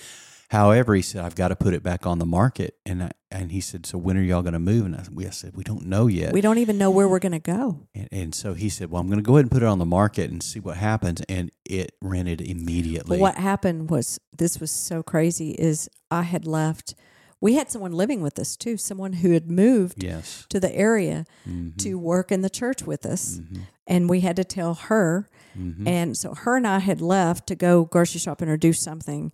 However, 0.51 0.95
he 0.95 1.03
said, 1.03 1.25
"I've 1.25 1.35
got 1.35 1.49
to 1.49 1.57
put 1.57 1.75
it 1.75 1.83
back 1.83 2.07
on 2.07 2.19
the 2.19 2.27
market." 2.27 2.77
And 2.87 3.03
I, 3.05 3.11
and 3.31 3.53
he 3.53 3.61
said, 3.61 3.85
"So 3.85 3.99
when 3.99 4.17
are 4.17 4.23
y'all 4.23 4.41
going 4.43 4.55
to 4.55 4.59
move?" 4.59 4.87
And 4.87 4.97
I, 4.97 5.05
we 5.13 5.27
I 5.27 5.31
said, 5.31 5.55
"We 5.57 5.63
don't 5.65 5.87
know 5.87 6.07
yet." 6.07 6.33
We 6.33 6.41
don't 6.41 6.59
even 6.59 6.79
know 6.79 6.91
where 6.91 7.07
we're 7.09 7.19
going 7.19 7.33
to 7.33 7.39
go. 7.39 7.87
and, 7.95 8.09
and 8.11 8.35
so 8.35 8.55
he 8.55 8.69
said, 8.71 8.91
"Well, 8.91 9.01
I'm 9.01 9.09
going 9.09 9.19
to 9.19 9.23
go 9.23 9.35
ahead 9.35 9.45
and 9.45 9.51
put 9.51 9.63
it 9.63 9.67
on 9.67 9.79
the 9.79 9.85
market 9.85 10.31
and 10.31 10.43
see 10.43 10.59
what 10.61 10.79
happens." 10.79 11.21
And 11.29 11.51
it 11.67 11.93
rented 12.01 12.41
immediately. 12.41 13.19
What 13.19 13.35
happened 13.37 13.91
was 13.91 14.19
this 14.37 14.59
was 14.59 14.71
so 14.71 15.03
crazy 15.03 15.51
is 15.51 15.89
I 16.11 16.23
had 16.23 16.47
left. 16.47 16.95
We 17.41 17.55
had 17.55 17.71
someone 17.71 17.93
living 17.93 18.21
with 18.23 18.39
us 18.39 18.57
too, 18.57 18.77
someone 18.79 19.13
who 19.15 19.31
had 19.33 19.49
moved 19.51 20.03
Yes. 20.03 20.45
to 20.49 20.59
the 20.59 20.75
area 20.75 21.25
Mhm. 21.49 21.77
to 21.79 21.95
work 21.97 22.33
in 22.33 22.41
the 22.41 22.51
church 22.51 22.83
with 22.85 23.07
us. 23.07 23.39
Mhm. 23.39 23.61
And 23.87 24.09
we 24.11 24.21
had 24.21 24.35
to 24.37 24.45
tell 24.45 24.75
her. 24.75 25.29
Mhm. 25.57 25.87
And 25.87 26.17
so 26.17 26.35
her 26.35 26.57
and 26.57 26.67
I 26.67 26.81
had 26.81 27.01
left 27.01 27.47
to 27.49 27.55
go 27.55 27.85
grocery 27.85 28.19
shopping 28.19 28.49
or 28.49 28.57
do 28.57 28.73
something. 28.73 29.31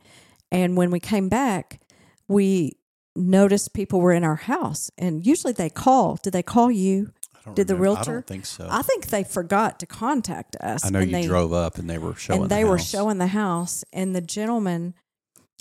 And 0.51 0.77
when 0.77 0.91
we 0.91 1.01
came 1.01 1.29
back, 1.29 1.81
we 2.29 2.77
noticed 3.17 3.75
people 3.75 4.01
were 4.01 4.13
in 4.13 4.25
our 4.25 4.37
house. 4.37 4.91
And 4.99 5.27
usually 5.27 5.53
they 5.53 5.71
call. 5.71 6.17
Did 6.23 6.33
they 6.33 6.43
call 6.43 6.71
you? 6.71 7.13
I 7.47 7.53
did 7.53 7.67
the 7.69 7.75
remember. 7.75 7.85
I 7.91 8.03
realtor- 8.03 8.13
don't 8.15 8.27
think 8.27 8.47
so. 8.47 8.67
I 8.71 8.83
think 8.83 9.07
they 9.09 9.23
forgot 9.25 9.79
to 9.81 9.87
contact 9.87 10.57
us. 10.57 10.85
I 10.85 10.91
know 10.91 11.01
you 11.01 11.11
they, 11.13 11.27
drove 11.27 11.53
up 11.53 11.77
and 11.79 11.89
they 11.91 11.99
were 11.99 12.15
showing. 12.15 12.43
and 12.43 12.51
they 12.51 12.63
the 12.63 12.69
were 12.71 12.79
showing 12.79 13.19
the 13.19 13.27
house 13.29 13.85
and 13.93 14.17
the 14.17 14.21
gentleman 14.23 14.95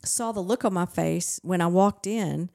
saw 0.06 0.32
the 0.32 0.40
look 0.42 0.64
on 0.66 0.74
my 0.74 0.86
face 0.86 1.40
when 1.44 1.60
I 1.62 1.68
walked 1.68 2.08
in 2.08 2.50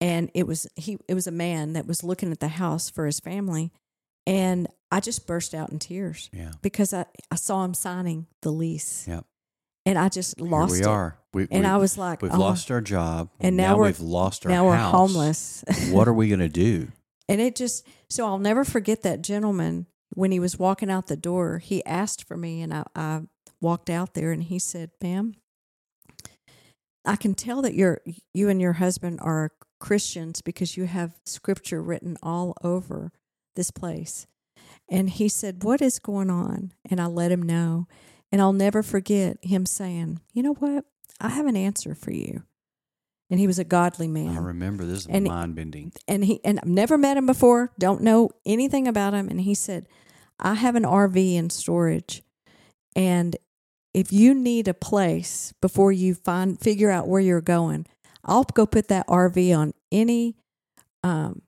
and 0.00 0.30
it 0.34 0.46
was 0.46 0.66
he 0.76 0.98
it 1.08 1.14
was 1.14 1.26
a 1.26 1.32
man 1.32 1.72
that 1.74 1.86
was 1.86 2.02
looking 2.02 2.30
at 2.32 2.40
the 2.40 2.48
house 2.48 2.88
for 2.90 3.06
his 3.06 3.20
family 3.20 3.72
and 4.26 4.66
I 4.90 5.00
just 5.00 5.26
burst 5.26 5.54
out 5.54 5.70
in 5.70 5.78
tears 5.78 6.30
Yeah. 6.32 6.52
because 6.62 6.92
I, 6.94 7.06
I 7.30 7.36
saw 7.36 7.64
him 7.64 7.74
signing 7.74 8.26
the 8.42 8.50
lease. 8.50 9.04
Yep. 9.08 9.24
And 9.86 9.98
I 9.98 10.08
just 10.08 10.40
lost 10.40 10.74
Here 10.74 10.80
we 10.82 10.86
it. 10.86 10.88
are. 10.90 11.18
We, 11.32 11.48
And 11.50 11.62
we, 11.64 11.68
I 11.70 11.76
was 11.76 11.96
like, 11.96 12.22
we've 12.22 12.34
oh, 12.34 12.38
lost 12.38 12.70
our 12.70 12.80
job, 12.80 13.30
and 13.40 13.56
now 13.56 13.76
we're- 13.78 13.88
we've 13.90 14.00
lost 14.00 14.44
our 14.44 14.50
now 14.52 14.66
we're 14.66 14.76
house. 14.76 14.92
homeless. 14.92 15.64
what 15.90 16.06
are 16.08 16.12
we 16.12 16.28
going 16.28 16.40
to 16.40 16.48
do? 16.48 16.88
And 17.28 17.40
it 17.40 17.54
just, 17.56 17.86
so 18.08 18.26
I'll 18.26 18.38
never 18.38 18.64
forget 18.64 19.02
that 19.02 19.22
gentleman 19.22 19.86
when 20.14 20.32
he 20.32 20.40
was 20.40 20.58
walking 20.58 20.90
out 20.90 21.06
the 21.06 21.16
door. 21.16 21.58
He 21.58 21.84
asked 21.86 22.24
for 22.26 22.36
me, 22.36 22.60
and 22.62 22.74
I, 22.74 22.82
I 22.96 23.20
walked 23.60 23.88
out 23.88 24.14
there, 24.14 24.32
and 24.32 24.42
he 24.42 24.58
said, 24.58 24.90
"Ma'am, 25.00 25.36
I 27.04 27.16
can 27.16 27.34
tell 27.34 27.62
that 27.62 27.74
you're 27.74 28.00
you 28.34 28.48
and 28.48 28.60
your 28.60 28.74
husband 28.74 29.20
are 29.22 29.52
Christians 29.78 30.42
because 30.42 30.76
you 30.76 30.86
have 30.86 31.20
scripture 31.24 31.80
written 31.80 32.16
all 32.22 32.56
over 32.62 33.12
this 33.54 33.70
place." 33.70 34.26
And 34.88 35.08
he 35.08 35.28
said, 35.28 35.62
"What 35.62 35.80
is 35.80 36.00
going 36.00 36.30
on?" 36.30 36.72
And 36.90 37.00
I 37.00 37.06
let 37.06 37.30
him 37.30 37.42
know, 37.42 37.86
and 38.32 38.40
I'll 38.40 38.52
never 38.52 38.82
forget 38.82 39.38
him 39.42 39.66
saying, 39.66 40.20
"You 40.32 40.42
know 40.42 40.54
what? 40.54 40.84
I 41.20 41.28
have 41.28 41.46
an 41.46 41.56
answer 41.56 41.94
for 41.94 42.12
you." 42.12 42.42
And 43.30 43.38
he 43.38 43.46
was 43.46 43.60
a 43.60 43.64
godly 43.64 44.08
man 44.08 44.36
I 44.36 44.40
remember 44.40 44.84
this 44.84 45.06
is 45.06 45.08
mind 45.08 45.54
bending. 45.54 45.92
and 46.08 46.24
he 46.24 46.40
and 46.44 46.58
I've 46.58 46.66
never 46.66 46.98
met 46.98 47.16
him 47.16 47.26
before, 47.26 47.70
don't 47.78 48.02
know 48.02 48.30
anything 48.44 48.88
about 48.88 49.14
him. 49.14 49.28
And 49.28 49.40
he 49.40 49.54
said, 49.54 49.86
I 50.40 50.54
have 50.54 50.74
an 50.74 50.82
RV 50.82 51.36
in 51.36 51.50
storage. 51.50 52.22
And 52.96 53.36
if 53.94 54.12
you 54.12 54.34
need 54.34 54.66
a 54.66 54.74
place 54.74 55.54
before 55.60 55.92
you 55.92 56.14
find 56.14 56.58
figure 56.58 56.90
out 56.90 57.06
where 57.06 57.20
you're 57.20 57.40
going, 57.40 57.86
I'll 58.24 58.44
go 58.44 58.66
put 58.66 58.88
that 58.88 59.06
RV 59.06 59.56
on 59.56 59.74
any 59.92 60.36
um 61.04 61.42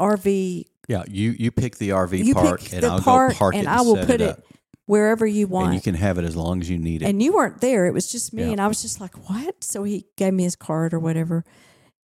RV 0.00 0.64
Yeah, 0.88 1.04
you 1.06 1.34
you 1.38 1.50
pick 1.50 1.76
the 1.76 1.90
RV 1.90 2.24
You 2.24 2.34
park 2.34 2.72
and 2.72 2.84
I'll 2.84 3.00
park 3.00 3.32
go 3.32 3.38
park 3.38 3.54
and 3.54 3.64
it 3.64 3.68
And 3.68 3.78
I 3.78 3.82
will 3.82 3.96
put 3.96 4.20
it, 4.20 4.38
it. 4.38 4.44
Wherever 4.90 5.24
you 5.24 5.46
want. 5.46 5.66
and 5.66 5.74
you 5.74 5.80
can 5.80 5.94
have 5.94 6.18
it 6.18 6.24
as 6.24 6.34
long 6.34 6.60
as 6.60 6.68
you 6.68 6.76
need 6.76 7.02
it. 7.02 7.06
And 7.06 7.22
you 7.22 7.32
weren't 7.32 7.60
there. 7.60 7.86
It 7.86 7.94
was 7.94 8.10
just 8.10 8.32
me. 8.32 8.42
Yeah. 8.42 8.50
And 8.50 8.60
I 8.60 8.66
was 8.66 8.82
just 8.82 9.00
like, 9.00 9.14
what? 9.30 9.62
So 9.62 9.84
he 9.84 10.06
gave 10.16 10.34
me 10.34 10.42
his 10.42 10.56
card 10.56 10.92
or 10.92 10.98
whatever. 10.98 11.44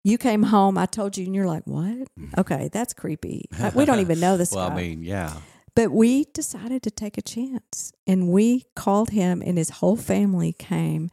You 0.04 0.20
came 0.20 0.44
home. 0.44 0.78
I 0.78 0.86
told 0.86 1.18
you, 1.18 1.26
and 1.26 1.34
you're 1.34 1.48
like, 1.48 1.66
what? 1.66 1.84
Mm-hmm. 1.84 2.40
Okay, 2.40 2.70
that's 2.72 2.94
creepy. 2.94 3.50
We 3.74 3.86
don't 3.86 4.02
even 4.02 4.20
know 4.20 4.38
this 4.42 4.52
well, 4.52 4.70
guy. 4.70 4.76
I 4.76 4.78
mean, 4.78 5.04
yeah, 5.04 5.34
But 5.76 5.92
we 5.92 6.26
decided 6.26 6.84
to 6.84 6.92
take 6.92 7.18
a 7.18 7.24
chance 7.24 7.92
and 8.06 8.30
we 8.30 8.66
called 8.76 9.10
him, 9.10 9.42
and 9.44 9.58
his 9.58 9.72
whole 9.72 9.96
family 9.96 10.54
came 10.54 11.10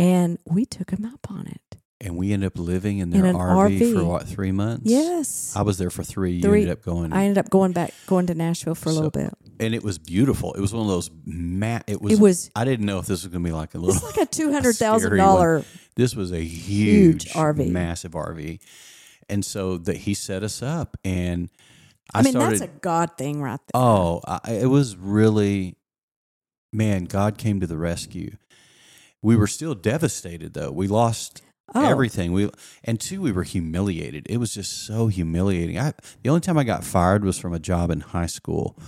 and 0.00 0.38
we 0.44 0.64
took 0.64 0.90
him 0.90 1.04
up 1.04 1.30
on 1.30 1.46
it. 1.46 1.65
And 2.06 2.16
we 2.16 2.32
ended 2.32 2.46
up 2.46 2.58
living 2.58 2.98
in 2.98 3.12
In 3.12 3.20
their 3.22 3.26
an 3.30 3.34
RV, 3.36 3.94
for 3.94 4.04
what, 4.04 4.28
three 4.28 4.52
months? 4.52 4.82
Yes. 4.86 5.52
I 5.56 5.62
was 5.62 5.76
there 5.76 5.90
for 5.90 6.04
three. 6.04 6.34
You 6.34 6.42
Three. 6.42 6.60
ended 6.62 6.78
up 6.78 6.82
going. 6.84 7.12
I 7.12 7.24
ended 7.24 7.38
up 7.38 7.50
going 7.50 7.72
back, 7.72 7.92
going 8.06 8.26
to 8.28 8.34
Nashville 8.34 8.76
for 8.76 8.90
a 8.90 8.92
So- 8.92 8.96
little 8.96 9.10
bit. 9.10 9.34
and 9.58 9.74
it 9.74 9.82
was 9.82 9.98
beautiful. 9.98 10.52
It 10.54 10.60
was 10.60 10.72
one 10.72 10.82
of 10.82 10.88
those 10.88 11.10
ma- 11.24 11.80
It 11.88 12.00
was. 12.00 12.12
It 12.12 12.20
was, 12.20 12.50
I 12.54 12.64
didn't 12.64 12.86
know 12.86 12.98
if 13.00 13.06
this 13.06 13.24
was 13.24 13.32
going 13.32 13.42
to 13.42 13.48
be 13.48 13.52
like 13.52 13.74
a 13.74 13.78
little. 13.78 13.96
it's 13.96 14.04
like 14.04 14.24
a 14.24 14.30
$200,000 14.30 15.64
this 15.96 16.14
was 16.14 16.30
a 16.30 16.40
huge, 16.40 17.24
Huge 17.24 17.32
RV. 17.34 17.70
massive 17.70 18.12
RV, 18.12 18.60
and 19.28 19.44
so 19.44 19.76
that 19.78 19.96
he 19.96 20.14
set 20.14 20.42
us 20.44 20.62
up, 20.62 20.96
and 21.04 21.48
I, 22.14 22.20
I 22.20 22.22
mean, 22.22 22.32
started. 22.34 22.60
that's 22.60 22.70
a 22.70 22.78
God 22.80 23.18
thing 23.18 23.42
right 23.42 23.58
there. 23.72 23.82
oh, 23.82 24.20
I, 24.26 24.52
it 24.52 24.66
was 24.70 24.96
really, 24.96 25.76
man! 26.72 27.06
God 27.06 27.36
came 27.38 27.58
to 27.60 27.66
the 27.66 27.78
rescue. 27.78 28.36
We 29.22 29.34
were 29.34 29.46
still 29.48 29.74
devastated 29.74 30.54
though. 30.54 30.70
We 30.70 30.86
lost 30.86 31.42
Oh. 31.74 31.84
everything. 31.84 32.32
We 32.32 32.50
and 32.84 33.00
two, 33.00 33.20
we 33.20 33.32
were 33.32 33.42
humiliated. 33.42 34.26
It 34.30 34.36
was 34.38 34.54
just 34.54 34.86
so 34.86 35.08
humiliating. 35.08 35.78
I 35.78 35.92
the 36.22 36.28
only 36.30 36.40
time 36.40 36.56
I 36.58 36.64
got 36.64 36.84
fired 36.84 37.24
was 37.24 37.38
from 37.38 37.52
a 37.52 37.58
job 37.58 37.90
in 37.90 38.00
high 38.00 38.26
school 38.26 38.78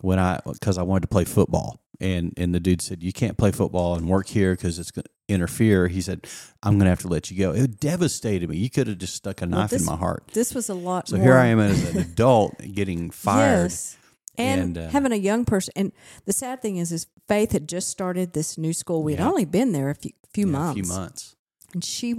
when 0.00 0.18
I 0.18 0.40
because 0.44 0.78
I 0.78 0.82
wanted 0.82 1.02
to 1.02 1.08
play 1.08 1.24
football. 1.24 1.78
And 2.00 2.32
and 2.36 2.54
the 2.54 2.58
dude 2.60 2.80
said 2.82 3.02
you 3.02 3.12
can't 3.12 3.36
play 3.38 3.52
football 3.52 3.94
and 3.94 4.08
work 4.08 4.26
here 4.28 4.54
because 4.54 4.78
it's 4.78 4.90
going 4.90 5.04
to 5.04 5.10
interfere. 5.28 5.86
He 5.88 6.00
said 6.00 6.26
I'm 6.62 6.72
going 6.78 6.86
to 6.86 6.90
have 6.90 7.00
to 7.02 7.08
let 7.08 7.30
you 7.30 7.38
go. 7.38 7.52
It 7.52 7.78
devastated 7.78 8.48
me. 8.50 8.56
You 8.56 8.70
could 8.70 8.86
have 8.88 8.98
just 8.98 9.14
stuck 9.14 9.40
a 9.42 9.44
Well, 9.46 9.60
knife 9.60 9.70
this- 9.70 9.82
in 9.82 9.86
my 9.86 9.96
heart. 9.96 10.24
This 10.32 10.54
was 10.54 10.68
a 10.68 10.74
lot 10.74 11.08
So 11.08 11.16
more. 11.16 11.24
here 11.26 11.36
I 11.36 11.46
am 11.46 11.60
as 11.60 11.94
an 11.94 11.98
adult 11.98 12.56
getting 12.74 13.10
fired. 13.12 13.64
Yes. 13.70 13.96
And, 14.38 14.60
And, 14.62 14.78
uh, 14.78 14.88
having 14.88 15.12
a 15.12 15.16
young 15.16 15.44
person. 15.44 15.72
And 15.76 15.92
the 16.24 16.32
sad 16.32 16.62
thing 16.62 16.78
is, 16.78 16.90
is 16.90 17.06
Faith 17.28 17.52
had 17.52 17.68
just 17.68 17.88
started 17.88 18.32
this 18.32 18.56
new 18.58 18.72
school. 18.72 19.02
We 19.02 19.12
had 19.12 19.20
Yeah. 19.20 19.28
only 19.28 19.44
been 19.44 19.72
there 19.72 19.90
a 19.90 19.94
few, 19.94 20.10
few 20.34 20.46
Yeah, 20.46 20.52
months. 20.52 20.80
A 20.80 20.82
few 20.84 20.92
months. 20.92 21.36
And 21.74 21.84
she 21.84 22.14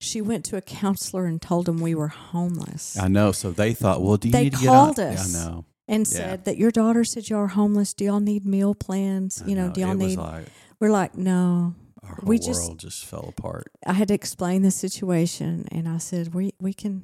she 0.00 0.20
went 0.20 0.44
to 0.46 0.56
a 0.56 0.60
counselor 0.60 1.24
and 1.26 1.40
told 1.40 1.68
him 1.68 1.78
we 1.78 1.94
were 1.94 2.08
homeless. 2.08 2.98
I 2.98 3.08
know. 3.08 3.32
So 3.32 3.50
they 3.52 3.72
thought, 3.72 4.02
well, 4.02 4.16
do 4.16 4.28
you 4.28 4.32
They 4.32 4.44
need 4.44 4.54
to 4.56 4.66
called 4.66 4.96
get 4.96 5.06
on? 5.06 5.12
us. 5.14 5.32
Yeah, 5.34 5.40
I 5.40 5.44
know. 5.44 5.64
and 5.88 6.06
Yeah. 6.06 6.12
said 6.12 6.44
that 6.44 6.56
your 6.58 6.70
daughter 6.70 7.04
said 7.04 7.28
y'all 7.28 7.40
are 7.40 7.46
homeless. 7.48 7.94
Do 7.94 8.04
y'all 8.04 8.20
need 8.20 8.44
meal 8.44 8.74
plans? 8.74 9.42
I 9.42 9.48
You 9.48 9.54
know, 9.54 9.70
do 9.70 9.80
y'all 9.80 9.92
it 9.92 9.96
need? 9.96 10.18
Like 10.18 10.46
we're 10.80 10.90
like, 10.90 11.16
no. 11.16 11.74
our 12.02 12.18
We 12.22 12.36
whole 12.36 12.46
just- 12.46 12.62
world 12.66 12.78
just 12.80 13.04
fell 13.06 13.26
apart. 13.36 13.70
I 13.86 13.94
had 13.94 14.08
to 14.08 14.14
explain 14.14 14.62
the 14.62 14.70
situation, 14.70 15.66
and 15.70 15.88
I 15.88 15.98
said, 15.98 16.34
we 16.34 16.52
we 16.60 16.74
can 16.74 17.02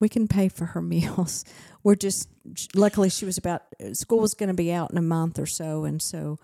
we 0.00 0.08
can 0.08 0.26
pay 0.28 0.48
for 0.48 0.64
her 0.66 0.82
meals. 0.94 1.44
We're 1.84 1.94
just 1.94 2.28
luckily 2.74 3.10
she 3.10 3.24
was 3.26 3.38
about 3.38 3.62
school 3.92 4.18
was 4.20 4.34
going 4.34 4.48
to 4.48 4.54
be 4.54 4.72
out 4.72 4.90
in 4.90 4.98
a 4.98 5.02
month 5.02 5.38
or 5.38 5.46
so, 5.46 5.84
and 5.84 6.02
so. 6.02 6.38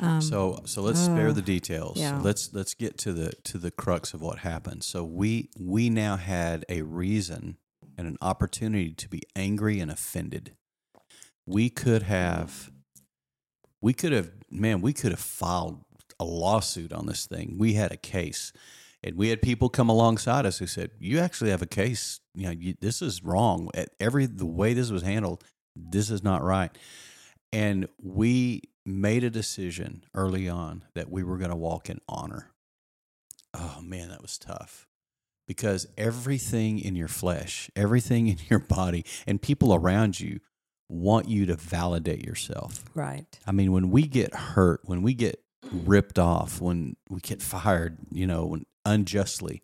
Um, 0.00 0.20
so 0.20 0.62
so 0.64 0.82
let's 0.82 1.00
spare 1.00 1.28
uh, 1.28 1.32
the 1.32 1.42
details. 1.42 1.98
yeah. 1.98 2.18
Let's 2.20 2.52
let's 2.52 2.74
get 2.74 2.98
to 2.98 3.12
the 3.12 3.32
to 3.44 3.58
the 3.58 3.70
crux 3.70 4.14
of 4.14 4.22
what 4.22 4.38
happened. 4.38 4.84
So 4.84 5.04
we 5.04 5.50
we 5.58 5.90
now 5.90 6.16
had 6.16 6.64
a 6.68 6.82
reason 6.82 7.58
and 7.98 8.06
an 8.06 8.16
opportunity 8.22 8.92
to 8.94 9.08
be 9.08 9.22
angry 9.36 9.80
and 9.80 9.90
offended. 9.90 10.52
We 11.46 11.68
could 11.68 12.02
have 12.02 12.70
we 13.80 13.92
could 13.92 14.12
have 14.12 14.30
man, 14.50 14.80
we 14.80 14.92
could 14.92 15.10
have 15.10 15.20
filed 15.20 15.84
a 16.18 16.24
lawsuit 16.24 16.92
on 16.92 17.06
this 17.06 17.26
thing. 17.26 17.56
We 17.58 17.74
had 17.74 17.92
a 17.92 17.96
case. 17.96 18.52
And 19.04 19.16
we 19.16 19.30
had 19.30 19.42
people 19.42 19.68
come 19.68 19.88
alongside 19.88 20.46
us 20.46 20.58
who 20.58 20.68
said, 20.68 20.92
"You 21.00 21.18
actually 21.18 21.50
have 21.50 21.60
a 21.60 21.66
case. 21.66 22.20
You 22.36 22.44
know, 22.44 22.52
you, 22.52 22.74
this 22.80 23.02
is 23.02 23.24
wrong. 23.24 23.68
At 23.74 23.88
Every 23.98 24.26
the 24.26 24.46
way 24.46 24.74
this 24.74 24.92
was 24.92 25.02
handled, 25.02 25.42
this 25.74 26.08
is 26.08 26.22
not 26.22 26.44
right." 26.44 26.70
And 27.52 27.88
we 28.00 28.62
made 28.84 29.24
a 29.24 29.30
decision 29.30 30.04
early 30.14 30.48
on 30.48 30.84
that 30.94 31.10
we 31.10 31.22
were 31.22 31.38
going 31.38 31.50
to 31.50 31.56
walk 31.56 31.88
in 31.88 32.00
honor. 32.08 32.50
Oh 33.54 33.80
man, 33.82 34.08
that 34.08 34.22
was 34.22 34.38
tough. 34.38 34.86
Because 35.46 35.86
everything 35.98 36.78
in 36.78 36.96
your 36.96 37.08
flesh, 37.08 37.70
everything 37.76 38.28
in 38.28 38.38
your 38.48 38.58
body, 38.58 39.04
and 39.26 39.40
people 39.40 39.74
around 39.74 40.20
you 40.20 40.40
want 40.88 41.28
you 41.28 41.46
to 41.46 41.56
validate 41.56 42.24
yourself. 42.24 42.84
right. 42.94 43.26
I 43.46 43.52
mean, 43.52 43.72
when 43.72 43.90
we 43.90 44.06
get 44.06 44.34
hurt, 44.34 44.80
when 44.84 45.02
we 45.02 45.14
get 45.14 45.42
mm. 45.64 45.82
ripped 45.86 46.18
off, 46.18 46.60
when 46.60 46.96
we 47.08 47.20
get 47.20 47.42
fired, 47.42 47.98
you 48.10 48.26
know, 48.26 48.46
when 48.46 48.66
unjustly, 48.84 49.62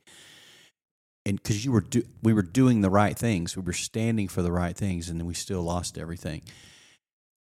and 1.27 1.37
because 1.37 1.65
you 1.65 1.73
were 1.73 1.83
do, 1.83 2.03
we 2.23 2.33
were 2.33 2.43
doing 2.43 2.81
the 2.81 2.91
right 2.91 3.17
things, 3.17 3.57
we 3.57 3.63
were 3.63 3.75
standing 3.75 4.29
for 4.29 4.41
the 4.41 4.53
right 4.53 4.77
things, 4.77 5.09
and 5.09 5.21
then 5.21 5.27
we 5.27 5.35
still 5.35 5.63
lost 5.63 5.99
everything. 5.99 6.43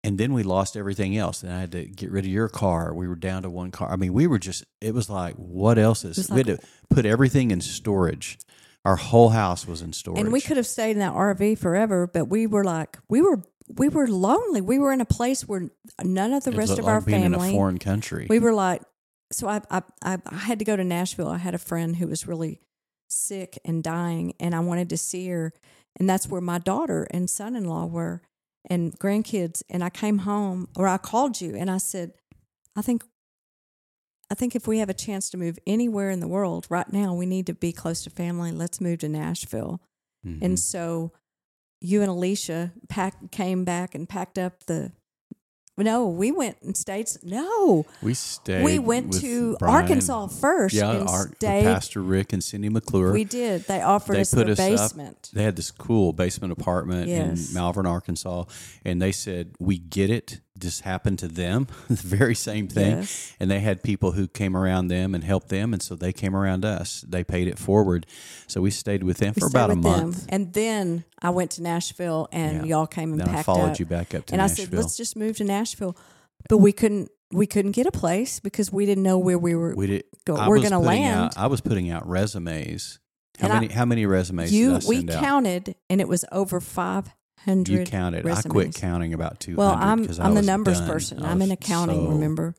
And 0.03 0.17
then 0.17 0.33
we 0.33 0.41
lost 0.43 0.75
everything 0.75 1.15
else. 1.15 1.43
And 1.43 1.53
I 1.53 1.59
had 1.59 1.71
to 1.73 1.85
get 1.85 2.09
rid 2.11 2.25
of 2.25 2.31
your 2.31 2.49
car. 2.49 2.93
We 2.93 3.07
were 3.07 3.15
down 3.15 3.43
to 3.43 3.49
one 3.49 3.69
car. 3.71 3.91
I 3.91 3.95
mean, 3.97 4.13
we 4.13 4.25
were 4.25 4.39
just. 4.39 4.63
It 4.81 4.93
was 4.95 5.09
like, 5.09 5.35
what 5.35 5.77
else 5.77 6.03
is? 6.03 6.17
was 6.17 6.29
we 6.29 6.37
had 6.37 6.47
to 6.47 6.59
put 6.89 7.05
everything 7.05 7.51
in 7.51 7.61
storage. 7.61 8.39
Our 8.83 8.95
whole 8.95 9.29
house 9.29 9.67
was 9.67 9.83
in 9.83 9.93
storage. 9.93 10.19
And 10.19 10.33
we 10.33 10.41
could 10.41 10.57
have 10.57 10.65
stayed 10.65 10.91
in 10.91 10.99
that 10.99 11.13
RV 11.13 11.59
forever, 11.59 12.07
but 12.07 12.25
we 12.25 12.47
were 12.47 12.63
like, 12.63 12.97
we 13.09 13.21
were 13.21 13.43
we 13.77 13.89
were 13.89 14.07
lonely. 14.07 14.59
We 14.59 14.79
were 14.79 14.91
in 14.91 15.01
a 15.01 15.05
place 15.05 15.47
where 15.47 15.69
none 16.03 16.33
of 16.33 16.43
the 16.43 16.51
It 16.51 16.57
rest 16.57 16.73
of 16.73 16.85
like 16.85 16.93
our 16.93 17.01
being 17.01 17.21
in 17.23 17.33
a 17.33 17.37
family. 17.37 17.53
foreign 17.53 17.77
country. 17.77 18.25
We 18.27 18.39
were 18.39 18.53
like, 18.53 18.81
so 19.31 19.47
I, 19.47 19.61
I 19.69 19.83
I 20.01 20.17
I 20.25 20.35
had 20.35 20.57
to 20.59 20.65
go 20.65 20.75
to 20.75 20.83
Nashville. 20.83 21.27
I 21.27 21.37
had 21.37 21.53
a 21.53 21.59
friend 21.59 21.95
who 21.95 22.07
was 22.07 22.27
really 22.27 22.59
sick 23.07 23.59
and 23.63 23.83
dying, 23.83 24.33
and 24.39 24.55
I 24.55 24.61
wanted 24.61 24.89
to 24.89 24.97
see 24.97 25.27
her, 25.29 25.53
and 25.97 26.09
that's 26.09 26.27
where 26.27 26.41
my 26.41 26.57
daughter 26.57 27.07
and 27.11 27.29
son 27.29 27.55
in 27.55 27.65
law 27.65 27.85
were, 27.85 28.23
and 28.69 28.97
grandkids. 29.00 29.63
And 29.69 29.84
I 29.84 29.89
came 29.89 30.19
home, 30.19 30.69
or 30.76 30.88
I 30.88 30.97
called 30.97 31.41
you, 31.41 31.56
and 31.56 31.69
I 31.69 31.78
said, 31.78 32.13
I 32.76 32.82
think. 32.82 33.04
I 34.30 34.34
think 34.34 34.56
if 34.56 34.65
we 34.65 34.80
have 34.80 34.89
a 34.89 34.93
chance 34.93 35.30
to 35.32 35.38
move 35.38 35.60
anywhere 35.67 36.10
in 36.10 36.21
the 36.21 36.28
world 36.28 36.65
right 36.69 36.89
now, 36.89 37.13
we 37.13 37.26
need 37.26 37.47
to 37.47 37.54
be 37.54 37.74
close 37.74 38.02
to 38.06 38.10
family. 38.10 38.54
Let's 38.54 38.80
move 38.80 39.00
to 39.00 39.10
Nashville. 39.10 39.82
Mhm. 40.26 40.41
And 40.41 40.58
so 40.58 41.12
you 41.82 42.02
and 42.02 42.10
Alicia 42.10 42.71
pack, 42.88 43.32
came 43.32 43.65
back 43.65 43.93
and 43.93 44.08
packed 44.08 44.38
up 44.38 44.63
the. 44.67 44.93
No, 45.84 46.08
we 46.08 46.32
went 46.32 46.58
and 46.62 46.76
stayed. 46.76 47.08
No, 47.24 47.86
we 48.02 48.13
stayed. 48.13 48.63
we 48.63 48.80
went 48.80 49.13
to 49.22 49.58
Bryant. 49.58 49.84
Arkansas 49.84 50.28
first. 50.28 50.76
Yeah, 50.76 50.91
and 50.91 51.08
our, 51.10 51.28
stayed. 51.36 51.63
Pastor 51.63 52.02
Rick 52.02 52.34
and 52.34 52.44
Cindy 52.44 52.70
McClure. 52.70 53.12
We 53.12 53.24
did. 53.24 53.63
They 53.63 53.82
offered 53.82 54.15
they 54.15 54.22
us 54.22 54.34
put 54.34 54.46
their 54.46 54.54
us 54.54 54.60
up. 54.60 54.70
basement. 54.70 55.30
They 55.34 55.44
had 55.44 55.56
this 55.56 55.72
cool 55.72 56.13
basement 56.13 56.54
apartment 56.54 57.08
Yes. 57.08 57.50
in 57.50 57.54
Malvern, 57.54 57.86
Arkansas, 57.86 58.46
and 58.86 59.02
they 59.02 59.12
said, 59.12 59.52
"We 59.60 59.78
get 59.78 60.10
it. 60.10 60.41
This 60.55 60.81
happened 60.81 61.19
to 61.19 61.27
them. 61.27 61.67
the 61.89 61.95
very 61.95 62.35
same 62.35 62.67
thing." 62.67 62.97
Yes. 62.99 63.33
And 63.39 63.49
they 63.49 63.59
had 63.61 63.81
people 63.83 64.11
who 64.11 64.27
came 64.27 64.55
around 64.57 64.89
them 64.89 65.15
and 65.15 65.23
helped 65.23 65.49
them, 65.49 65.73
and 65.73 65.81
so 65.81 65.95
they 65.95 66.11
came 66.13 66.35
around 66.35 66.65
us. 66.65 67.03
They 67.07 67.23
paid 67.23 67.47
it 67.47 67.57
forward, 67.57 68.05
so 68.47 68.61
we 68.61 68.69
stayed 68.71 69.03
with 69.03 69.17
them 69.17 69.33
We 69.35 69.39
for 69.39 69.47
about 69.47 69.71
a 69.71 69.75
with 69.75 69.83
them. 69.83 69.91
month. 70.09 70.25
and 70.29 70.53
then 70.53 71.05
I 71.21 71.29
went 71.29 71.51
to 71.51 71.63
Nashville, 71.63 72.27
and 72.31 72.65
Yeah. 72.67 72.77
y'all 72.77 72.87
came 72.87 73.11
and 73.11 73.19
Then 73.21 73.29
I 73.29 73.33
packed 73.33 73.45
followed 73.45 73.71
up. 73.71 73.79
you 73.79 73.85
back 73.85 74.13
up 74.13 74.25
to 74.27 74.33
and 74.33 74.39
Nashville. 74.41 74.63
I 74.65 74.67
said, 74.69 74.73
"Let's 74.77 74.97
just 74.97 75.15
move 75.15 75.37
to 75.37 75.43
Nashville," 75.43 75.95
but 76.49 76.57
we 76.57 76.71
couldn't. 76.71 77.09
We 77.33 77.47
couldn't 77.47 77.71
get 77.71 77.87
a 77.87 77.91
place 77.91 78.41
because 78.41 78.73
we 78.73 78.85
didn't 78.85 79.03
know 79.03 79.17
where 79.17 79.39
we 79.39 79.55
were. 79.55 79.73
we 79.73 79.87
did. 79.87 80.03
go- 80.25 80.35
I 80.35 80.49
we're 80.49 80.57
gonna 80.57 80.71
putting 80.79 80.85
land. 81.01 81.19
Out, 81.27 81.37
I 81.37 81.47
was 81.47 81.61
putting 81.61 81.89
out 81.89 82.05
resumes. 82.07 82.99
How 83.39 83.45
And 83.47 83.53
I- 83.53 83.59
many? 83.61 83.73
how 83.73 83.85
many 83.85 84.05
resumes 84.05 84.51
you, 84.51 84.73
did 84.73 84.83
I 84.85 84.87
we 84.89 84.97
out? 85.09 85.23
counted, 85.23 85.75
and 85.89 86.01
it 86.01 86.09
was 86.09 86.25
over 86.33 86.59
five 86.59 87.09
hundred. 87.45 87.71
You 87.80 87.84
counted. 87.86 88.27
I 88.27 88.41
quit 88.41 88.73
counting 88.75 89.13
about 89.13 89.39
two. 89.39 89.56
Well, 89.56 89.71
I'm 89.77 90.08
I'm 90.19 90.34
the 90.36 90.41
numbers 90.41 90.80
done. 90.80 90.89
person. 90.89 91.23
I'm 91.23 91.41
in 91.41 91.51
accounting. 91.51 92.06
so 92.06 92.10
remember, 92.12 92.56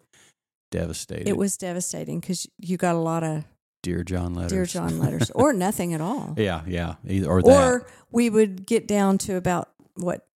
Devastated. 0.71 1.29
it 1.29 1.37
was 1.37 1.57
devastating 1.57 2.21
because 2.21 2.47
you 2.59 2.77
got 2.77 2.95
a 2.95 2.99
lot 2.99 3.23
of 3.23 3.45
Dear 3.83 4.03
John 4.05 4.35
letters. 4.35 4.53
Dear 4.53 4.64
John 4.66 4.99
letters 5.01 5.31
or 5.33 5.53
nothing 5.53 5.92
at 5.95 6.01
all. 6.01 6.35
Yeah, 6.38 6.62
yeah. 6.66 6.95
Either 7.07 7.29
or 7.29 7.42
that. 7.42 7.51
Or 7.66 7.87
we 8.11 8.31
would 8.31 8.66
get 8.66 8.87
down 8.88 9.18
to 9.18 9.37
about 9.37 9.71
what 9.97 10.27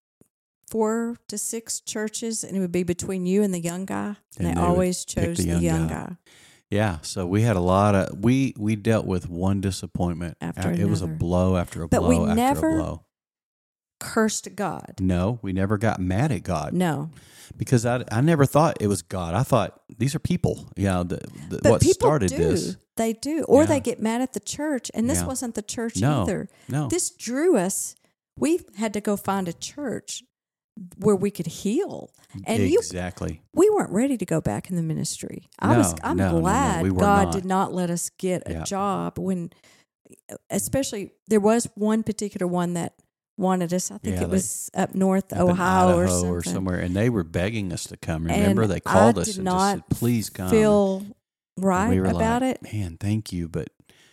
four 0.69 1.17
to 1.29 1.39
six 1.39 1.81
churches, 1.81 2.43
and 2.45 2.57
it 2.57 2.61
would 2.61 2.73
be 2.73 2.83
between 2.83 3.25
you 3.27 3.43
and 3.43 3.55
the 3.55 3.61
young 3.61 3.85
guy. 3.87 4.17
And, 4.39 4.49
And 4.49 4.49
they, 4.49 4.55
they 4.55 4.61
always 4.61 5.05
chose 5.05 5.37
the 5.39 5.45
the 5.45 5.49
young 5.53 5.63
young, 5.63 5.89
guy. 5.89 5.95
guy. 5.95 6.17
Yeah, 6.69 6.99
so 7.03 7.25
we 7.27 7.43
had 7.43 7.55
a 7.57 7.61
lot 7.61 7.95
of 7.95 8.19
we 8.25 8.53
we 8.59 8.75
dealt 8.75 9.07
with 9.07 9.29
one 9.31 9.61
disappointment 9.61 10.37
After 10.41 10.73
It 10.73 10.89
was 10.89 11.01
a 11.01 11.07
blow 11.07 11.57
after 11.57 11.85
a 11.85 11.89
But 11.89 12.03
we 12.03 12.17
blow 12.17 12.25
after 12.27 12.35
never- 12.35 12.79
a 12.79 12.83
blow. 12.83 13.03
Cursed 14.07 14.55
God. 14.57 14.95
No, 15.01 15.39
we 15.43 15.53
never 15.53 15.77
got 15.79 16.01
mad 16.01 16.33
at 16.33 16.43
God 16.43 16.73
No, 16.73 17.11
because 17.57 17.85
I 17.87 18.05
I 18.11 18.21
never 18.21 18.47
thought 18.47 18.77
it 18.81 18.87
was 18.87 19.03
God. 19.03 19.35
I 19.35 19.43
thought 19.43 19.81
these 19.99 20.15
are 20.15 20.19
people. 20.21 20.69
You 20.77 20.85
know, 20.87 21.03
the, 21.05 21.17
the, 21.51 21.61
but 21.63 21.71
what 21.73 21.81
people 21.83 22.07
started 22.09 22.31
do. 22.31 22.37
this? 22.37 22.77
They 22.97 23.13
do, 23.13 23.45
or 23.49 23.63
Yeah. 23.63 23.67
they 23.67 23.81
get 23.81 24.01
mad 24.01 24.21
at 24.23 24.33
the 24.33 24.41
church, 24.41 24.91
and 24.95 25.09
this 25.11 25.21
Yeah. 25.21 25.27
wasn't 25.27 25.55
the 25.55 25.63
church 25.63 25.97
No. 26.01 26.23
either. 26.23 26.49
No, 26.69 26.89
This 26.89 27.11
drew 27.11 27.57
us. 27.57 27.95
We 28.39 28.61
had 28.77 28.93
to 28.95 29.01
go 29.01 29.17
find 29.17 29.49
a 29.49 29.53
church 29.53 30.23
where 30.99 31.17
we 31.17 31.31
could 31.31 31.47
heal, 31.47 32.11
and 32.45 32.63
you 32.69 32.79
exactly. 32.79 33.41
we 33.55 33.69
weren't 33.71 33.91
ready 33.91 34.17
to 34.19 34.27
go 34.27 34.41
back 34.43 34.69
in 34.71 34.77
the 34.77 34.83
ministry. 34.83 35.49
I 35.59 35.77
was 35.79 35.95
I'm 36.03 36.17
no, 36.19 36.29
no, 36.29 36.35
no, 36.37 36.41
glad 36.41 36.83
we 36.85 36.91
God 36.91 37.25
not. 37.27 37.33
did 37.33 37.45
not 37.47 37.73
let 37.73 37.89
us 37.91 38.11
get 38.19 38.43
a 38.47 38.53
Yeah. 38.53 38.65
job 38.65 39.19
when 39.19 39.51
especially 40.51 41.13
there 41.29 41.41
was 41.41 41.69
one 41.75 42.03
particular 42.03 42.47
one 42.47 42.75
that 42.75 42.95
wanted 43.37 43.73
us. 43.73 43.91
I 43.91 43.99
think 43.99 44.17
Yeah, 44.17 44.23
it 44.23 44.31
was 44.31 44.71
up 44.75 44.95
north, 44.95 45.33
up 45.33 45.41
Ohio, 45.41 45.97
or 45.99 46.09
something. 46.09 46.53
somewhere, 46.53 46.79
and 46.81 46.95
they 46.95 47.11
were 47.11 47.25
begging 47.25 47.73
us 47.73 47.85
to 47.85 47.97
come. 47.97 48.25
Remember, 48.25 48.63
And 48.63 48.71
they 48.73 48.81
called 48.81 49.19
I 49.19 49.23
us 49.23 49.37
and 49.37 49.47
just 49.47 49.71
said, 49.71 49.89
"Please 49.91 50.31
come." 50.31 50.51
Feel 50.51 51.05
right 51.59 51.91
we 51.91 51.99
about 51.99 52.43
like, 52.43 52.57
it? 52.63 52.73
Man, 52.73 52.97
thank 52.99 53.33
you, 53.33 53.49
but 53.49 53.69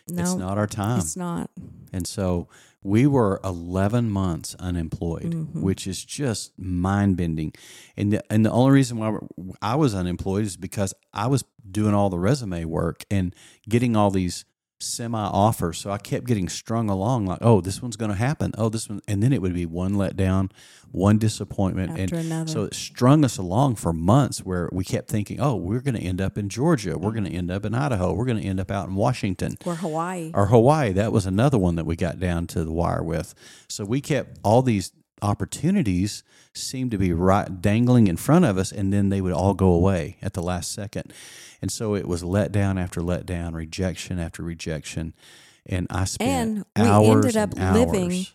No, 0.10 0.22
it's 0.24 0.36
not 0.36 0.58
our 0.58 0.68
time. 0.68 1.00
It's 1.00 1.16
not. 1.16 1.50
And 1.94 2.06
so 2.08 2.48
we 2.84 3.08
were 3.08 3.40
11 3.46 4.10
months 4.12 4.56
unemployed, 4.60 5.34
Mhm. 5.34 5.62
which 5.62 5.88
is 5.88 6.04
just 6.04 6.52
mind 6.60 7.16
bending. 7.16 7.54
And 7.96 8.12
the, 8.12 8.22
and 8.34 8.46
the 8.46 8.52
only 8.52 8.74
reason 8.74 8.98
why 8.98 9.18
I 9.62 9.76
was 9.76 9.96
unemployed 9.96 10.44
is 10.46 10.58
because 10.58 10.94
I 11.14 11.28
was 11.28 11.46
doing 11.70 11.94
all 11.94 12.10
the 12.10 12.20
resume 12.20 12.66
work 12.66 13.06
and 13.10 13.34
getting 13.70 13.96
all 13.96 14.12
these 14.12 14.44
semi 14.84 15.18
offers. 15.20 15.78
So 15.80 15.92
I 15.92 15.98
kept 15.98 16.26
getting 16.26 16.50
strung 16.50 16.90
along 16.90 17.26
like, 17.26 17.40
oh, 17.42 17.62
this 17.62 17.82
one's 17.82 17.96
going 17.96 18.12
to 18.12 18.18
happen. 18.18 18.52
Oh, 18.58 18.70
this 18.70 18.90
one. 18.90 19.02
And 19.08 19.24
then 19.24 19.34
it 19.34 19.42
would 19.42 19.54
be 19.54 19.66
one 19.66 19.94
letdown, 19.94 20.52
one 20.92 21.18
disappointment. 21.18 21.92
After 21.92 22.16
and 22.16 22.26
another. 22.26 22.52
so 22.52 22.64
it 22.64 22.74
strung 22.74 23.24
us 23.26 23.38
along 23.38 23.76
for 23.76 23.94
months 23.94 24.40
where 24.40 24.70
we 24.72 24.84
kept 24.84 25.10
thinking, 25.10 25.40
oh, 25.40 25.56
we're 25.56 25.80
going 25.82 25.96
to 25.96 26.02
end 26.02 26.22
up 26.22 26.38
in 26.38 26.50
Georgia. 26.50 26.98
We're 26.98 27.12
going 27.12 27.26
to 27.26 27.32
end 27.34 27.50
up 27.52 27.66
in 27.66 27.74
Idaho. 27.74 28.14
We're 28.14 28.26
going 28.26 28.42
to 28.42 28.48
end 28.48 28.60
up 28.60 28.72
out 28.72 28.88
in 28.88 28.96
Washington 28.96 29.58
Or 29.66 29.76
Hawaii. 29.76 30.32
or 30.34 30.48
Hawaii. 30.48 30.92
That 30.92 31.12
was 31.12 31.26
another 31.26 31.58
one 31.58 31.76
that 31.76 31.86
we 31.86 31.96
got 31.96 32.20
down 32.20 32.48
to 32.48 32.64
the 32.64 32.72
wire 32.72 33.04
with. 33.04 33.34
So 33.68 33.86
we 33.86 34.02
kept 34.02 34.40
all 34.44 34.62
these 34.62 34.92
opportunities 35.24 36.24
seemed 36.54 36.92
to 36.92 36.98
be 36.98 37.14
right 37.14 37.62
dangling 37.62 38.08
in 38.08 38.18
front 38.18 38.46
of 38.46 38.58
us, 38.58 38.72
and 38.72 38.94
then 38.94 39.10
they 39.10 39.22
would 39.22 39.34
all 39.34 39.54
go 39.54 39.74
away 39.74 40.18
at 40.22 40.34
the 40.34 40.44
last 40.44 40.72
second. 40.72 41.14
And 41.62 41.72
so 41.72 41.96
it 41.96 42.08
was 42.08 42.22
letdown 42.24 42.80
after 42.80 43.02
letdown, 43.02 43.54
rejection 43.54 44.20
after 44.20 44.44
rejection. 44.44 45.14
And 45.66 45.88
I 45.90 46.04
spent 46.06 46.68
And 46.76 46.86
we 46.86 46.92
hours 46.92 47.36
ended 47.36 47.38
up 47.38 47.74
living 47.74 48.28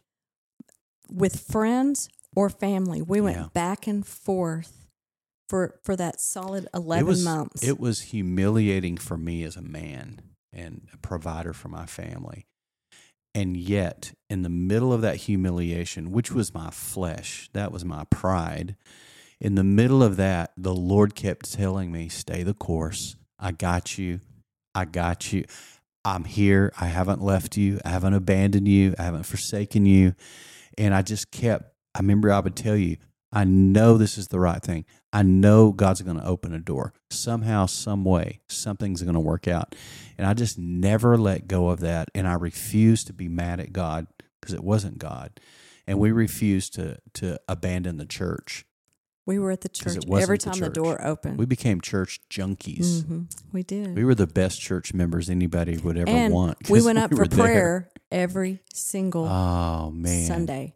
with 1.11 1.41
friends 1.41 2.09
or 2.35 2.51
family. 2.51 3.03
We 3.03 3.21
went 3.21 3.37
Yeah. 3.37 3.49
back 3.53 3.87
and 3.87 4.07
forth 4.07 4.87
for 5.49 5.79
for 5.83 5.97
that 5.97 6.21
solid 6.21 6.69
eleven 6.75 7.07
it 7.07 7.09
was, 7.09 7.25
months. 7.25 7.63
It 7.63 7.79
was 7.79 8.01
humiliating 8.01 8.97
for 8.97 9.17
me 9.17 9.45
as 9.45 9.57
a 9.57 9.63
man 9.63 10.21
and 10.53 10.89
a 10.93 10.97
provider 10.97 11.53
for 11.53 11.69
my 11.69 11.87
family. 11.87 12.47
And 13.35 13.57
yet, 13.57 14.13
in 14.29 14.43
the 14.43 14.49
middle 14.49 14.93
of 14.93 15.01
that 15.03 15.17
humiliation, 15.17 16.11
which 16.11 16.33
was 16.33 16.55
my 16.55 16.71
flesh, 16.71 17.51
that 17.53 17.71
was 17.71 17.85
my 17.85 18.05
pride, 18.11 18.77
in 19.41 19.55
the 19.55 19.65
middle 19.65 20.03
of 20.03 20.17
that, 20.17 20.53
the 20.57 20.75
Lord 20.75 21.15
kept 21.15 21.53
telling 21.53 21.93
me, 21.93 22.09
Stay 22.09 22.43
the 22.43 22.55
course. 22.55 23.17
I 23.39 23.53
got 23.53 23.99
you. 23.99 24.21
I 24.75 24.85
got 24.85 25.33
you. 25.33 25.45
I'm 26.05 26.25
here. 26.25 26.73
I 26.81 26.87
haven't 26.87 27.23
left 27.23 27.57
you. 27.57 27.81
I 27.85 27.91
haven't 27.91 28.15
abandoned 28.15 28.67
you. 28.67 28.95
I 28.99 29.03
haven't 29.03 29.25
forsaken 29.25 29.87
you. 29.87 30.15
And 30.77 30.95
I 30.95 31.03
just 31.03 31.31
kept, 31.31 31.73
I 31.95 32.01
remember 32.01 32.33
I 32.33 32.41
would 32.41 32.57
tell 32.57 32.77
you, 32.77 32.97
I 33.33 33.45
know 33.45 33.99
this 33.99 34.17
is 34.17 34.29
the 34.29 34.41
right 34.41 34.63
thing. 34.63 34.87
I 35.13 35.23
know 35.23 35.73
God's 35.73 36.03
going 36.03 36.19
to 36.19 36.27
open 36.27 36.53
a 36.53 36.59
door 36.59 36.93
somehow, 37.11 37.67
some 37.67 38.05
way. 38.05 38.41
Something's 38.49 39.03
going 39.03 39.15
to 39.15 39.21
work 39.21 39.49
out. 39.49 39.75
And 40.19 40.27
I 40.27 40.35
just 40.35 40.59
never 40.59 41.17
let 41.17 41.49
go 41.49 41.69
of 41.69 41.81
that. 41.81 42.11
And 42.15 42.29
I 42.29 42.35
refused 42.35 43.07
to 43.07 43.13
be 43.13 43.29
mad 43.29 43.61
at 43.61 43.73
God 43.73 44.07
because 44.41 44.55
it 44.55 44.63
wasn't 44.63 44.99
God. 44.99 45.41
And 45.87 45.99
we 45.99 46.13
refused 46.13 46.75
to 46.75 46.99
to 47.15 47.41
abandon 47.49 47.97
the 47.97 48.05
church. 48.05 48.67
we 49.25 49.39
were 49.39 49.51
at 49.51 49.63
the 49.63 49.71
church 49.71 49.97
every 50.11 50.37
time 50.37 50.59
the 50.59 50.67
church. 50.67 50.75
door 50.75 51.05
opened. 51.05 51.39
We 51.39 51.47
became 51.47 51.81
church 51.81 52.21
junkies. 52.29 53.05
hmm 53.07 53.23
We 53.53 53.63
did. 53.63 53.97
We 53.97 54.05
were 54.05 54.15
the 54.15 54.27
best 54.27 54.61
church 54.61 54.93
members 54.93 55.31
anybody 55.31 55.79
would 55.79 55.97
ever 55.97 56.11
and 56.11 56.35
want. 56.35 56.69
We 56.69 56.83
went 56.83 56.99
up 56.99 57.11
were 57.11 57.25
for 57.25 57.29
there. 57.29 57.39
prayer 57.39 57.91
every 58.13 58.61
single 58.75 59.25
Oh 59.27 59.91
man, 59.91 60.27
Sunday 60.27 60.75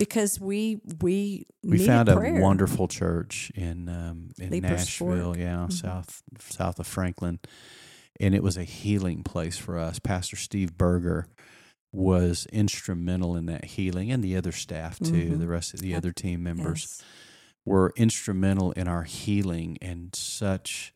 because 0.00 0.40
we 0.40 0.80
we 1.00 1.46
we 1.62 1.78
found 1.86 2.08
prayer. 2.08 2.38
a 2.38 2.42
wonderful 2.42 2.88
church 2.88 3.52
in 3.54 3.88
um, 3.88 4.30
in 4.40 4.50
Leiper's 4.50 4.70
Nashville, 4.70 5.24
Fork. 5.34 5.38
yeah, 5.38 5.66
Mhm. 5.68 5.72
south 5.72 6.22
south 6.40 6.80
of 6.80 6.86
Franklin, 6.88 7.38
and 8.18 8.34
it 8.34 8.42
was 8.42 8.56
a 8.56 8.64
healing 8.64 9.22
place 9.22 9.56
for 9.56 9.78
us. 9.78 9.98
Pastor 10.00 10.36
Steve 10.36 10.76
Berger 10.76 11.28
was 11.92 12.46
instrumental 12.52 13.36
in 13.36 13.46
that 13.46 13.64
healing, 13.64 14.10
and 14.10 14.22
the 14.24 14.36
other 14.36 14.52
staff 14.52 14.98
too. 14.98 15.32
Mhm. 15.32 15.38
The 15.38 15.48
rest 15.48 15.74
of 15.74 15.80
the 15.80 15.94
other 15.94 16.12
team 16.12 16.42
members 16.42 16.82
Yes. 16.82 17.02
were 17.66 17.92
instrumental 17.96 18.72
in 18.72 18.88
our 18.88 19.02
healing 19.04 19.76
and 19.82 20.14
such 20.14 20.92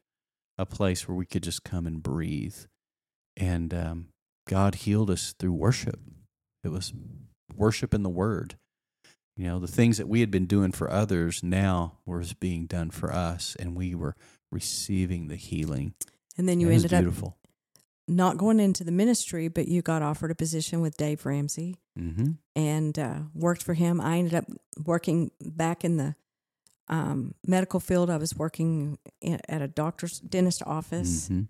a 0.56 0.64
place 0.66 1.06
where 1.08 1.16
we 1.16 1.26
could 1.26 1.42
just 1.42 1.64
come 1.64 1.86
and 1.86 2.00
breathe. 2.02 2.56
And 3.36 3.74
um, 3.74 4.08
God 4.46 4.76
healed 4.76 5.10
us 5.10 5.34
through 5.36 5.54
worship. 5.54 5.98
It 6.62 6.68
was 6.68 6.92
worship 7.56 7.92
in 7.92 8.04
the 8.04 8.08
Word. 8.08 8.54
You 9.36 9.48
know, 9.48 9.58
the 9.58 9.66
things 9.66 9.98
that 9.98 10.08
we 10.08 10.20
had 10.20 10.30
been 10.30 10.46
doing 10.46 10.70
for 10.72 10.90
others 10.90 11.42
now 11.42 11.98
was 12.06 12.34
being 12.34 12.66
done 12.66 12.90
for 12.90 13.12
us, 13.12 13.56
and 13.58 13.74
we 13.74 13.94
were 13.94 14.14
receiving 14.52 15.26
the 15.28 15.36
healing. 15.36 15.94
And 16.38 16.48
then 16.48 16.60
you 16.60 16.68
was 16.68 16.76
ended 16.76 16.94
up 16.94 17.00
beautiful. 17.00 17.36
not 18.06 18.36
going 18.36 18.60
into 18.60 18.84
the 18.84 18.92
ministry, 18.92 19.48
but 19.48 19.66
you 19.66 19.82
got 19.82 20.02
offered 20.02 20.30
a 20.30 20.34
position 20.34 20.80
with 20.80 20.96
Dave 20.96 21.26
Ramsey 21.26 21.76
hmm 21.96 22.32
and 22.56 22.96
uh, 22.98 23.18
worked 23.34 23.62
for 23.64 23.74
him. 23.74 24.00
I 24.00 24.18
ended 24.18 24.34
up 24.34 24.44
working 24.84 25.32
back 25.40 25.84
in 25.84 25.96
the 25.96 26.14
um, 26.88 27.34
medical 27.46 27.80
field. 27.80 28.10
I 28.10 28.16
was 28.16 28.36
working 28.36 28.98
in, 29.20 29.40
at 29.48 29.62
a 29.62 29.66
doctor's 29.68 30.20
dentist 30.20 30.62
office, 30.64 31.26
hmm 31.28 31.42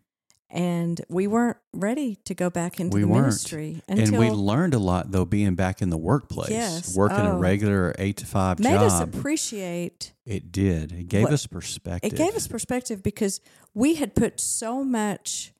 and 0.50 1.00
we 1.08 1.26
weren't 1.26 1.56
ready 1.72 2.16
to 2.24 2.34
go 2.34 2.50
back 2.50 2.78
into 2.80 2.94
We 2.94 3.00
the 3.02 3.08
weren't. 3.08 3.22
ministry 3.26 3.82
And 3.88 3.98
until 3.98 4.20
we 4.20 4.30
learned 4.30 4.74
a 4.74 4.78
lot 4.78 5.10
though 5.10 5.24
being 5.24 5.54
back 5.54 5.82
in 5.82 5.90
the 5.90 5.96
workplace, 5.98 6.50
Yes. 6.50 6.96
working 6.96 7.18
a 7.18 7.34
Oh. 7.36 7.38
regular 7.38 7.94
eight 7.98 8.16
to 8.18 8.26
five 8.26 8.58
made 8.60 8.70
job. 8.74 8.82
us 8.82 9.00
appreciate. 9.00 10.12
It 10.24 10.52
did. 10.52 10.92
It 10.92 11.08
gave 11.08 11.24
What- 11.24 11.32
us 11.32 11.46
perspective. 11.46 12.12
It 12.12 12.16
gave 12.16 12.34
us 12.34 12.46
perspective 12.46 13.02
because 13.02 13.40
we 13.74 13.94
had 13.96 14.14
put 14.14 14.40
so 14.40 14.84
much 14.84 15.52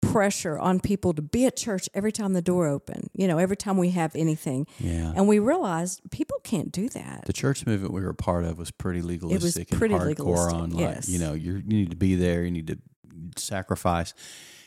pressure 0.00 0.58
on 0.58 0.80
people 0.80 1.14
to 1.14 1.22
be 1.22 1.46
at 1.46 1.56
church 1.56 1.88
every 1.94 2.10
time 2.12 2.32
the 2.32 2.42
door 2.42 2.66
opened. 2.66 3.08
You 3.14 3.28
know, 3.28 3.38
every 3.38 3.56
time 3.56 3.76
we 3.78 3.90
have 3.90 4.14
anything, 4.16 4.66
yeah. 4.80 5.12
and 5.14 5.28
we 5.28 5.38
realized 5.38 6.00
people 6.10 6.38
can't 6.42 6.72
do 6.72 6.88
that. 6.90 7.22
the 7.26 7.32
church 7.32 7.64
movement 7.66 7.94
we 7.94 8.02
were 8.02 8.10
a 8.10 8.14
part 8.14 8.44
of 8.44 8.58
was 8.58 8.70
pretty 8.72 9.00
legalistic 9.00 9.70
pretty 9.70 9.94
and 9.94 10.02
hardcore 10.02 10.08
legalistic, 10.08 10.54
on 10.54 10.70
like 10.70 10.80
yes. 10.96 11.08
you 11.08 11.18
know 11.20 11.32
you're, 11.34 11.58
you 11.58 11.62
need 11.78 11.90
to 11.90 11.96
be 11.96 12.16
there, 12.16 12.44
you 12.44 12.50
need 12.50 12.66
to 12.66 12.78
sacrifice, 13.36 14.14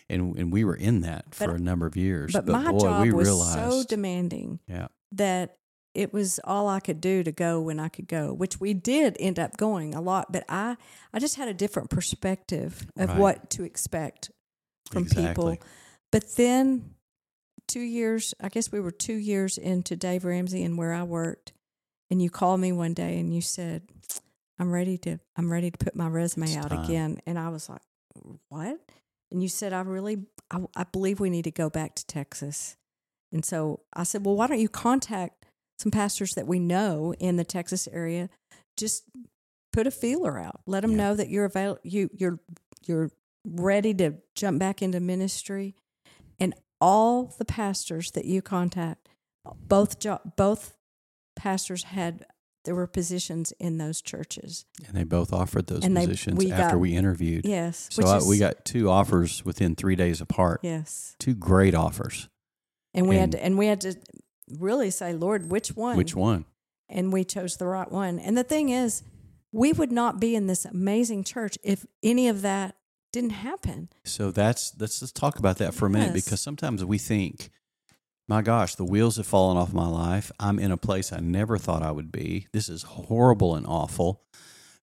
and 0.10 0.38
and 0.38 0.52
we 0.52 0.64
were 0.64 0.76
in 0.76 1.02
that 1.02 1.34
for 1.34 1.48
But- 1.48 1.56
a 1.56 1.60
number 1.64 1.86
of 1.86 1.96
years. 1.96 2.34
But, 2.34 2.46
But, 2.46 2.64
my 2.64 2.72
boy, 2.72 2.80
job 2.80 3.02
we 3.04 3.12
was 3.14 3.28
realized, 3.28 3.72
so 3.72 3.84
demanding 3.88 4.60
yeah, 4.68 4.88
that 5.14 5.58
it 5.94 6.12
was 6.14 6.40
all 6.44 6.68
I 6.68 6.80
could 6.82 7.00
do 7.00 7.24
to 7.24 7.32
go 7.32 7.62
when 7.62 7.80
I 7.80 7.88
could 7.88 8.08
go, 8.08 8.34
which 8.34 8.60
we 8.60 8.74
did 8.74 9.16
end 9.20 9.40
up 9.40 9.56
going 9.56 9.96
a 9.96 10.02
lot. 10.02 10.30
But 10.32 10.44
I, 10.50 10.76
I 11.14 11.20
just 11.20 11.36
had 11.38 11.48
a 11.48 11.54
different 11.54 11.90
perspective 11.90 12.86
of 12.98 13.10
Right. 13.10 13.18
what 13.18 13.50
to 13.52 13.64
expect 13.64 14.30
from 14.92 15.04
Exactly. 15.04 15.54
people. 15.56 15.68
But 16.12 16.36
then, 16.36 16.96
two 17.70 17.80
years, 17.80 18.34
I 18.42 18.50
guess 18.50 18.72
we 18.74 18.80
were 18.82 18.92
two 18.92 19.16
years 19.16 19.58
into 19.58 19.96
Dave 19.96 20.26
Ramsey 20.26 20.64
and 20.64 20.78
where 20.78 20.94
I 20.94 21.04
worked, 21.04 21.54
and 22.12 22.22
you 22.22 22.30
called 22.30 22.60
me 22.60 22.72
one 22.74 22.94
day 22.94 23.18
and 23.18 23.34
you 23.34 23.40
said, 23.42 23.84
"I'm 24.60 24.72
ready 24.72 24.98
to, 25.00 25.20
I'm 25.38 25.50
ready 25.52 25.72
to 25.72 25.78
put 25.78 25.96
my 25.96 26.08
resume 26.10 26.48
It's 26.48 26.58
out 26.58 26.70
time. 26.72 26.84
again." 26.86 27.20
And 27.26 27.40
I 27.40 27.48
was 27.50 27.70
like, 27.70 27.82
"What?" 28.50 28.80
And 29.32 29.42
you 29.42 29.50
said, 29.50 29.74
"I 29.74 29.82
really, 29.82 30.26
I, 30.52 30.66
I 30.76 30.84
believe 30.84 31.20
we 31.20 31.30
need 31.30 31.44
to 31.44 31.52
go 31.52 31.70
back 31.70 31.96
to 31.96 32.06
Texas." 32.06 32.78
And 33.32 33.44
so 33.44 33.82
I 33.94 34.04
said, 34.04 34.26
"Well, 34.26 34.36
why 34.36 34.48
don't 34.48 34.60
you 34.60 34.70
contact 34.70 35.46
some 35.80 35.92
pastors 35.92 36.34
that 36.36 36.48
we 36.48 36.60
know 36.60 37.14
in 37.20 37.36
the 37.36 37.44
Texas 37.44 37.88
area? 37.92 38.30
Just 38.78 39.04
put 39.74 39.88
a 39.88 39.92
feeler 39.92 40.40
out. 40.40 40.62
Let 40.66 40.82
them 40.82 40.92
Yeah. 40.92 40.98
know 40.98 41.16
that 41.16 41.30
you're 41.30 41.46
avail- 41.46 41.80
you 41.84 42.10
you're 42.14 42.40
you're 42.86 43.12
ready 43.46 43.94
to 43.96 44.16
jump 44.36 44.60
back 44.60 44.82
into 44.82 45.00
ministry." 45.00 45.76
And 46.40 46.54
all 46.82 47.26
the 47.38 47.46
pastors 47.46 48.12
that 48.12 48.26
you 48.26 48.42
contact, 48.42 49.10
both 49.68 50.00
jo- 50.00 50.20
both 50.36 50.76
pastors 51.36 51.84
had 51.84 52.26
there 52.66 52.76
were 52.76 52.88
positions 52.88 53.52
in 53.60 53.78
those 53.78 54.02
churches. 54.02 54.66
and 54.88 54.96
they 54.96 55.04
both 55.04 55.32
offered 55.32 55.68
those 55.68 55.84
And 55.86 55.96
they- 55.96 56.02
positions 56.06 56.38
we 56.38 56.52
after 56.52 56.76
got- 56.76 56.80
we 56.82 56.96
interviewed. 56.96 57.46
Yes, 57.46 57.88
So 57.92 58.06
I, 58.06 58.18
is, 58.18 58.28
we 58.28 58.38
got 58.38 58.66
two 58.66 58.90
offers 58.90 59.46
within 59.46 59.76
three 59.76 59.96
days 59.96 60.20
apart. 60.22 60.60
yes, 60.64 61.16
Two 61.20 61.34
great 61.36 61.74
offers. 61.74 62.28
and 62.94 63.08
we 63.08 63.16
had 63.18 63.32
to 63.34 63.44
and 63.44 63.58
we 63.58 63.68
had 63.68 63.82
to 63.82 63.96
really 64.60 64.92
say, 64.92 65.14
Lord, 65.14 65.50
which 65.52 65.70
one? 65.70 65.98
Which 65.98 66.16
one? 66.16 66.46
and 66.88 67.12
we 67.12 67.24
chose 67.24 67.58
the 67.58 67.66
right 67.66 67.92
one. 67.92 68.20
And 68.20 68.38
the 68.38 68.44
thing 68.44 68.70
is, 68.70 69.02
we 69.52 69.74
would 69.74 69.92
not 69.92 70.20
be 70.20 70.36
in 70.36 70.46
this 70.48 70.66
amazing 70.66 71.24
church 71.24 71.58
if 71.64 71.86
any 72.04 72.28
of 72.28 72.42
that 72.44 72.76
didn't 73.12 73.32
happen. 73.32 73.90
So 74.04 74.30
that's 74.30 74.74
let's 74.80 75.00
just 75.00 75.16
talk 75.16 75.40
about 75.40 75.58
that 75.58 75.74
for 75.74 75.86
a 75.88 75.90
minute 75.90 76.14
Yes. 76.14 76.26
because 76.26 76.42
sometimes 76.42 76.84
we 76.86 76.98
think, 77.00 77.50
my 78.28 78.42
gosh, 78.42 78.76
the 78.76 78.86
wheels 78.86 79.18
have 79.18 79.28
fallen 79.28 79.58
off 79.58 79.74
my 79.74 79.88
life. 79.88 80.32
I'm 80.40 80.60
in 80.60 80.72
a 80.72 80.78
place 80.78 81.14
I 81.14 81.20
never 81.20 81.58
thought 81.58 81.84
I 81.84 81.92
would 81.92 82.12
be. 82.12 82.48
This 82.54 82.70
is 82.70 82.84
horrible 82.84 83.56
and 83.56 83.66
awful. 83.68 84.24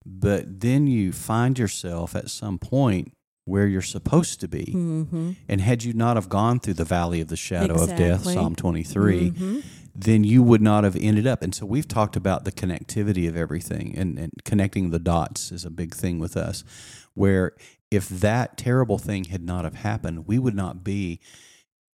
But 0.05 0.61
then 0.61 0.86
you 0.86 1.12
find 1.12 1.59
yourself 1.59 2.14
at 2.16 2.30
some 2.30 2.59
point 2.59 3.12
where 3.45 3.66
you're 3.66 3.82
supposed 3.82 4.40
to 4.40 4.49
be. 4.49 4.66
Mm-hmm. 4.66 5.32
And 5.49 5.61
had 5.61 5.82
you 5.82 5.93
not 5.93 6.16
have 6.16 6.28
gone 6.28 6.61
through 6.61 6.74
the 6.74 6.84
valley 6.84 7.20
of 7.20 7.28
the 7.28 7.36
shadow 7.36 7.74
of 7.82 7.97
death, 7.97 8.24
Psalm 8.24 8.55
23, 8.55 9.30
Mhm. 9.32 9.62
then 9.95 10.22
you 10.24 10.43
would 10.45 10.62
not 10.62 10.84
have 10.84 10.97
ended 10.97 11.26
up. 11.26 11.43
And 11.43 11.53
so 11.55 11.66
we've 11.66 11.88
talked 11.88 12.14
about 12.16 12.45
the 12.45 12.53
connectivity 12.53 13.28
of 13.28 13.36
everything 13.36 13.95
and, 13.97 14.18
and 14.18 14.32
connecting 14.45 14.90
the 14.90 15.01
dots 15.01 15.51
is 15.51 15.64
a 15.64 15.70
big 15.70 15.95
thing 15.95 16.18
with 16.20 16.36
us. 16.36 16.62
Where 17.14 17.53
if 17.90 18.09
that 18.09 18.57
terrible 18.57 18.99
thing 18.99 19.24
had 19.24 19.43
not 19.45 19.64
have 19.64 19.74
happened, 19.74 20.26
we 20.28 20.38
would 20.38 20.55
not 20.55 20.82
be 20.84 21.20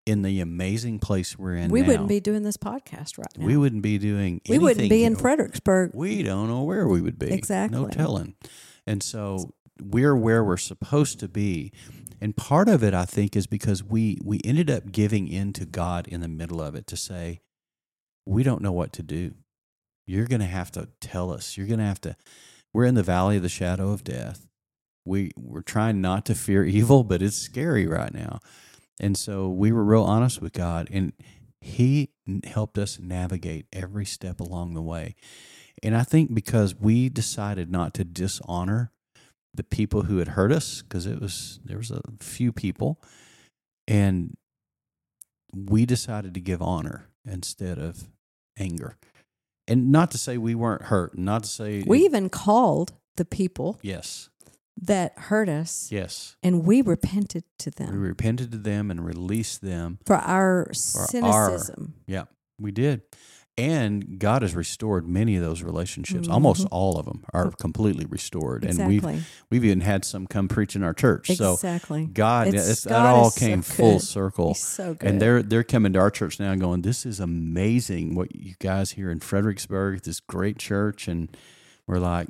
in 0.08 0.22
the 0.22 0.39
amazing 0.39 0.99
place 0.99 1.38
we're 1.38 1.55
in 1.55 1.70
we 1.70 1.82
now. 1.82 1.88
wouldn't 1.88 2.08
be 2.08 2.22
doing 2.22 2.43
this 2.43 2.55
podcast 2.55 3.18
right 3.18 3.28
now. 3.38 3.45
We 3.45 3.58
wouldn't 3.58 3.82
be 3.82 3.97
doing. 3.97 4.39
We 4.47 4.58
wouldn't 4.58 4.89
be 4.89 5.03
in 5.03 5.14
here. 5.14 5.20
Fredericksburg. 5.22 5.91
We 5.93 6.24
don't 6.24 6.47
know 6.47 6.64
where 6.64 6.88
we 6.88 7.01
would 7.01 7.20
be. 7.20 7.32
Exactly. 7.32 7.80
No 7.80 7.88
telling. 7.89 8.36
And 8.86 9.03
so 9.03 9.53
we're 9.82 10.16
where 10.16 10.43
we're 10.43 10.55
supposed 10.58 11.20
to 11.20 11.28
be. 11.28 11.74
And 12.22 12.36
part 12.36 12.70
of 12.70 12.84
it, 12.84 12.93
I 12.93 13.03
think, 13.03 13.36
is 13.36 13.47
because 13.47 13.84
we 13.84 14.18
we 14.24 14.39
ended 14.45 14.72
up 14.72 14.91
giving 14.91 15.28
in 15.28 15.51
to 15.53 15.66
God 15.66 16.08
in 16.08 16.22
the 16.22 16.30
middle 16.30 16.62
of 16.62 16.74
it 16.74 16.88
to 16.88 16.97
say, 16.97 17.41
we 18.26 18.43
don't 18.43 18.62
know 18.62 18.72
what 18.72 18.93
to 18.93 19.03
do. 19.03 19.34
You're 20.05 20.26
going 20.26 20.39
to 20.39 20.47
have 20.47 20.72
to 20.72 20.88
tell 21.01 21.32
us. 21.34 21.58
You're 21.58 21.68
going 21.68 21.80
to 21.80 21.86
have 21.86 22.01
to. 22.01 22.16
We're 22.74 22.86
in 22.86 22.95
the 22.95 23.03
valley 23.03 23.36
of 23.36 23.43
the 23.43 23.49
shadow 23.49 23.91
of 23.91 24.05
death. 24.05 24.47
We 25.03 25.32
we're 25.36 25.62
trying 25.62 25.99
not 25.99 26.26
to 26.28 26.36
fear 26.36 26.64
evil, 26.80 27.03
but 27.03 27.22
it's 27.22 27.36
scary 27.36 27.86
right 27.86 28.14
now. 28.14 28.39
And 28.99 29.17
so 29.17 29.49
we 29.49 29.71
were 29.71 29.83
real 29.83 30.03
honest 30.03 30.41
with 30.41 30.53
God, 30.53 30.87
and 30.91 31.13
He 31.61 32.09
helped 32.45 32.77
us 32.77 32.99
navigate 32.99 33.67
every 33.71 34.05
step 34.05 34.39
along 34.39 34.73
the 34.73 34.81
way. 34.81 35.15
And 35.83 35.95
I 35.95 36.03
think 36.03 36.33
because 36.33 36.75
we 36.75 37.09
decided 37.09 37.71
not 37.71 37.93
to 37.95 38.03
dishonor 38.03 38.91
the 39.53 39.63
people 39.63 40.03
who 40.03 40.17
had 40.17 40.29
hurt 40.29 40.51
us, 40.51 40.81
because 40.81 41.05
it 41.05 41.21
was 41.21 41.59
there 41.63 41.77
was 41.77 41.91
a 41.91 42.01
few 42.19 42.51
people, 42.51 42.99
and 43.87 44.35
we 45.53 45.85
decided 45.85 46.33
to 46.33 46.39
give 46.39 46.61
honor 46.61 47.07
instead 47.25 47.77
of 47.77 48.07
anger. 48.57 48.97
And 49.67 49.91
not 49.91 50.11
to 50.11 50.17
say 50.17 50.37
we 50.37 50.55
weren't 50.55 50.83
hurt, 50.83 51.17
not 51.17 51.43
to 51.43 51.49
say 51.49 51.83
We 51.85 52.05
even 52.05 52.29
called 52.29 52.93
the 53.17 53.25
people 53.25 53.79
yes, 53.81 54.29
that 54.82 55.13
hurt 55.17 55.49
us 55.49 55.89
yes. 55.91 56.36
and 56.43 56.65
we 56.65 56.82
repented 56.82 57.43
to 57.59 57.71
them. 57.71 57.91
We 57.91 57.97
repented 57.97 58.51
to 58.51 58.57
them 58.57 58.91
and 58.91 59.05
released 59.05 59.61
them. 59.61 59.99
for 60.05 60.15
our 60.17 60.67
our- 60.67 60.73
cynicism. 60.73 61.95
Yeah, 62.05 62.25
we 62.59 62.71
did. 62.71 63.01
And 63.59 64.19
God 64.19 64.43
has 64.43 64.53
restored 64.55 65.07
many 65.07 65.36
of 65.36 65.41
those 65.41 65.63
relationships. 65.63 66.28
Almost 66.28 66.67
all 66.69 66.99
of 66.99 67.05
them 67.07 67.23
are 67.34 67.49
completely 67.49 68.05
restored. 68.05 68.63
And 68.63 68.78
Mm-hmm. 68.78 68.88
We've 69.07 69.28
we've 69.49 69.65
even 69.65 69.82
had 69.82 70.05
some 70.05 70.28
come 70.28 70.47
preach 70.47 70.75
in 70.75 70.84
our 70.84 70.93
church. 70.93 71.32
Exactly. 71.32 72.05
So 72.05 72.11
God, 72.13 72.51
that 72.51 72.91
all 72.91 73.30
is 73.30 73.34
so 73.34 73.39
came 73.39 73.63
full 73.63 73.99
circle. 73.99 74.49
He's 74.49 74.59
so 74.63 74.93
good. 74.93 75.09
And 75.09 75.19
they're 75.19 75.41
they're 75.41 75.63
coming 75.63 75.91
to 75.93 75.99
our 75.99 76.11
church 76.11 76.39
now 76.39 76.51
and 76.51 76.61
going, 76.61 76.84
This 76.84 77.03
is 77.03 77.19
amazing 77.19 78.13
what 78.13 78.36
you 78.36 78.53
guys 78.59 78.91
here 78.91 79.09
in 79.09 79.21
Fredericksburg, 79.21 80.03
this 80.03 80.19
great 80.19 80.59
church. 80.59 81.07
And 81.07 81.36
we're 81.88 81.97
like, 81.97 82.28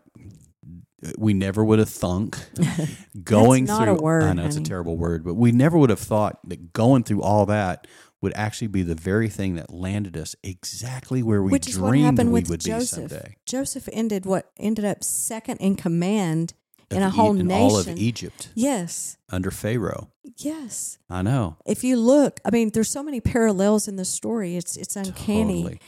we 1.18 1.34
never 1.34 1.64
would 1.64 1.80
have 1.80 1.90
thunk 1.90 2.38
going 3.24 3.68
through 3.68 3.98
a 3.98 4.02
word, 4.02 4.24
I 4.24 4.34
know 4.34 4.46
it's 4.46 4.56
a 4.56 4.62
terrible 4.62 4.98
word, 4.98 5.24
but 5.24 5.36
we 5.36 5.52
never 5.52 5.78
would 5.78 5.90
have 5.90 6.00
thought 6.00 6.40
that 6.50 6.74
going 6.74 7.04
through 7.04 7.22
all 7.22 7.46
that 7.48 7.88
would 8.22 8.34
actually 8.36 8.68
be 8.68 8.82
the 8.82 8.96
very 8.96 9.30
thing 9.30 9.56
that 9.56 9.72
landed 9.72 10.18
us 10.18 10.36
exactly 10.44 11.22
where 11.22 11.42
we 11.44 11.52
Which 11.52 11.72
dreamed 11.72 12.18
we 12.18 12.42
would 12.42 12.60
Joseph. 12.62 13.10
be 13.10 13.16
someday. 13.16 13.36
Joseph 13.46 13.88
ended 13.94 14.26
what 14.26 14.50
ended 14.58 14.86
up 14.86 15.04
second 15.04 15.58
in 15.58 15.76
command 15.76 16.54
in 16.90 17.04
a 17.04 17.12
whole 17.12 17.36
E- 17.38 17.42
in 17.42 17.48
nation. 17.48 17.62
all 17.62 17.78
of 17.78 17.88
Egypt 17.90 18.50
Yes. 18.56 19.18
under 19.30 19.52
Pharaoh. 19.52 20.10
Yes. 20.38 20.98
I 21.12 21.22
know. 21.22 21.58
If 21.66 21.84
you 21.84 21.98
look, 21.98 22.40
I 22.44 22.50
mean, 22.50 22.72
there's 22.74 22.90
so 22.90 23.04
many 23.04 23.22
parallels 23.22 23.88
in 23.88 23.98
the 23.98 24.06
story. 24.06 24.56
It's 24.56 24.76
it's 24.78 24.96
uncanny. 24.96 25.62
Totally. 25.64 25.80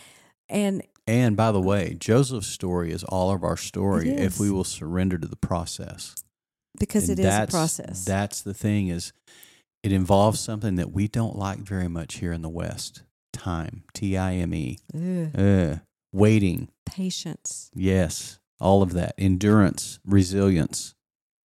And 0.50 0.84
And 1.10 1.36
by 1.36 1.52
the 1.52 1.60
way, 1.60 1.96
Joseph's 2.00 2.46
story 2.46 2.92
is 2.92 3.04
all 3.04 3.32
of 3.32 3.44
our 3.44 3.58
story 3.58 4.12
if 4.12 4.40
we 4.40 4.52
will 4.52 4.64
surrender 4.64 5.18
to 5.18 5.28
the 5.28 5.36
process. 5.36 6.14
because 6.80 7.10
And 7.10 7.18
it 7.18 7.26
is 7.26 7.34
a 7.34 7.48
process. 7.48 8.06
That's 8.06 8.44
the 8.44 8.54
thing 8.54 8.90
is 8.90 9.12
it 9.82 9.92
involves 9.92 10.40
something 10.40 10.76
that 10.76 10.92
we 10.92 11.08
don't 11.08 11.36
like 11.36 11.60
very 11.60 11.88
much 11.88 12.18
here 12.18 12.32
in 12.32 12.44
the 12.44 12.50
West. 12.50 13.02
Time. 13.34 13.84
T 13.96 14.18
I 14.18 14.36
M 14.36 14.54
E. 14.54 14.78
Waiting. 16.14 16.70
Patience. 16.86 17.72
Yes. 17.74 18.38
All 18.60 18.84
of 18.84 18.94
that. 18.94 19.16
Endurance, 19.18 20.00
resilience. 20.06 20.94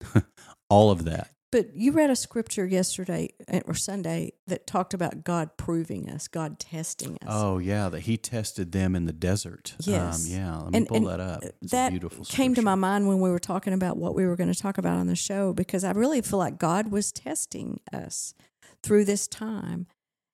all 0.68 0.90
of 0.90 1.06
that. 1.06 1.30
But 1.54 1.76
you 1.76 1.92
read 1.92 2.10
a 2.10 2.16
scripture 2.16 2.66
yesterday 2.66 3.28
uh, 3.46 3.60
or 3.64 3.74
Sunday 3.74 4.32
that 4.48 4.66
talked 4.66 4.92
about 4.92 5.22
God 5.22 5.56
proving 5.56 6.10
us, 6.10 6.26
God 6.26 6.58
testing 6.58 7.12
us. 7.22 7.28
Oh 7.28 7.58
yeah, 7.58 7.88
that 7.90 8.00
he 8.00 8.16
tested 8.16 8.72
them 8.72 8.96
in 8.96 9.04
the 9.04 9.12
desert. 9.12 9.76
Yes. 9.78 10.26
Um, 10.26 10.32
yeah. 10.36 10.56
Let 10.56 10.72
me 10.72 10.78
And- 10.78 10.88
pull 10.88 10.96
and 10.96 11.06
that 11.06 11.20
up. 11.20 11.44
It's 11.44 11.70
that 11.70 11.90
beautiful 11.90 12.24
came 12.24 12.56
to 12.56 12.62
my 12.62 12.74
mind 12.74 13.06
when 13.06 13.20
we 13.20 13.30
were 13.30 13.38
talking 13.38 13.72
about 13.72 13.96
what 13.96 14.16
we 14.16 14.26
were 14.26 14.34
going 14.34 14.52
to 14.52 14.58
talk 14.58 14.78
about 14.78 14.96
on 14.96 15.06
the 15.06 15.14
show 15.14 15.52
because 15.52 15.84
I 15.84 15.92
really 15.92 16.20
feel 16.22 16.40
like 16.40 16.58
God 16.58 16.90
was 16.90 17.12
testing 17.12 17.78
us 17.92 18.34
through 18.82 19.04
this 19.04 19.28
time. 19.28 19.86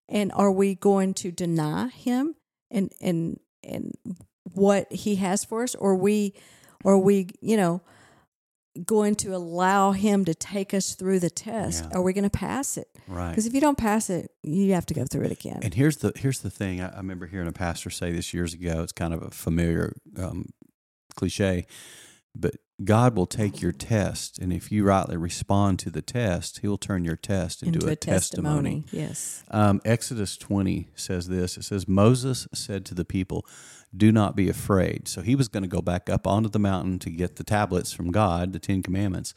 And 0.09 0.33
are 0.35 0.51
we 0.51 0.75
going 0.75 1.13
to 1.15 1.31
deny 1.31 1.89
him 1.89 2.35
and 2.71 2.91
and 2.99 3.39
and 3.63 3.93
what 4.55 4.91
he 4.91 5.17
has 5.17 5.45
for 5.45 5.65
us 5.65 5.75
or 5.75 5.97
we 5.97 6.33
or 6.83 6.99
we, 6.99 7.29
you 7.43 7.59
know, 7.59 7.83
going 8.85 9.15
to 9.17 9.35
allow 9.35 9.93
him 9.93 10.25
to 10.25 10.35
take 10.35 10.73
us 10.75 10.95
through 10.95 11.21
the 11.21 11.31
test? 11.31 11.85
Yeah. 11.85 11.99
Are 11.99 12.03
we 12.03 12.13
going 12.13 12.25
to 12.25 12.31
pass 12.31 12.77
it? 12.77 12.89
Right. 13.07 13.31
Because 13.31 13.47
if 13.47 13.55
you 13.55 13.61
don't 13.61 13.79
pass 13.79 14.11
it, 14.11 14.31
you 14.43 14.73
have 14.75 14.87
to 14.87 14.95
go 14.95 15.05
through 15.05 15.25
it 15.25 15.33
again. 15.33 15.61
And 15.63 15.75
here's 15.75 15.99
the 15.99 16.13
here's 16.17 16.41
the 16.41 16.51
thing. 16.51 16.81
I, 16.81 16.97
remember 16.97 17.27
hearing 17.27 17.49
a 17.49 17.53
pastor 17.53 17.91
say 17.91 18.13
this 18.13 18.33
years 18.33 18.55
ago. 18.55 18.83
It's 18.83 18.93
kind 18.93 19.15
of 19.15 19.23
a 19.23 19.31
familiar 19.31 19.95
um, 20.17 20.51
cliche, 21.17 21.67
but 22.35 22.55
God 22.83 23.15
will 23.15 23.27
take 23.27 23.61
your 23.61 23.73
test, 23.73 24.39
and 24.39 24.53
if 24.53 24.73
you 24.73 24.85
rightly 24.85 25.19
respond 25.19 25.79
to 25.81 25.91
the 25.91 26.01
test, 26.01 26.61
He 26.61 26.69
will 26.69 26.79
turn 26.79 27.05
your 27.05 27.17
test 27.17 27.63
into, 27.63 27.87
a, 27.87 27.95
testimony. 27.95 28.85
Yes. 28.91 29.45
Um, 29.51 29.83
Exodus 29.85 30.39
20 30.39 30.89
says 30.95 31.29
this 31.29 31.59
it 31.59 31.65
says, 31.65 31.87
Moses 31.87 32.49
said 32.55 32.87
to 32.87 32.95
the 32.95 33.05
people, 33.05 33.47
Do 33.97 34.13
not 34.13 34.37
be 34.37 34.49
afraid. 34.49 35.09
So 35.09 35.21
he 35.21 35.35
was 35.35 35.49
going 35.49 35.63
to 35.63 35.69
go 35.69 35.83
back 35.83 36.09
up 36.09 36.27
onto 36.27 36.49
the 36.49 36.59
mountain 36.59 36.99
to 37.01 37.11
get 37.11 37.37
the 37.37 37.45
tablets 37.45 37.93
from 37.93 38.11
God, 38.11 38.53
the 38.53 38.59
Ten 38.59 38.83
Commandments. 38.83 39.35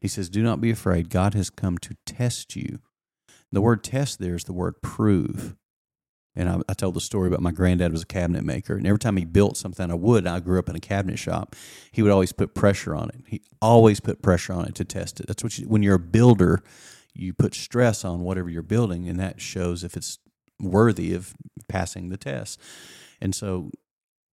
He 0.00 0.08
says, 0.08 0.28
Do 0.28 0.42
not 0.42 0.60
be 0.60 0.70
afraid. 0.70 1.10
God 1.10 1.34
has 1.34 1.50
come 1.50 1.76
to 1.78 1.96
test 2.06 2.56
you. 2.56 2.78
The 3.52 3.60
word 3.60 3.84
test 3.84 4.18
there 4.18 4.34
is 4.34 4.44
the 4.44 4.52
word 4.52 4.80
prove. 4.82 5.56
And 6.36 6.48
I, 6.48 6.60
I 6.68 6.74
told 6.74 6.94
the 6.94 7.00
story 7.00 7.28
about 7.28 7.42
my 7.42 7.50
granddad 7.50 7.92
was 7.92 8.02
a 8.02 8.06
cabinet 8.06 8.44
maker, 8.44 8.76
and 8.76 8.86
every 8.86 9.00
time 9.00 9.16
he 9.16 9.24
built 9.24 9.56
something 9.56 9.84
out 9.84 9.90
of 9.90 10.00
wood, 10.00 10.26
I 10.26 10.38
grew 10.38 10.60
up 10.60 10.68
in 10.68 10.76
a 10.76 10.80
cabinet 10.80 11.18
shop. 11.18 11.56
He 11.90 12.02
would 12.02 12.12
always 12.12 12.32
put 12.32 12.54
pressure 12.54 12.94
on 12.94 13.08
it. 13.10 13.24
He 13.26 13.42
always 13.60 13.98
put 13.98 14.22
pressure 14.22 14.52
on 14.52 14.66
it 14.66 14.76
to 14.76 14.84
test 14.84 15.18
it. 15.18 15.26
That's 15.26 15.42
what 15.42 15.58
you, 15.58 15.66
when 15.66 15.82
you're 15.82 15.96
a 15.96 15.98
builder, 15.98 16.62
you 17.14 17.34
put 17.34 17.54
stress 17.54 18.04
on 18.04 18.20
whatever 18.20 18.48
you're 18.48 18.62
building, 18.62 19.08
and 19.08 19.18
that 19.18 19.40
shows 19.40 19.82
if 19.82 19.96
it's 19.96 20.18
worthy 20.60 21.14
of 21.14 21.34
passing 21.68 22.10
the 22.10 22.16
test. 22.16 22.60
And 23.20 23.34
so, 23.34 23.72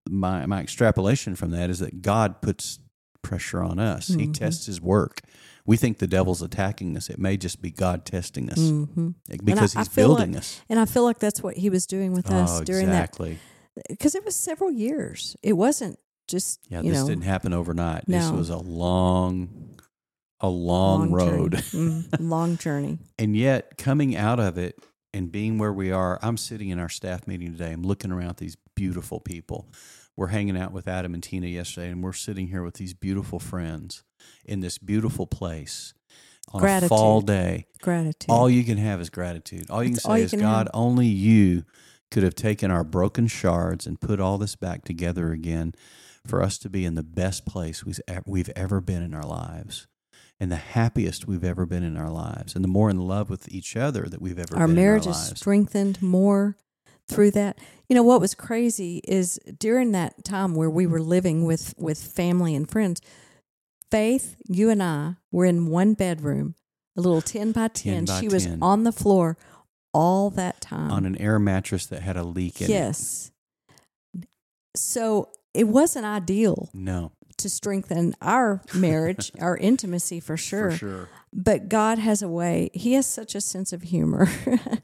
my 0.10 0.45
my 0.45 0.62
extrapolation 0.62 1.36
from 1.36 1.51
that 1.51 1.70
is 1.70 1.80
that 1.80 2.01
God 2.01 2.41
puts 2.41 2.80
pressure 3.22 3.62
on 3.62 3.80
us. 3.80 4.08
He 4.08 4.28
Mhm. 4.28 4.34
tests 4.34 4.66
His 4.68 4.80
work. 4.82 5.22
We 5.66 5.76
think 5.76 5.97
the 5.97 6.08
devil's 6.08 6.41
attacking 6.41 6.95
us. 6.95 7.10
It 7.10 7.20
may 7.20 7.36
just 7.36 7.62
be 7.62 7.72
God 7.72 8.05
testing 8.05 8.49
us 8.49 8.58
hmm 8.70 9.10
because 9.43 9.76
I 9.76 9.80
He's 9.80 9.88
feel 9.89 10.08
building 10.10 10.32
like- 10.32 10.39
us. 10.39 10.62
And 10.70 10.80
I 10.80 10.86
feel 10.86 11.03
like 11.03 11.20
that's 11.20 11.43
what 11.43 11.58
he 11.58 11.70
was 11.70 11.86
doing 11.86 12.14
with 12.14 12.32
us 12.32 12.62
oh, 12.62 12.64
during 12.64 12.86
exactly. 12.88 13.39
that 13.76 13.84
because 13.89 14.16
it 14.16 14.24
was 14.24 14.36
several 14.36 14.72
years. 14.72 15.36
It 15.43 15.53
wasn't 15.53 15.99
just 16.28 16.60
Yeah, 16.70 16.82
this 16.82 16.93
know 16.93 17.08
didn't 17.08 17.24
happen 17.26 17.51
overnight. 17.53 18.05
This 18.08 18.30
No. 18.30 18.36
was 18.36 18.49
a 18.49 18.58
long, 18.58 19.76
a 20.39 20.47
long, 20.49 21.12
road. 21.12 21.51
journey. 21.72 22.01
Mm, 22.12 22.20
long 22.30 22.58
journey. 22.58 22.99
And 23.20 23.36
yet, 23.36 23.78
coming 23.78 24.16
out 24.16 24.39
of 24.39 24.58
it 24.58 24.80
and 25.14 25.32
being 25.32 25.58
where 25.58 25.74
we 25.74 25.91
are, 25.91 26.20
I'm 26.22 26.38
sitting 26.38 26.70
in 26.70 26.80
our 26.80 26.89
staff 26.89 27.28
meeting 27.28 27.51
today. 27.51 27.72
I'm 27.72 27.84
looking 27.84 28.12
around 28.12 28.30
at 28.30 28.38
these 28.38 28.55
beautiful 28.76 29.20
people. 29.20 29.68
We're 30.18 30.28
hanging 30.28 30.57
out 30.57 30.72
with 30.72 30.88
Adam 30.88 31.13
and 31.13 31.22
Tina 31.22 31.45
yesterday, 31.45 31.89
and 31.91 32.03
we're 32.03 32.11
sitting 32.11 32.47
here 32.47 32.63
with 32.63 32.74
these 32.74 32.95
beautiful 32.95 33.39
friends 33.39 34.03
in 34.43 34.61
this 34.61 34.80
beautiful 34.80 35.28
place 35.28 35.93
on 36.51 36.65
a 36.65 36.88
fall 36.88 37.22
day. 37.22 37.68
Gratitude. 37.82 38.30
All 38.30 38.49
you 38.49 38.63
can 38.63 38.80
have 38.80 38.99
is 38.99 39.11
gratitude. 39.11 39.70
All 39.70 39.84
you 39.84 39.91
That's 39.91 40.03
can 40.03 40.11
say 40.11 40.18
you 40.18 40.26
is, 40.26 40.32
can 40.32 40.39
God, 40.39 40.68
have. 40.68 40.72
only 40.74 41.05
you 41.05 41.65
could 42.09 42.24
have 42.24 42.34
taken 42.34 42.72
our 42.72 42.84
broken 42.84 43.28
shards 43.28 43.86
and 43.86 44.01
put 44.01 44.20
all 44.20 44.39
this 44.39 44.55
back 44.55 44.84
together 44.84 45.32
again 45.32 45.74
for 46.26 46.41
us 46.41 46.57
to 46.59 46.70
be 46.70 46.84
in 46.84 46.95
the 46.95 47.03
best 47.03 47.45
place 47.45 47.86
we've 47.86 48.01
ever, 48.07 48.24
we've 48.26 48.51
ever 48.55 48.82
been 48.82 49.03
in 49.03 49.13
our 49.13 49.26
lives 49.26 49.88
and 50.39 50.51
the 50.51 50.55
happiest 50.55 51.28
we've 51.28 51.43
ever 51.43 51.65
been 51.65 51.84
in 51.84 51.95
our 51.95 52.09
lives 52.09 52.55
and 52.55 52.63
the 52.63 52.70
more 52.70 52.89
in 52.89 52.97
love 52.97 53.30
with 53.30 53.51
each 53.51 53.76
other 53.76 54.03
that 54.03 54.22
we've 54.22 54.39
ever 54.39 54.57
our 54.57 54.68
been 54.68 54.76
marriage 54.76 55.05
in 55.05 55.11
our 55.11 55.18
is 55.18 55.34
strengthened 55.36 56.01
more 56.01 56.57
through 57.10 57.32
that. 57.32 57.58
You 57.89 57.95
know 57.95 58.03
what 58.03 58.20
was 58.22 58.36
crazy 58.36 59.01
is 59.08 59.39
during 59.58 59.91
that 59.93 60.24
time 60.26 60.53
where 60.55 60.70
we 60.70 60.86
were 60.86 61.01
living 61.01 61.45
with 61.45 61.74
with 61.78 62.01
family 62.01 62.53
and 62.55 62.70
friends, 62.70 63.01
Faith, 63.89 64.36
you 64.49 64.70
and 64.70 64.84
I 64.84 65.16
were 65.32 65.45
in 65.45 65.68
one 65.68 65.93
bedroom, 65.93 66.55
a 66.97 67.01
little 67.01 67.22
ten 67.22 67.53
by 67.53 67.70
10 67.70 67.70
ten. 67.70 68.05
by 68.05 68.20
she 68.20 68.28
was 68.28 68.45
10. 68.45 68.60
on 68.62 68.84
the 68.84 68.91
floor 68.91 69.38
all 69.93 70.30
that 70.32 70.60
time. 70.60 70.91
on 70.91 71.05
an 71.05 71.16
air 71.18 71.39
mattress 71.39 71.86
that 71.86 72.01
had 72.01 72.18
a 72.18 72.24
leak 72.24 72.60
in 72.62 72.66
it. 72.66 72.70
yes. 72.72 73.32
So 74.76 75.30
it 75.53 75.68
wasn't 75.68 76.05
ideal 76.05 76.70
No, 76.74 77.12
to 77.38 77.49
strengthen 77.49 78.14
our 78.22 78.62
marriage, 78.76 79.32
our 79.39 79.58
intimacy 79.58 80.20
for 80.20 80.38
sure. 80.38 80.72
for 80.72 80.78
sure. 80.78 81.10
But 81.34 81.70
God 81.70 81.97
has 81.99 82.22
a 82.22 82.28
way. 82.30 82.70
He 82.74 82.93
has 82.93 83.05
such 83.05 83.34
a 83.36 83.41
sense 83.41 83.72
of 83.74 83.84
humor. 83.84 84.28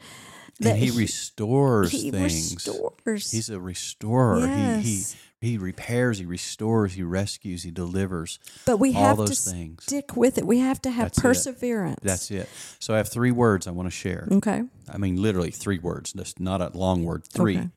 that 0.64 0.72
And 0.76 0.80
he 0.84 0.92
restores 0.92 1.92
he 1.92 2.12
things. 2.12 2.54
restores. 2.56 3.32
He's 3.32 3.50
a 3.50 3.60
restorer. 3.60 4.42
He 4.42 4.46
Yes. 4.48 4.84
he 4.86 5.18
he 5.42 5.58
repairs, 5.58 6.20
he 6.20 6.26
restores, 6.26 6.94
he 6.94 7.04
rescues, 7.04 7.64
he 7.64 7.72
delivers. 7.72 8.40
but 8.66 8.78
we 8.78 8.96
all 8.96 9.04
have 9.04 9.18
those 9.18 9.44
to 9.44 9.52
things. 9.52 9.84
stick 9.84 10.16
with 10.16 10.38
it. 10.38 10.48
We 10.48 10.60
have 10.60 10.82
to 10.84 10.90
have 10.90 11.08
That's 11.08 11.18
it. 11.18 11.22
perseverance. 11.22 12.00
That's 12.02 12.32
it. 12.32 12.48
So 12.80 12.94
I 12.94 12.98
have 12.98 13.10
three 13.10 13.32
words 13.32 13.68
I 13.68 13.72
want 13.72 13.88
to 13.88 13.92
share. 13.92 14.26
Okay. 14.32 14.64
I 14.90 14.98
mean, 14.98 15.22
literally 15.22 15.52
three 15.52 15.80
words. 15.80 16.14
That's 16.14 16.40
not 16.40 16.62
a 16.62 16.72
long 16.78 17.04
word. 17.04 17.26
Three. 17.28 17.58
Okay. 17.58 17.70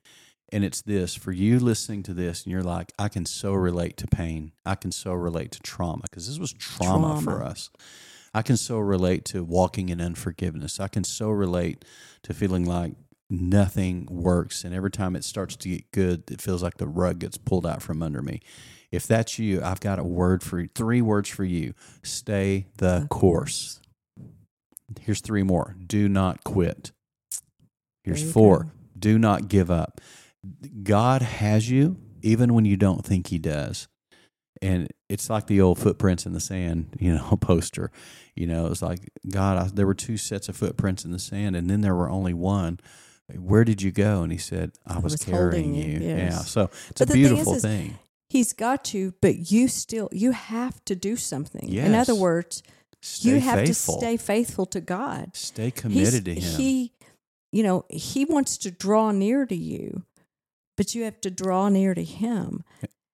And 0.52 0.62
it's 0.64 0.80
this 0.82 1.16
for 1.16 1.32
you 1.32 1.58
listening 1.58 2.04
to 2.04 2.14
this, 2.14 2.44
and 2.44 2.52
you're 2.52 2.62
like, 2.62 2.92
I 3.00 3.08
can 3.08 3.26
so 3.26 3.52
relate 3.52 3.96
to 3.96 4.06
pain. 4.06 4.52
I 4.64 4.76
can 4.76 4.92
so 4.92 5.12
relate 5.12 5.50
to 5.50 5.60
trauma 5.60 6.02
because 6.02 6.28
this 6.28 6.38
was 6.38 6.52
trauma, 6.52 7.20
for 7.20 7.42
us. 7.42 7.68
I 8.36 8.42
can 8.42 8.58
so 8.58 8.78
relate 8.78 9.24
to 9.26 9.42
walking 9.42 9.88
in 9.88 9.98
unforgiveness. 9.98 10.78
I 10.78 10.88
can 10.88 11.04
so 11.04 11.30
relate 11.30 11.86
to 12.22 12.34
feeling 12.34 12.66
like 12.66 12.92
nothing 13.30 14.06
works. 14.10 14.62
And 14.62 14.74
every 14.74 14.90
time 14.90 15.16
it 15.16 15.24
starts 15.24 15.56
to 15.56 15.70
get 15.70 15.90
good, 15.90 16.30
it 16.30 16.42
feels 16.42 16.62
like 16.62 16.76
the 16.76 16.86
rug 16.86 17.18
gets 17.18 17.38
pulled 17.38 17.66
out 17.66 17.80
from 17.80 18.02
under 18.02 18.20
me. 18.20 18.42
If 18.92 19.06
that's 19.06 19.38
you, 19.38 19.62
I've 19.62 19.80
got 19.80 19.98
a 19.98 20.04
word 20.04 20.42
for 20.42 20.60
you, 20.60 20.68
three 20.74 21.00
words 21.00 21.30
for 21.30 21.44
you 21.44 21.72
stay 22.02 22.66
the 22.76 23.00
The 23.00 23.08
course. 23.08 23.80
Here's 25.00 25.22
three 25.22 25.42
more 25.42 25.74
do 25.86 26.06
not 26.06 26.44
quit. 26.44 26.92
Here's 28.04 28.30
four 28.30 28.64
go. 28.64 28.70
do 28.98 29.18
not 29.18 29.48
give 29.48 29.70
up. 29.70 30.02
God 30.82 31.22
has 31.22 31.70
you 31.70 31.96
even 32.20 32.52
when 32.52 32.66
you 32.66 32.76
don't 32.76 33.02
think 33.02 33.28
He 33.28 33.38
does. 33.38 33.88
And 34.62 34.88
it's 35.08 35.28
like 35.30 35.46
the 35.46 35.60
old 35.60 35.78
footprints 35.78 36.26
in 36.26 36.32
the 36.32 36.40
sand, 36.40 36.96
you 36.98 37.14
know, 37.14 37.36
poster. 37.40 37.90
You 38.34 38.46
know, 38.46 38.66
it's 38.66 38.82
like, 38.82 39.00
God, 39.30 39.58
I, 39.58 39.70
there 39.72 39.86
were 39.86 39.94
two 39.94 40.16
sets 40.16 40.48
of 40.48 40.56
footprints 40.56 41.04
in 41.04 41.12
the 41.12 41.18
sand, 41.18 41.56
and 41.56 41.68
then 41.70 41.80
there 41.82 41.94
were 41.94 42.08
only 42.10 42.34
one. 42.34 42.80
Where 43.36 43.64
did 43.64 43.82
you 43.82 43.90
go? 43.92 44.22
And 44.22 44.30
he 44.30 44.38
said, 44.38 44.72
I 44.86 44.98
was, 44.98 45.14
was 45.14 45.24
carrying 45.24 45.74
you. 45.74 45.98
you, 46.00 46.06
Yeah. 46.08 46.30
So 46.30 46.64
it's 46.90 47.00
But 47.00 47.00
a 47.02 47.06
the 47.06 47.12
thing 47.12 47.22
is, 47.22 47.28
beautiful 47.30 47.54
is 47.54 47.62
thing. 47.62 47.98
He's 48.28 48.52
got 48.52 48.92
you, 48.94 49.14
but 49.20 49.50
you 49.50 49.68
still 49.68 50.08
you 50.12 50.32
have 50.32 50.84
to 50.86 50.94
do 50.96 51.16
something. 51.16 51.68
In 51.68 51.94
other 51.94 52.14
words, 52.14 52.62
Stay 53.02 53.30
you 53.30 53.40
have 53.40 53.60
faithful. 53.60 53.94
to 53.94 54.00
stay 54.00 54.16
faithful 54.16 54.66
to 54.66 54.80
God. 54.80 55.36
Stay 55.36 55.64
He's- 55.66 55.80
committed 55.80 56.24
to 56.26 56.34
Him. 56.34 56.60
He, 56.60 56.92
you 57.52 57.62
know, 57.62 57.84
he 57.88 58.24
wants 58.24 58.58
to 58.58 58.70
draw 58.70 59.12
near 59.12 59.46
to 59.46 59.54
you, 59.54 60.04
but 60.76 60.94
you 60.94 61.04
have 61.04 61.20
to 61.22 61.30
draw 61.30 61.68
near 61.68 61.94
to 61.94 62.02
him. 62.04 62.64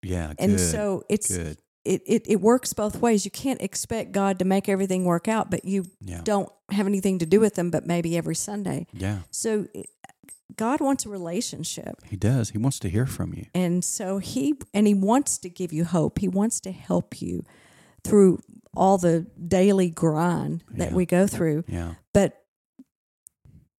Yeah. 0.02 0.28
Good. 0.28 0.36
And 0.40 0.60
so 0.60 1.04
it's 1.08 1.34
good. 1.36 1.58
it, 1.84 2.02
it 2.06 2.22
it 2.26 2.40
works 2.40 2.72
both 2.72 3.00
ways. 3.00 3.24
You 3.24 3.30
can't 3.30 3.60
expect 3.62 4.12
God 4.12 4.38
to 4.38 4.44
make 4.44 4.68
everything 4.68 5.04
work 5.04 5.28
out, 5.28 5.50
but 5.50 5.64
you 5.64 5.84
Yeah. 6.00 6.20
don't 6.24 6.48
have 6.70 6.86
anything 6.86 7.18
to 7.20 7.26
do 7.26 7.40
with 7.40 7.54
them. 7.54 7.70
But 7.70 7.86
maybe 7.86 8.16
every 8.16 8.34
Sunday. 8.34 8.86
Yeah. 8.92 9.20
So 9.30 9.66
eh, 9.74 9.82
God 10.56 10.80
wants 10.80 11.06
a 11.06 11.08
relationship. 11.08 11.96
He 12.06 12.16
does. 12.16 12.50
He 12.50 12.58
wants 12.58 12.78
to 12.80 12.88
hear 12.88 13.06
from 13.06 13.32
you. 13.34 13.46
And 13.54 13.84
so 13.84 14.18
he 14.18 14.54
and 14.74 14.86
he 14.86 14.94
wants 14.94 15.38
to 15.38 15.48
give 15.48 15.72
you 15.72 15.84
hope. 15.84 16.18
He 16.18 16.28
wants 16.28 16.60
to 16.60 16.72
help 16.72 17.20
you 17.22 17.44
through 18.04 18.40
all 18.74 18.98
the 18.98 19.26
daily 19.46 19.90
grind 19.90 20.64
that 20.72 20.90
Yeah. 20.90 20.94
we 20.96 21.06
go 21.06 21.26
through. 21.26 21.64
Yeah. 21.68 21.94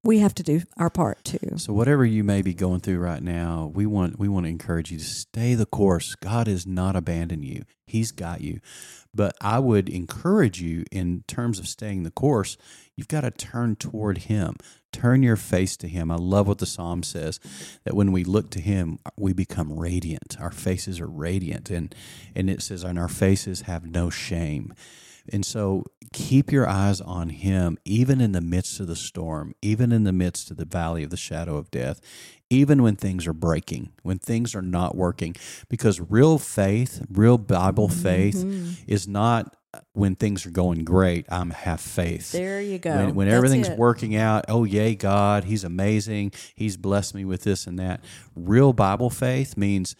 We 0.05 0.19
have 0.19 0.35
to 0.35 0.43
do 0.43 0.61
our 0.75 0.89
part 0.89 1.23
too. 1.23 1.57
So 1.57 1.71
whatever 1.71 2.05
you 2.05 2.25
may 2.25 2.41
be 2.41 2.53
going 2.53 2.81
through 2.81 2.99
right 2.99 3.23
now, 3.23 3.71
we 3.73 3.85
want 3.85 4.19
we 4.19 4.27
want 4.27 4.45
to 4.45 4.49
encourage 4.49 4.91
you 4.91 4.97
to 4.97 5.03
stay 5.03 5.55
the 5.55 5.65
course. 5.65 6.15
God 6.15 6.47
has 6.47 6.67
not 6.67 6.97
abandoned 6.97 7.45
you. 7.45 7.63
He's 7.85 8.11
got 8.11 8.41
you. 8.41 8.59
But 9.15 9.35
I 9.39 9.59
would 9.59 9.87
encourage 9.87 10.59
you 10.59 10.83
in 10.91 11.23
terms 11.27 11.57
of 11.57 11.69
staying 11.69 12.03
the 12.03 12.11
course, 12.11 12.57
you've 12.97 13.07
got 13.07 13.21
to 13.21 13.31
turn 13.31 13.77
toward 13.77 14.19
him. 14.19 14.55
Turn 14.91 15.23
your 15.23 15.37
face 15.37 15.77
to 15.77 15.87
him. 15.87 16.11
I 16.11 16.15
love 16.15 16.47
what 16.47 16.57
the 16.57 16.65
psalm 16.65 17.03
says 17.03 17.39
that 17.85 17.95
when 17.95 18.11
we 18.11 18.25
look 18.25 18.49
to 18.51 18.59
him, 18.59 18.99
we 19.17 19.31
become 19.31 19.79
radiant. 19.79 20.35
Our 20.37 20.51
faces 20.51 20.99
are 20.99 21.07
radiant 21.07 21.69
and 21.69 21.95
and 22.35 22.49
it 22.49 22.61
says 22.61 22.83
and 22.83 22.99
our 22.99 23.07
faces 23.07 23.61
have 23.61 23.85
no 23.85 24.09
shame. 24.09 24.73
And 25.31 25.45
so 25.45 25.85
keep 26.11 26.51
your 26.51 26.67
eyes 26.67 26.99
on 27.01 27.29
him, 27.29 27.77
even 27.85 28.19
in 28.21 28.33
the 28.33 28.41
midst 28.41 28.79
of 28.79 28.87
the 28.87 28.95
storm, 28.95 29.55
even 29.61 29.91
in 29.91 30.03
the 30.03 30.13
midst 30.13 30.51
of 30.51 30.57
the 30.57 30.65
valley 30.65 31.03
of 31.03 31.09
the 31.09 31.17
shadow 31.17 31.57
of 31.57 31.71
death, 31.71 32.01
even 32.49 32.83
when 32.83 32.95
things 32.95 33.25
are 33.25 33.33
breaking, 33.33 33.93
when 34.03 34.19
things 34.19 34.53
are 34.53 34.61
not 34.61 34.95
working. 34.95 35.35
Because 35.69 35.99
real 35.99 36.37
faith, 36.37 37.05
real 37.09 37.37
Bible 37.37 37.87
faith, 37.89 38.35
Mm-hmm. 38.35 38.71
is 38.87 39.07
not 39.07 39.55
when 39.93 40.15
things 40.15 40.45
are 40.45 40.51
going 40.51 40.83
great, 40.83 41.25
I'm 41.29 41.49
have 41.49 41.81
faith. 41.81 42.31
There 42.31 42.61
you 42.61 42.77
go. 42.77 42.95
When, 42.95 43.15
when 43.15 43.27
everything's 43.27 43.69
it. 43.69 43.77
working 43.79 44.15
out, 44.15 44.45
oh, 44.47 44.65
yay, 44.65 44.93
God, 44.93 45.45
He's 45.45 45.63
amazing. 45.63 46.33
He's 46.53 46.77
blessed 46.77 47.15
me 47.15 47.25
with 47.25 47.41
this 47.43 47.65
and 47.65 47.79
that. 47.79 48.03
Real 48.35 48.71
Bible 48.73 49.09
faith 49.09 49.57
means 49.57 49.95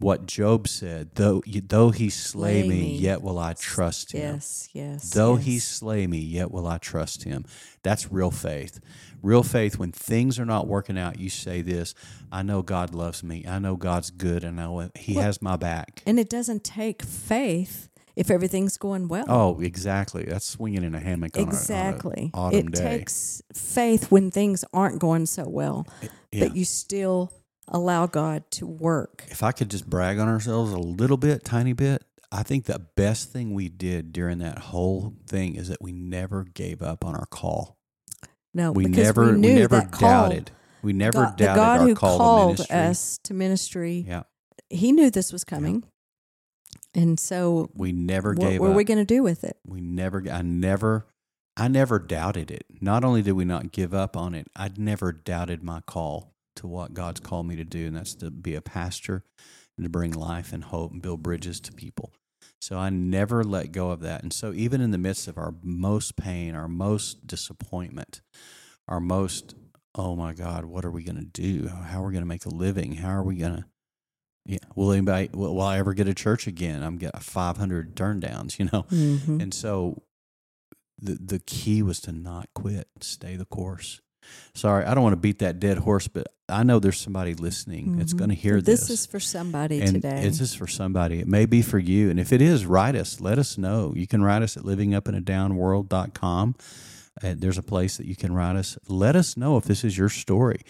what 0.00 0.26
Job 0.26 0.66
said 0.66 1.10
though, 1.14 1.42
though 1.46 1.90
He 1.90 2.10
slay 2.10 2.60
Slay 2.62 2.68
me, 2.68 2.80
me. 2.80 2.96
yet 2.96 3.22
will 3.22 3.38
I 3.38 3.52
trust 3.54 4.12
Him. 4.12 4.34
Yes, 4.34 4.68
yes. 4.72 5.10
Though 5.10 5.36
yes. 5.36 5.44
he 5.44 5.58
slay 5.58 6.06
me, 6.06 6.18
yet 6.18 6.50
will 6.50 6.66
I 6.66 6.78
trust 6.78 7.22
him. 7.24 7.44
That's 7.82 8.10
real 8.10 8.30
faith. 8.30 8.80
Real 9.22 9.42
faith, 9.42 9.78
when 9.78 9.92
things 9.92 10.38
are 10.38 10.46
not 10.46 10.66
working 10.66 10.98
out, 10.98 11.18
you 11.20 11.28
say 11.28 11.60
this 11.62 11.94
I 12.32 12.42
know 12.42 12.62
God 12.62 12.94
loves 12.94 13.22
me. 13.22 13.44
I 13.46 13.58
know 13.58 13.76
God's 13.76 14.10
good, 14.10 14.44
and 14.44 14.60
I 14.60 14.64
know 14.64 14.90
he 14.94 15.14
Well- 15.14 15.24
has 15.24 15.42
my 15.42 15.56
back. 15.56 16.02
And 16.06 16.18
it 16.18 16.28
doesn't 16.30 16.64
take 16.64 17.02
faith 17.02 17.88
if 18.16 18.30
everything's 18.30 18.76
going 18.76 19.08
well. 19.08 19.24
Oh, 19.28 19.60
exactly. 19.60 20.24
That's 20.24 20.46
swinging 20.46 20.84
in 20.84 20.94
a 20.94 21.00
hammock 21.00 21.36
on 21.36 21.42
a- 21.42 21.46
on 21.46 21.48
a 21.52 21.56
exactly. 21.56 22.30
autumn 22.34 22.68
it 22.68 22.72
day. 22.72 22.98
takes 22.98 23.42
faith 23.52 24.10
when 24.10 24.30
things 24.30 24.64
aren't 24.72 24.98
going 24.98 25.26
so 25.26 25.48
well, 25.48 25.86
yeah. 26.32 26.44
but 26.46 26.56
you 26.56 26.64
still 26.64 27.32
allow 27.70 28.06
God 28.06 28.50
to 28.52 28.66
work. 28.66 29.24
if 29.28 29.42
I 29.42 29.52
could 29.52 29.70
just 29.70 29.88
brag 29.88 30.18
on 30.18 30.28
ourselves 30.28 30.72
a 30.72 30.78
little 30.78 31.16
bit, 31.16 31.44
tiny 31.44 31.72
bit, 31.72 32.04
I 32.32 32.42
think 32.42 32.66
the 32.66 32.78
best 32.96 33.32
thing 33.32 33.54
we 33.54 33.68
did 33.68 34.12
during 34.12 34.38
that 34.38 34.58
whole 34.58 35.14
thing 35.26 35.56
is 35.56 35.68
that 35.68 35.82
we 35.82 35.92
never 35.92 36.44
gave 36.44 36.82
up 36.82 37.04
on 37.04 37.14
our 37.14 37.26
call. 37.26 37.76
No, 38.52 38.72
We 38.72 38.84
never, 38.84 39.32
we 39.32 39.40
we, 39.40 39.54
never 39.54 39.82
doubted. 39.98 40.50
We 40.82 40.92
never 40.92 41.24
God, 41.24 41.38
the 41.38 41.44
doubted 41.44 41.60
God 41.60 41.80
our 41.80 41.86
who 41.88 41.94
call 41.94 42.18
called 42.18 42.56
to 42.58 42.76
us 42.76 43.18
to 43.24 43.34
ministry, 43.34 44.04
Yeah, 44.06 44.22
He 44.70 44.92
knew 44.92 45.10
this 45.10 45.32
was 45.32 45.44
coming, 45.44 45.84
and 46.94 47.20
so 47.20 47.70
we 47.74 47.92
never 47.92 48.30
what 48.32 48.40
gave 48.40 48.60
were 48.60 48.68
up. 48.68 48.72
Were 48.72 48.76
we 48.76 48.84
going 48.84 48.98
to 48.98 49.04
do 49.04 49.22
with 49.22 49.44
it? 49.44 49.58
we 49.66 49.80
never 49.80 50.24
i 50.30 50.42
never 50.42 51.06
i 51.56 51.68
never 51.68 51.98
doubted 51.98 52.50
it 52.50 52.64
not 52.80 53.04
only 53.04 53.22
did 53.22 53.32
we 53.32 53.44
not 53.44 53.70
give 53.72 53.92
up 53.92 54.16
on 54.16 54.34
it 54.34 54.48
I'd 54.56 54.78
never 54.78 55.12
doubted 55.12 55.62
my 55.62 55.80
call 55.82 56.34
to 56.60 56.66
what 56.66 56.94
god's 56.94 57.20
called 57.20 57.46
me 57.46 57.56
to 57.56 57.64
do 57.64 57.86
and 57.86 57.96
that's 57.96 58.14
to 58.14 58.30
be 58.30 58.54
a 58.54 58.60
pastor 58.62 59.24
and 59.76 59.84
to 59.84 59.90
bring 59.90 60.12
life 60.12 60.52
and 60.52 60.64
hope 60.64 60.92
and 60.92 61.00
build 61.02 61.22
bridges 61.22 61.58
to 61.60 61.72
people. 61.72 62.12
So 62.60 62.76
i 62.78 62.90
never 62.90 63.42
let 63.42 63.72
go 63.72 63.90
of 63.90 64.00
that. 64.00 64.22
And 64.22 64.32
so 64.32 64.52
even 64.52 64.80
in 64.80 64.90
the 64.90 64.98
midst 64.98 65.26
of 65.28 65.38
our 65.38 65.54
most 65.62 66.16
pain 66.16 66.54
our 66.54 66.68
most 66.68 67.26
disappointment 67.26 68.20
our 68.88 69.00
most 69.00 69.54
oh 69.94 70.14
my 70.14 70.32
god 70.34 70.64
what 70.66 70.84
are 70.84 70.90
we 70.90 71.02
going 71.02 71.16
to 71.18 71.24
do? 71.42 71.68
How 71.68 72.02
are 72.02 72.06
we 72.08 72.12
going 72.12 72.22
to 72.22 72.34
make 72.34 72.44
a 72.46 72.50
living? 72.50 72.92
How 72.96 73.10
are 73.10 73.22
we 73.24 73.36
going 73.36 73.56
to 73.56 73.64
yeah 74.46 74.58
will 74.74 74.92
anybody 74.92 75.28
will, 75.32 75.54
will 75.54 75.62
i 75.62 75.78
ever 75.78 75.94
get 75.94 76.08
a 76.08 76.14
church 76.14 76.46
again? 76.46 76.82
I'm 76.82 76.98
getting 76.98 77.20
500 77.20 77.96
turn 77.96 78.20
downs 78.20 78.52
you 78.58 78.66
know? 78.66 78.84
Mhm. 78.90 79.40
and 79.42 79.54
so 79.54 80.02
the 80.98 81.14
the 81.14 81.38
key 81.38 81.82
was 81.82 82.00
to 82.02 82.12
not 82.12 82.48
quit, 82.54 82.88
stay 83.00 83.36
the 83.36 83.46
course. 83.46 84.02
Sorry, 84.54 84.84
I 84.84 84.94
don't 84.94 85.02
want 85.02 85.12
to 85.14 85.20
beat 85.20 85.38
that 85.40 85.60
dead 85.60 85.78
horse, 85.78 86.08
but 86.08 86.26
I 86.48 86.62
know 86.64 86.78
there's 86.80 86.98
somebody 86.98 87.34
listening 87.34 87.96
that's 87.98 88.12
Mhm. 88.12 88.18
going 88.18 88.28
to 88.30 88.34
hear 88.36 88.60
this. 88.60 88.80
this. 88.88 88.90
is 88.90 89.06
for 89.06 89.20
somebody 89.20 89.80
and 89.80 89.94
today. 89.94 90.22
it's 90.24 90.38
just 90.38 90.56
for 90.58 90.66
somebody. 90.66 91.20
It 91.20 91.28
may 91.28 91.46
be 91.46 91.62
for 91.62 91.78
you. 91.78 92.10
And 92.10 92.18
if 92.18 92.32
it 92.32 92.42
is, 92.42 92.66
write 92.66 92.96
us. 92.96 93.20
Let 93.20 93.38
us 93.38 93.56
know. 93.56 93.92
You 93.96 94.06
can 94.06 94.22
write 94.22 94.42
us 94.42 94.56
at 94.56 94.64
livingupinadownworld.com. 94.64 96.54
Uh, 97.22 97.34
there's 97.36 97.58
a 97.58 97.62
place 97.62 97.96
that 97.96 98.06
you 98.06 98.16
can 98.16 98.32
write 98.34 98.56
us. 98.56 98.78
Let 98.88 99.16
us 99.16 99.36
know 99.36 99.56
if 99.56 99.64
this 99.64 99.84
is 99.84 99.96
your 99.96 100.08
story. 100.08 100.60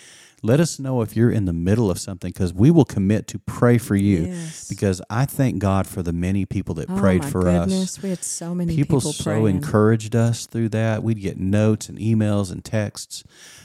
Let 0.43 0.59
us 0.59 0.79
know 0.79 1.03
if 1.03 1.17
you're 1.17 1.31
in 1.31 1.45
the 1.45 1.53
middle 1.53 1.91
of 1.91 1.99
something 1.99 2.31
because 2.33 2.55
we 2.55 2.71
will 2.71 2.87
commit 2.87 3.27
to 3.29 3.39
pray 3.39 3.77
for 3.77 3.95
you. 3.95 4.25
Yes. 4.25 4.69
Because 4.69 5.03
I 5.11 5.27
thank 5.27 5.59
God 5.59 5.87
for 5.87 6.03
the 6.03 6.15
many 6.15 6.47
people 6.47 6.75
that 6.77 6.89
oh 6.89 6.99
prayed 6.99 7.27
for 7.27 7.47
us 7.47 7.69
goodness, 7.69 8.03
we 8.03 8.09
had 8.09 8.25
so 8.25 8.55
many 8.55 8.75
people, 8.75 9.01
people, 9.01 9.13
so 9.13 9.25
praying. 9.25 9.49
encouraged 9.49 10.17
us 10.17 10.47
through 10.47 10.71
that. 10.71 11.03
We'd 11.03 11.21
get 11.21 11.39
notes 11.39 11.91
and 11.91 11.99
emails 11.99 12.51
and 12.51 12.65
texts 12.65 13.23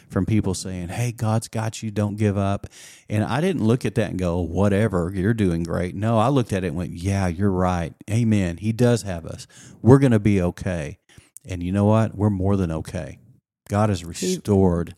from 0.10 0.26
people 0.26 0.54
saying, 0.54 0.90
"Hey, 0.90 1.14
God's 1.14 1.48
got 1.48 1.82
you. 1.82 1.92
Don't 1.92 2.18
give 2.18 2.38
up." 2.38 2.68
And 3.10 3.24
I 3.24 3.40
didn't 3.40 3.64
look 3.64 3.86
at 3.86 3.96
that 3.96 4.10
and 4.10 4.20
go, 4.20 4.42
"Whatever, 4.42 5.14
you're 5.16 5.34
doing 5.34 5.64
great." 5.64 5.96
No, 5.96 6.20
I 6.20 6.28
looked 6.28 6.52
at 6.52 6.66
it 6.66 6.68
and 6.68 6.76
went, 6.76 6.92
"Yeah, 6.92 7.28
you're 7.28 7.52
right. 7.52 7.94
Amen. 8.12 8.58
He 8.58 8.74
does 8.74 9.04
have 9.04 9.26
us. 9.26 9.48
We're 9.82 10.00
going 10.00 10.12
to 10.12 10.20
be 10.20 10.42
okay." 10.42 10.98
And 11.48 11.62
you 11.64 11.72
know 11.72 11.86
what? 11.86 12.16
We're 12.16 12.30
more 12.30 12.56
than 12.58 12.72
okay. 12.72 13.20
God 13.70 13.90
has 13.90 14.04
restored 14.04 14.96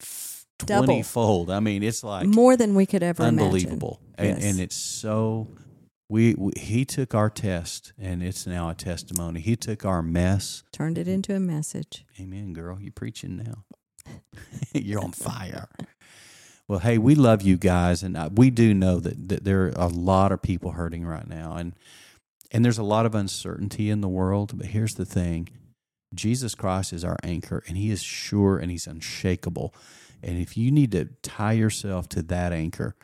f- 0.00 0.44
Double. 0.58 0.84
twenty 0.86 1.02
fold. 1.02 1.50
I 1.50 1.60
mean, 1.60 1.82
it's 1.82 2.04
like 2.04 2.26
More 2.26 2.56
than 2.56 2.74
we 2.74 2.86
could 2.86 3.02
ever 3.02 3.22
unbelievable, 3.22 4.00
imagine. 4.18 4.34
and 4.34 4.42
Yes. 4.42 4.52
and 4.52 4.60
it's 4.60 4.76
so. 4.76 5.48
We, 6.08 6.34
we 6.34 6.50
he 6.56 6.84
took 6.84 7.14
our 7.14 7.30
test, 7.30 7.92
and 7.96 8.20
it's 8.22 8.44
now 8.46 8.68
a 8.68 8.74
testimony. 8.74 9.38
He 9.40 9.54
took 9.54 9.84
our 9.84 10.02
mess. 10.02 10.64
Turned 10.72 10.98
it 10.98 11.06
into 11.06 11.34
a 11.36 11.40
message. 11.40 12.04
Amen, 12.20 12.52
girl. 12.52 12.80
You 12.80 12.90
preaching 12.90 13.36
now? 13.36 13.64
You're 14.74 15.04
on 15.04 15.12
fire. 15.12 15.68
Well, 16.66 16.80
hey, 16.80 16.98
we 16.98 17.14
love 17.14 17.42
you 17.42 17.56
guys, 17.56 18.02
and 18.02 18.16
uh, 18.16 18.28
we 18.34 18.50
do 18.50 18.74
know 18.74 18.98
that, 19.00 19.28
that 19.28 19.44
there 19.44 19.66
are 19.66 19.72
a 19.76 19.86
lot 19.88 20.32
of 20.32 20.42
people 20.42 20.72
hurting 20.72 21.04
right 21.06 21.28
now, 21.28 21.54
and 21.56 21.74
and 22.50 22.64
there's 22.64 22.78
a 22.78 22.82
lot 22.82 23.06
of 23.06 23.14
uncertainty 23.14 23.88
in 23.88 24.00
the 24.00 24.08
world. 24.08 24.58
But 24.58 24.66
here's 24.66 24.94
the 24.94 25.04
thing: 25.06 25.48
Jesus 26.14 26.54
Christ 26.54 26.92
is 26.92 27.04
our 27.04 27.16
anchor, 27.22 27.62
and 27.68 27.76
He 27.76 27.90
is 27.90 28.02
sure 28.02 28.58
and 28.58 28.70
He's 28.70 28.86
unshakable. 28.86 29.74
And 30.22 30.38
if 30.38 30.56
you 30.56 30.70
need 30.70 30.92
to 30.92 31.06
tie 31.22 31.52
yourself 31.52 32.08
to 32.10 32.22
that 32.22 32.52
anchor, 32.52 32.96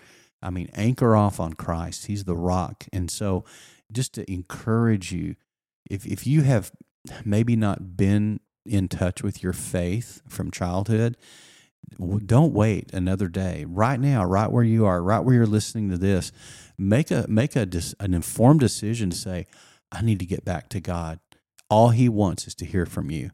I 0.42 0.50
mean, 0.50 0.68
anchor 0.74 1.16
off 1.16 1.40
on 1.40 1.54
Christ. 1.54 2.06
He's 2.06 2.24
the 2.24 2.36
rock, 2.36 2.84
and 2.92 3.10
so 3.10 3.44
just 3.92 4.12
to 4.14 4.30
encourage 4.30 5.12
you, 5.12 5.36
if 5.88 6.06
if 6.06 6.26
you 6.26 6.42
have 6.42 6.72
maybe 7.24 7.56
not 7.56 7.96
been 7.96 8.40
in 8.64 8.88
touch 8.88 9.22
with 9.22 9.42
your 9.42 9.52
faith 9.52 10.20
from 10.28 10.50
childhood, 10.50 11.16
don't 12.26 12.52
wait 12.52 12.92
another 12.92 13.28
day. 13.28 13.64
Right 13.66 14.00
now, 14.00 14.24
right 14.24 14.50
where 14.50 14.64
you 14.64 14.84
are, 14.86 15.02
right 15.02 15.20
where 15.20 15.34
you're 15.34 15.46
listening 15.46 15.90
to 15.90 15.98
this, 15.98 16.32
make 16.76 17.10
a 17.10 17.26
make 17.28 17.56
a 17.56 17.68
an 18.00 18.14
informed 18.14 18.60
decision 18.60 19.10
to 19.10 19.16
say, 19.16 19.46
I 19.92 20.02
need 20.02 20.18
to 20.18 20.26
get 20.26 20.44
back 20.44 20.68
to 20.70 20.80
God. 20.80 21.20
All 21.68 21.90
He 21.90 22.08
wants 22.08 22.46
is 22.46 22.54
to 22.56 22.64
hear 22.64 22.86
from 22.86 23.10
you, 23.10 23.30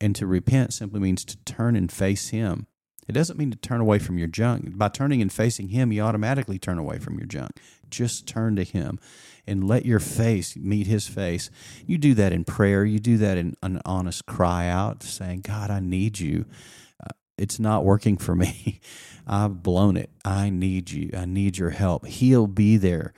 and 0.00 0.14
to 0.16 0.26
repent 0.26 0.72
simply 0.72 1.00
means 1.00 1.24
to 1.26 1.36
turn 1.44 1.76
and 1.76 1.90
face 1.90 2.30
Him. 2.30 2.66
It 3.08 3.12
doesn't 3.12 3.38
mean 3.38 3.50
to 3.50 3.58
turn 3.58 3.80
away 3.80 3.98
from 3.98 4.18
your 4.18 4.28
junk. 4.28 4.76
By 4.78 4.88
turning 4.88 5.20
and 5.20 5.32
facing 5.32 5.68
Him, 5.68 5.92
you 5.92 6.02
automatically 6.02 6.58
turn 6.58 6.78
away 6.78 6.98
from 6.98 7.18
your 7.18 7.26
junk. 7.26 7.50
Just 7.90 8.26
turn 8.26 8.56
to 8.56 8.64
Him 8.64 8.98
and 9.46 9.66
let 9.66 9.84
your 9.84 9.98
face 9.98 10.56
meet 10.56 10.86
His 10.86 11.08
face. 11.08 11.50
You 11.84 11.98
do 11.98 12.14
that 12.14 12.32
in 12.32 12.44
prayer. 12.44 12.84
You 12.84 13.00
do 13.00 13.18
that 13.18 13.38
in 13.38 13.56
an 13.62 13.80
honest 13.84 14.26
cry 14.26 14.68
out, 14.68 15.02
saying, 15.02 15.40
God, 15.40 15.70
I 15.70 15.80
need 15.80 16.20
you. 16.20 16.46
Uh, 17.04 17.10
it's 17.36 17.58
not 17.58 17.84
working 17.84 18.16
for 18.16 18.34
me. 18.36 18.80
I've 19.26 19.62
blown 19.62 19.96
it. 19.96 20.10
I 20.24 20.50
need 20.50 20.90
you. 20.90 21.10
I 21.16 21.24
need 21.24 21.58
your 21.58 21.70
help. 21.70 22.06
He'll 22.06 22.46
be 22.46 22.76
there. 22.76 23.12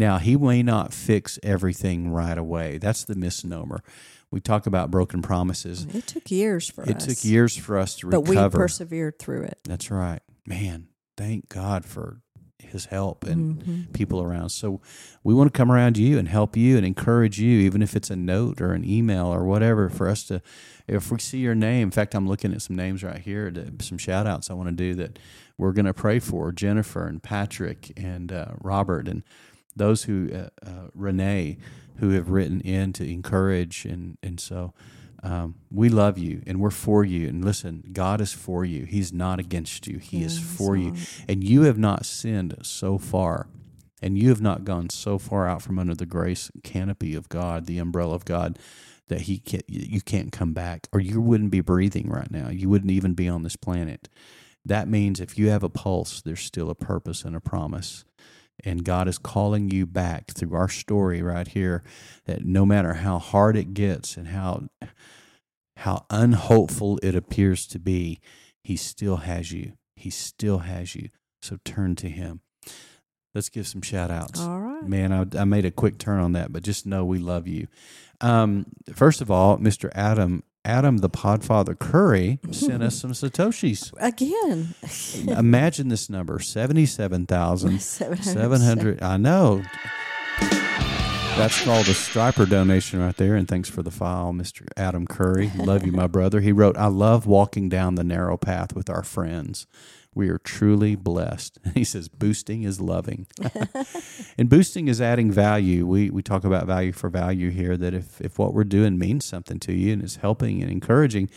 Now, 0.00 0.16
He 0.16 0.34
may 0.34 0.62
not 0.62 0.94
fix 0.94 1.38
everything 1.42 2.10
right 2.10 2.38
away. 2.38 2.78
That's 2.78 3.04
the 3.04 3.14
misnomer. 3.14 3.82
We 4.30 4.40
talk 4.40 4.66
about 4.66 4.90
broken 4.90 5.20
promises. 5.20 5.86
It 5.92 6.06
took 6.06 6.30
years 6.30 6.70
for 6.70 6.84
It 6.84 6.96
us. 6.96 7.06
took 7.06 7.22
years 7.24 7.54
for 7.54 7.76
us 7.76 7.96
to 7.96 8.06
recover. 8.06 8.24
but 8.24 8.52
we 8.54 8.58
persevered 8.58 9.18
through 9.18 9.42
it. 9.42 9.58
That's 9.64 9.90
right. 9.90 10.20
Man, 10.46 10.86
thank 11.18 11.50
God 11.50 11.84
for 11.84 12.22
his 12.58 12.86
help 12.86 13.24
and 13.26 13.62
Mhm. 13.62 13.92
people 13.92 14.22
around. 14.22 14.50
So 14.50 14.80
we 15.24 15.34
want 15.34 15.52
to 15.52 15.56
come 15.56 15.70
around 15.72 15.98
you 15.98 16.16
and 16.18 16.28
help 16.28 16.56
you 16.56 16.76
and 16.78 16.86
encourage 16.86 17.38
you, 17.40 17.58
even 17.60 17.82
if 17.82 17.94
it's 17.96 18.10
a 18.10 18.16
note 18.16 18.60
or 18.62 18.72
an 18.72 18.84
email 18.88 19.26
or 19.26 19.44
whatever, 19.44 19.88
for 19.90 20.08
us 20.08 20.22
to, 20.24 20.40
if 20.86 21.10
we 21.10 21.18
see 21.18 21.38
your 21.40 21.54
name. 21.56 21.88
In 21.88 21.90
fact, 21.90 22.14
I'm 22.14 22.28
looking 22.28 22.52
at 22.54 22.62
some 22.62 22.76
names 22.76 23.02
right 23.02 23.18
here, 23.18 23.50
to, 23.50 23.72
some 23.80 23.98
shout 23.98 24.26
outs 24.26 24.48
I 24.50 24.54
want 24.54 24.68
to 24.70 24.74
do 24.74 24.94
that 24.94 25.18
we're 25.58 25.72
going 25.72 25.84
to 25.86 25.92
pray 25.94 26.20
for 26.20 26.52
Jennifer 26.52 27.06
and 27.06 27.22
Patrick 27.22 27.92
and 27.96 28.30
uh, 28.32 28.52
Robert 28.62 29.08
and 29.08 29.24
those 29.76 30.04
who, 30.04 30.30
uh, 30.32 30.48
uh, 30.66 30.88
Renee, 30.94 31.58
who 31.96 32.10
have 32.10 32.30
written 32.30 32.60
in 32.60 32.92
to 32.94 33.08
encourage. 33.08 33.84
And, 33.84 34.16
and 34.22 34.40
so 34.40 34.72
um, 35.22 35.56
we 35.70 35.88
love 35.88 36.18
you 36.18 36.42
and 36.46 36.60
we're 36.60 36.70
for 36.70 37.04
you. 37.04 37.28
And 37.28 37.44
listen, 37.44 37.84
God 37.92 38.20
is 38.20 38.32
for 38.32 38.64
you. 38.64 38.84
He's 38.84 39.12
not 39.12 39.38
against 39.38 39.86
you. 39.86 39.98
He 39.98 40.22
is 40.22 40.38
Yeah, 40.38 40.46
he's 40.46 40.56
for 40.56 40.76
you. 40.76 40.94
And 41.28 41.44
you 41.44 41.62
have 41.62 41.78
not 41.78 42.06
sinned 42.06 42.56
so 42.62 42.98
far. 42.98 43.48
And 44.02 44.16
you 44.16 44.30
have 44.30 44.40
not 44.40 44.64
gone 44.64 44.88
so 44.88 45.18
far 45.18 45.46
out 45.46 45.60
from 45.60 45.78
under 45.78 45.94
the 45.94 46.06
grace 46.06 46.50
canopy 46.62 47.14
of 47.14 47.28
God, 47.28 47.66
the 47.66 47.78
umbrella 47.78 48.14
of 48.14 48.24
God, 48.24 48.58
that 49.08 49.22
He 49.22 49.38
can't, 49.38 49.64
you 49.68 50.00
can't 50.00 50.32
come 50.32 50.54
back, 50.54 50.88
or 50.90 51.00
you 51.00 51.20
wouldn't 51.20 51.50
be 51.50 51.60
breathing 51.60 52.08
right 52.08 52.30
now. 52.30 52.48
You 52.48 52.70
wouldn't 52.70 52.90
even 52.90 53.12
be 53.12 53.28
on 53.28 53.42
this 53.42 53.56
planet. 53.56 54.08
That 54.64 54.88
means 54.88 55.20
if 55.20 55.38
you 55.38 55.50
have 55.50 55.62
a 55.62 55.68
pulse, 55.68 56.22
there's 56.22 56.40
still 56.40 56.70
a 56.70 56.74
purpose 56.74 57.24
and 57.24 57.36
a 57.36 57.40
promise. 57.40 58.04
And 58.64 58.84
God 58.84 59.08
is 59.08 59.18
calling 59.18 59.70
you 59.70 59.86
back 59.86 60.32
through 60.32 60.54
our 60.54 60.68
story 60.68 61.22
right 61.22 61.48
here 61.48 61.82
that 62.26 62.44
no 62.44 62.66
matter 62.66 62.94
how 62.94 63.18
hard 63.18 63.56
it 63.56 63.74
gets 63.74 64.16
and 64.16 64.28
how 64.28 64.68
how 65.76 66.04
unhopeful 66.10 66.98
it 67.02 67.14
appears 67.14 67.66
to 67.68 67.78
be, 67.78 68.20
he 68.62 68.76
still 68.76 69.18
has 69.18 69.50
you. 69.50 69.72
He 69.96 70.10
still 70.10 70.58
has 70.58 70.94
you. 70.94 71.08
So 71.40 71.58
turn 71.64 71.96
to 71.96 72.08
him. 72.10 72.42
Let's 73.34 73.48
give 73.48 73.66
some 73.66 73.80
shout 73.80 74.10
outs. 74.10 74.40
All 74.40 74.60
right. 74.60 74.86
Man, 74.86 75.12
I, 75.12 75.40
I 75.40 75.44
made 75.44 75.64
a 75.64 75.70
quick 75.70 75.98
turn 75.98 76.20
on 76.20 76.32
that, 76.32 76.52
but 76.52 76.62
just 76.62 76.84
know 76.84 77.04
we 77.04 77.18
love 77.18 77.46
you. 77.46 77.68
Um, 78.20 78.66
first 78.94 79.20
of 79.20 79.30
all, 79.30 79.56
Mr. 79.58 79.90
Adam, 79.94 80.42
Adam 80.64 80.98
the 80.98 81.10
Podfather 81.10 81.78
Curry 81.78 82.38
sent 82.50 82.82
us 82.82 82.96
some 83.00 83.12
Satoshis. 83.12 83.92
Again. 83.98 84.74
Imagine 85.38 85.88
this 85.88 86.10
number 86.10 86.38
77,000. 86.38 87.78
700. 87.80 88.24
700. 88.24 89.02
I 89.02 89.16
know. 89.16 89.62
That's 91.36 91.62
called 91.64 91.88
a 91.88 91.94
striper 91.94 92.44
donation 92.44 93.00
right 93.00 93.16
there. 93.16 93.34
And 93.34 93.48
thanks 93.48 93.70
for 93.70 93.82
the 93.82 93.90
file, 93.90 94.32
Mr. 94.32 94.66
Adam 94.76 95.06
Curry. 95.06 95.50
Love 95.56 95.86
you, 95.86 95.92
my 95.92 96.06
brother. 96.06 96.40
He 96.40 96.52
wrote, 96.52 96.76
I 96.76 96.88
love 96.88 97.26
walking 97.26 97.70
down 97.70 97.94
the 97.94 98.04
narrow 98.04 98.36
path 98.36 98.74
with 98.74 98.90
our 98.90 99.02
friends. 99.02 99.66
We 100.14 100.28
are 100.28 100.38
truly 100.38 100.96
blessed. 100.96 101.58
And 101.64 101.74
he 101.74 101.84
says, 101.84 102.08
boosting 102.08 102.64
is 102.64 102.80
loving. 102.80 103.26
and 104.38 104.48
boosting 104.48 104.88
is 104.88 105.00
adding 105.00 105.30
value. 105.30 105.86
We, 105.86 106.10
we 106.10 106.22
talk 106.22 106.44
about 106.44 106.66
value 106.66 106.92
for 106.92 107.08
value 107.08 107.50
here, 107.50 107.76
that 107.76 107.94
if, 107.94 108.20
if 108.20 108.38
what 108.38 108.52
we're 108.52 108.64
doing 108.64 108.98
means 108.98 109.24
something 109.24 109.60
to 109.60 109.72
you 109.72 109.92
and 109.92 110.02
is 110.02 110.16
helping 110.16 110.62
and 110.62 110.70
encouraging, 110.70 111.30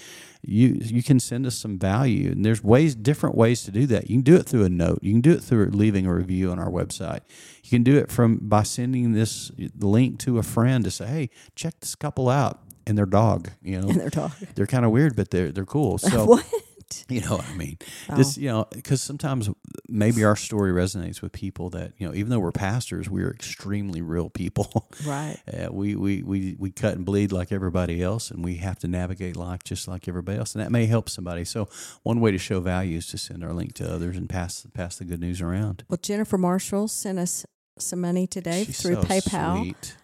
you 0.45 0.77
you 0.81 1.01
can 1.01 1.19
send 1.19 1.45
us 1.45 1.55
some 1.55 1.79
value. 1.79 2.31
And 2.31 2.45
there's 2.45 2.63
ways 2.63 2.95
different 2.95 3.35
ways 3.35 3.63
to 3.63 3.71
do 3.71 3.85
that. 3.87 4.09
You 4.09 4.17
can 4.17 4.23
do 4.23 4.35
it 4.35 4.45
through 4.45 4.65
a 4.65 4.69
note. 4.69 4.99
You 5.01 5.13
can 5.13 5.21
do 5.21 5.31
it 5.31 5.41
through 5.41 5.67
leaving 5.67 6.05
a 6.05 6.13
review 6.13 6.51
on 6.51 6.59
our 6.59 6.69
website. 6.69 7.21
You 7.63 7.69
can 7.69 7.83
do 7.83 7.97
it 7.97 8.11
from 8.11 8.39
by 8.41 8.63
sending 8.63 9.13
this 9.13 9.51
link 9.79 10.19
to 10.19 10.37
a 10.39 10.43
friend 10.43 10.83
to 10.83 10.91
say 10.91 11.05
hey 11.05 11.29
check 11.55 11.79
this 11.79 11.95
couple 11.95 12.29
out 12.29 12.59
and 12.85 12.97
their 12.97 13.05
dog 13.05 13.51
you 13.61 13.79
know? 13.79 13.87
And 13.87 14.01
they're 14.01 14.31
they're 14.55 14.67
kind 14.67 14.83
of 14.83 14.91
weird 14.91 15.15
but 15.15 15.31
they're 15.31 15.51
they're 15.51 15.65
cool. 15.65 15.97
So 16.13 16.39
you 17.09 17.21
know 17.21 17.37
what 17.37 17.45
I 17.49 17.53
mean? 17.55 17.77
This, 18.15 18.37
you 18.37 18.49
know, 18.49 18.67
because 18.71 19.01
sometimes 19.01 19.49
maybe 19.89 20.23
our 20.23 20.35
story 20.35 20.71
resonates 20.71 21.21
with 21.21 21.31
people 21.31 21.69
that 21.71 21.93
you 21.97 22.07
know, 22.07 22.13
even 22.13 22.29
though 22.29 22.39
we're 22.39 22.51
pastors, 22.51 23.09
we're 23.09 23.31
extremely 23.31 24.01
real 24.01 24.29
people. 24.29 24.89
Right. 25.05 25.37
Uh, 25.53 25.67
we, 25.71 25.95
we 25.95 26.23
we 26.23 26.55
we 26.57 26.71
cut 26.71 26.95
and 26.95 27.05
bleed 27.05 27.31
like 27.31 27.51
everybody 27.51 28.01
else, 28.01 28.31
and 28.31 28.43
we 28.43 28.55
have 28.55 28.79
to 28.79 28.87
navigate 28.87 29.35
life 29.35 29.63
just 29.63 29.87
like 29.87 30.07
everybody 30.07 30.37
else, 30.39 30.55
and 30.55 30.63
that 30.63 30.71
may 30.71 30.85
help 30.85 31.09
somebody. 31.09 31.43
So, 31.45 31.67
one 32.03 32.19
way 32.21 32.31
to 32.31 32.37
show 32.37 32.59
value 32.59 32.97
is 32.97 33.07
to 33.07 33.17
send 33.17 33.43
our 33.43 33.53
link 33.53 33.73
to 33.75 33.91
others 33.91 34.17
and 34.17 34.27
pass 34.29 34.65
pass 34.73 34.95
the 34.97 35.05
good 35.05 35.19
news 35.19 35.41
around. 35.41 35.83
Well, 35.89 35.99
Jennifer 36.01 36.37
Marshall 36.37 36.87
sent 36.87 37.19
us 37.19 37.45
some 37.77 38.01
money 38.01 38.25
today 38.27 38.63
She's 38.65 38.81
through 38.81 38.95
so 38.95 39.01
PayPal. 39.03 39.61
sweet. 39.61 39.97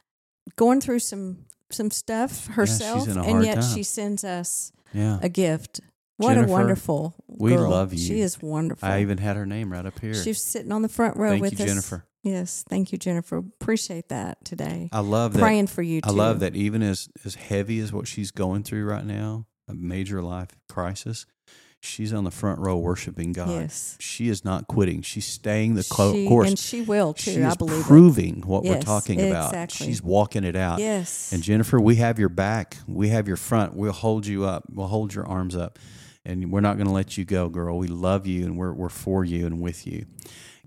Going 0.55 0.81
through 0.81 0.99
some 0.99 1.45
some 1.71 1.89
stuff 1.91 2.47
herself, 2.47 3.07
a 3.07 3.19
and 3.21 3.43
yet 3.43 3.61
time. 3.61 3.75
she 3.75 3.83
sends 3.83 4.23
us 4.23 4.71
Yeah, 4.93 5.19
a 5.21 5.29
gift. 5.29 5.79
What 6.19 6.33
Jennifer, 6.33 6.49
a 6.49 6.51
wonderful 6.51 7.15
we 7.27 7.51
girl. 7.55 7.69
love 7.69 7.93
you. 7.93 7.99
She 7.99 8.19
is 8.19 8.41
wonderful. 8.41 8.87
I 8.87 8.99
even 9.01 9.17
had 9.19 9.37
her 9.37 9.45
name 9.45 9.71
right 9.71 9.85
up 9.85 9.97
here. 10.01 10.13
She's 10.13 10.43
sitting 10.43 10.71
on 10.73 10.81
the 10.81 10.89
front 10.89 11.15
row 11.15 11.29
Thank 11.29 11.41
with 11.43 11.57
you, 11.59 11.63
us. 11.63 11.69
Jennifer. 11.71 12.05
Yes, 12.23 12.65
thank 12.69 12.91
you, 12.91 12.97
Jennifer. 12.97 13.37
Appreciate 13.37 14.09
that 14.09 14.43
today. 14.43 14.89
I 14.91 14.99
love 14.99 15.31
that. 15.31 15.39
Praying 15.39 15.67
for 15.67 15.81
you 15.81 16.01
too. 16.01 16.09
I 16.09 16.11
love 16.11 16.41
that 16.41 16.55
even 16.57 16.81
as 16.83 17.07
as 17.23 17.35
heavy 17.35 17.79
as 17.79 17.93
what 17.93 18.05
she's 18.07 18.31
going 18.31 18.63
through 18.63 18.83
right 18.83 19.05
now, 19.05 19.45
a 19.69 19.73
major 19.73 20.21
life 20.21 20.49
crisis, 20.67 21.25
she's 21.79 22.11
on 22.11 22.25
the 22.25 22.31
front 22.31 22.59
row 22.59 22.75
worshiping 22.77 23.31
God. 23.31 23.51
Yes. 23.51 23.95
She 24.01 24.27
is 24.27 24.43
not 24.43 24.67
quitting. 24.67 25.01
She's 25.01 25.25
staying 25.25 25.75
the 25.75 25.87
co- 25.89 26.11
She- 26.11 26.27
course. 26.27 26.49
and 26.49 26.59
she 26.59 26.81
will 26.81 27.13
too. 27.13 27.31
She 27.31 27.41
I 27.43 27.55
believe 27.55 27.83
proving 27.85 28.41
what 28.45 28.65
we're 28.65 28.81
talking 28.81 29.21
about. 29.21 29.47
exactly. 29.53 29.87
She's 29.87 30.03
walking 30.03 30.43
it 30.43 30.57
out. 30.57 30.79
Yes. 30.79 31.31
And 31.31 31.41
Jennifer, 31.41 31.79
we 31.79 31.95
have 31.95 32.19
your 32.19 32.27
back. 32.27 32.75
We 32.85 33.07
have 33.07 33.29
your 33.29 33.37
front. 33.37 33.75
We'll 33.75 33.93
hold 33.93 34.27
you 34.27 34.43
up. 34.43 34.65
We'll 34.69 34.87
hold 34.87 35.13
your 35.13 35.25
arms 35.25 35.55
up. 35.55 35.79
And 36.25 36.51
we're 36.51 36.59
not 36.61 36.75
going 36.77 36.87
to 36.87 36.93
let 36.93 37.17
you 37.17 37.25
go, 37.25 37.49
girl. 37.49 37.77
We 37.77 37.87
love 37.87 38.27
you 38.27 38.45
and 38.45 38.57
we're, 38.57 38.73
we're 38.73 38.89
for 38.89 39.23
you 39.25 39.45
and 39.45 39.61
with 39.61 39.87
you. 39.87 40.05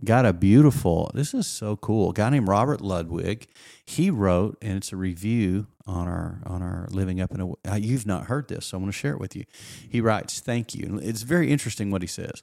Got 0.04 0.26
a 0.26 0.32
beautiful, 0.32 1.12
this 1.14 1.32
is 1.32 1.46
so 1.46 1.76
cool. 1.76 2.10
A 2.10 2.12
guy 2.12 2.30
named 2.30 2.48
Robert 2.48 2.80
Ludwig. 2.80 3.46
He 3.86 4.10
wrote, 4.10 4.58
and 4.60 4.76
it's 4.78 4.92
a 4.92 4.96
review 4.96 5.68
on 5.86 6.08
our 6.08 6.40
on 6.44 6.60
our 6.62 6.88
living 6.90 7.20
up 7.20 7.32
in 7.32 7.40
a. 7.40 7.52
uh, 7.70 7.76
You've 7.76 8.06
not 8.06 8.24
heard 8.26 8.48
this, 8.48 8.66
so 8.66 8.78
I 8.78 8.80
want 8.80 8.92
to 8.92 8.98
share 8.98 9.12
it 9.12 9.20
with 9.20 9.36
you. 9.36 9.44
He 9.88 10.00
writes, 10.00 10.40
"Thank 10.40 10.74
you." 10.74 10.86
And 10.86 11.02
It's 11.02 11.22
very 11.22 11.52
interesting 11.52 11.92
what 11.92 12.02
he 12.02 12.08
says. 12.08 12.42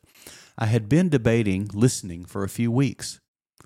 I 0.57 0.68
had 0.68 0.88
been 0.88 1.10
debating 1.10 1.70
listening 1.74 2.24
for 2.24 2.45
a 2.45 2.49
few 2.49 2.72
weeks. 2.72 3.20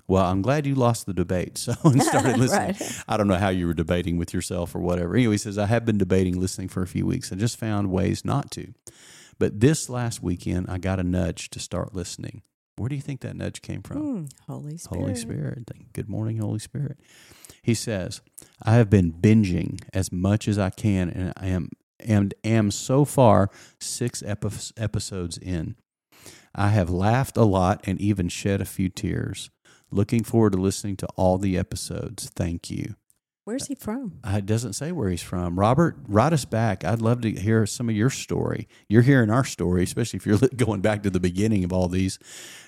Well, 0.08 0.24
I'm 0.24 0.42
glad 0.42 0.66
you 0.66 0.74
lost 0.74 1.06
the 1.06 1.14
debate, 1.14 1.56
so 1.58 1.74
and 1.84 2.02
started 2.02 2.36
listening. 2.38 2.74
Right. 2.80 3.02
I 3.06 3.16
don't 3.16 3.28
know 3.28 3.36
how 3.36 3.50
you 3.50 3.68
were 3.68 3.74
debating 3.74 4.16
with 4.16 4.34
yourself 4.34 4.74
or 4.74 4.80
whatever. 4.80 5.14
Anyway, 5.14 5.34
he 5.34 5.38
says 5.38 5.56
I 5.56 5.66
have 5.66 5.84
been 5.84 5.98
debating 5.98 6.40
listening 6.40 6.68
for 6.68 6.82
a 6.82 6.88
few 6.88 7.06
weeks 7.06 7.30
and 7.30 7.38
just 7.40 7.58
found 7.58 7.92
ways 7.92 8.24
not 8.24 8.50
to. 8.52 8.74
But 9.38 9.60
this 9.60 9.88
last 9.88 10.22
weekend, 10.22 10.66
I 10.68 10.78
got 10.78 11.00
a 11.00 11.04
nudge 11.04 11.50
to 11.50 11.60
start 11.60 11.94
listening. 11.94 12.42
Where 12.76 12.88
do 12.88 12.96
you 12.96 13.00
think 13.00 13.20
that 13.20 13.36
nudge 13.36 13.62
came 13.62 13.82
from? 13.82 13.98
Hmm, 13.98 14.24
Holy 14.52 14.76
Spirit. 14.76 15.00
Holy 15.00 15.14
Spirit. 15.14 15.70
Good 15.92 16.08
morning, 16.08 16.38
Holy 16.38 16.58
Spirit. 16.58 16.98
He 17.62 17.74
says, 17.74 18.20
I 18.62 18.74
have 18.74 18.90
been 18.90 19.12
binging 19.12 19.80
as 19.92 20.10
much 20.12 20.48
as 20.48 20.58
I 20.58 20.70
can 20.70 21.08
and 21.08 21.32
I 21.36 21.46
am 21.48 21.70
and 22.00 22.34
am 22.42 22.70
so 22.70 23.04
far 23.04 23.50
six 23.80 24.22
epi- 24.26 24.72
episodes 24.76 25.38
in. 25.38 25.76
I 26.54 26.68
have 26.68 26.90
laughed 26.90 27.36
a 27.36 27.44
lot 27.44 27.80
and 27.84 28.00
even 28.00 28.28
shed 28.28 28.60
a 28.60 28.66
few 28.66 28.88
tears. 28.88 29.50
Looking 29.90 30.24
forward 30.24 30.52
to 30.52 30.60
listening 30.60 30.96
to 30.96 31.06
all 31.16 31.38
the 31.38 31.56
episodes. 31.56 32.30
Thank 32.34 32.70
you. 32.70 32.96
Where's 33.44 33.66
he 33.66 33.74
from? 33.74 34.20
Uh, 34.24 34.36
It 34.38 34.46
doesn't 34.46 34.72
say 34.72 34.90
where 34.90 35.10
he's 35.10 35.20
from. 35.22 35.58
Robert, 35.58 35.96
write 36.08 36.32
us 36.32 36.46
back. 36.46 36.82
I'd 36.82 37.02
love 37.02 37.20
to 37.22 37.30
hear 37.30 37.66
some 37.66 37.90
of 37.90 37.94
your 37.94 38.08
story. 38.08 38.66
You're 38.88 39.02
hearing 39.02 39.28
our 39.30 39.44
story, 39.44 39.82
especially 39.82 40.16
if 40.16 40.26
you're 40.26 40.38
going 40.56 40.80
back 40.80 41.02
to 41.02 41.10
the 41.10 41.20
beginning 41.20 41.62
of 41.62 41.72
all 41.72 41.88
these. 41.88 42.18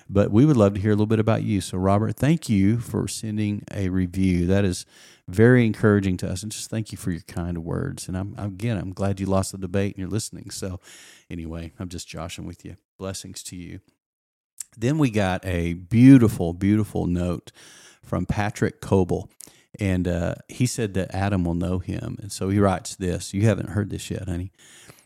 But 0.07 0.29
we 0.31 0.45
would 0.45 0.55
love 0.55 0.75
to 0.75 0.79
hear 0.79 0.91
a 0.91 0.93
little 0.93 1.07
bit 1.07 1.19
about 1.19 1.41
you. 1.41 1.61
So, 1.61 1.79
Robert, 1.79 2.15
thank 2.15 2.47
you 2.47 2.79
for 2.79 3.07
sending 3.07 3.63
a 3.73 3.89
review. 3.89 4.45
That 4.45 4.65
is 4.65 4.85
very 5.27 5.65
encouraging 5.65 6.15
to 6.17 6.29
us. 6.29 6.43
And 6.43 6.51
just 6.51 6.69
thank 6.69 6.91
you 6.91 6.97
for 6.97 7.09
your 7.11 7.21
kind 7.21 7.57
words. 7.63 8.07
And 8.07 8.15
I'm 8.15 8.35
again, 8.37 8.77
I'm 8.77 8.93
glad 8.93 9.19
you 9.19 9.25
lost 9.25 9.53
the 9.53 9.57
debate 9.57 9.95
and 9.95 9.99
you're 10.01 10.11
listening. 10.11 10.51
So, 10.51 10.79
anyway, 11.29 11.73
I'm 11.79 11.89
just 11.89 12.07
joshing 12.07 12.45
with 12.45 12.63
you. 12.63 12.77
Blessings 12.99 13.41
to 13.43 13.55
you. 13.55 13.79
Then 14.77 14.99
we 14.99 15.09
got 15.09 15.43
a 15.43 15.73
beautiful, 15.73 16.53
beautiful 16.53 17.07
note 17.07 17.51
from 18.03 18.27
Patrick 18.27 18.79
Coble. 18.79 19.29
And 19.79 20.07
uh, 20.07 20.35
he 20.47 20.65
said 20.65 20.93
that 20.95 21.13
Adam 21.13 21.43
will 21.45 21.53
know 21.53 21.79
him. 21.79 22.17
And 22.21 22.31
so 22.31 22.49
he 22.49 22.59
writes 22.59 22.95
this. 22.95 23.33
You 23.33 23.43
haven't 23.43 23.69
heard 23.69 23.89
this 23.89 24.09
yet, 24.09 24.27
honey. 24.27 24.51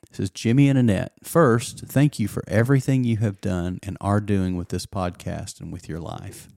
It 0.09 0.15
says, 0.15 0.29
Jimmy 0.29 0.67
and 0.69 0.77
Annette, 0.77 1.13
first, 1.23 1.85
thank 1.87 2.19
you 2.19 2.27
for 2.27 2.43
everything 2.47 3.03
you 3.03 3.17
have 3.17 3.39
done 3.41 3.79
and 3.83 3.97
are 4.01 4.19
doing 4.21 4.57
with 4.57 4.69
this 4.69 4.85
podcast 4.85 5.59
and 5.61 5.71
with 5.71 5.87
your 5.87 5.99
life. 5.99 6.47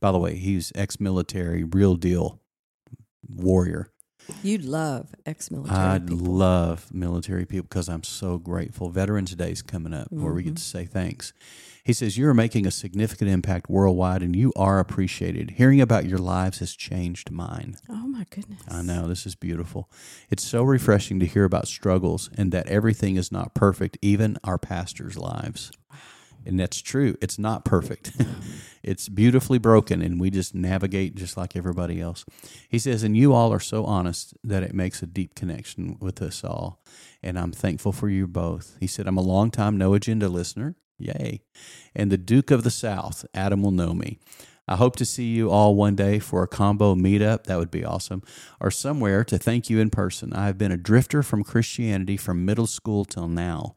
By 0.00 0.12
the 0.12 0.18
way, 0.18 0.36
he's 0.36 0.72
ex 0.74 0.98
military, 1.00 1.64
real 1.64 1.94
deal 1.96 2.40
warrior. 3.28 3.90
You'd 4.42 4.64
love 4.64 5.14
ex-military 5.24 5.78
I 5.78 5.98
people. 6.00 6.18
love 6.18 6.92
military 6.92 7.46
people 7.46 7.66
because 7.68 7.88
I'm 7.88 8.02
so 8.04 8.36
grateful. 8.36 8.90
Veterans 8.90 9.34
Day 9.34 9.52
is 9.52 9.62
coming 9.62 9.94
up 9.94 10.08
where 10.10 10.32
we 10.34 10.42
get 10.42 10.50
Mm-hmm. 10.50 10.56
to 10.56 10.62
say 10.62 10.84
thanks. 10.84 11.32
He 11.84 11.92
says, 11.92 12.18
You're 12.18 12.34
making 12.34 12.66
a 12.66 12.70
significant 12.70 13.30
impact 13.30 13.70
worldwide 13.70 14.22
and 14.22 14.34
you 14.34 14.52
are 14.56 14.78
appreciated. 14.78 15.52
Hearing 15.52 15.80
about 15.80 16.06
your 16.06 16.18
lives 16.18 16.58
has 16.58 16.74
changed 16.74 17.30
mine. 17.30 17.76
oh 17.88 18.06
my 18.06 18.24
goodness. 18.30 18.62
I 18.68 18.82
know, 18.82 19.08
this 19.08 19.26
is 19.26 19.34
beautiful. 19.34 19.90
It's 20.30 20.46
so 20.46 20.62
refreshing 20.62 21.20
to 21.20 21.26
hear 21.26 21.44
about 21.44 21.68
struggles 21.68 22.30
and 22.36 22.52
that 22.52 22.68
everything 22.68 23.16
is 23.16 23.32
not 23.32 23.54
perfect, 23.54 23.98
even 24.02 24.36
our 24.44 24.58
pastors' 24.58 25.16
lives. 25.16 25.70
And 26.46 26.58
that's 26.58 26.80
true. 26.80 27.16
It's 27.20 27.38
not 27.38 27.64
perfect. 27.64 28.12
it's 28.82 29.08
beautifully 29.08 29.58
broken, 29.58 30.00
and 30.00 30.18
we 30.18 30.30
just 30.30 30.54
navigate 30.54 31.14
just 31.14 31.36
like 31.36 31.54
everybody 31.56 32.00
else. 32.00 32.24
He 32.68 32.78
says, 32.78 33.02
and 33.02 33.16
you 33.16 33.34
all 33.34 33.52
are 33.52 33.60
so 33.60 33.84
honest 33.84 34.34
that 34.42 34.62
it 34.62 34.72
makes 34.72 35.02
a 35.02 35.06
deep 35.06 35.34
connection 35.34 35.98
with 36.00 36.22
us 36.22 36.42
all. 36.44 36.82
And 37.22 37.38
I'm 37.38 37.52
thankful 37.52 37.92
for 37.92 38.08
you 38.08 38.26
both. 38.26 38.76
He 38.80 38.86
said, 38.86 39.06
I'm 39.06 39.18
a 39.18 39.22
long-time 39.22 39.76
no 39.76 39.92
agenda 39.92 40.28
listener. 40.28 40.76
Yay. 40.98 41.42
And 41.94 42.10
the 42.10 42.18
Duke 42.18 42.50
of 42.50 42.64
the 42.64 42.70
South, 42.70 43.24
Adam 43.34 43.62
will 43.62 43.70
know 43.70 43.94
me. 43.94 44.18
I 44.68 44.76
hope 44.76 44.96
to 44.96 45.06
see 45.06 45.24
you 45.24 45.50
all 45.50 45.74
one 45.74 45.96
day 45.96 46.18
for 46.18 46.42
a 46.42 46.48
combo 46.48 46.94
meetup. 46.94 47.44
That 47.44 47.58
would 47.58 47.70
be 47.70 47.86
awesome. 47.86 48.22
Or 48.60 48.70
somewhere 48.70 49.24
to 49.24 49.38
thank 49.38 49.70
you 49.70 49.80
in 49.80 49.88
person. 49.88 50.34
I 50.34 50.44
have 50.44 50.58
been 50.58 50.72
a 50.72 50.76
drifter 50.76 51.22
from 51.22 51.42
Christianity 51.42 52.18
from 52.18 52.44
middle 52.44 52.66
school 52.66 53.06
till 53.06 53.28
now. 53.28 53.76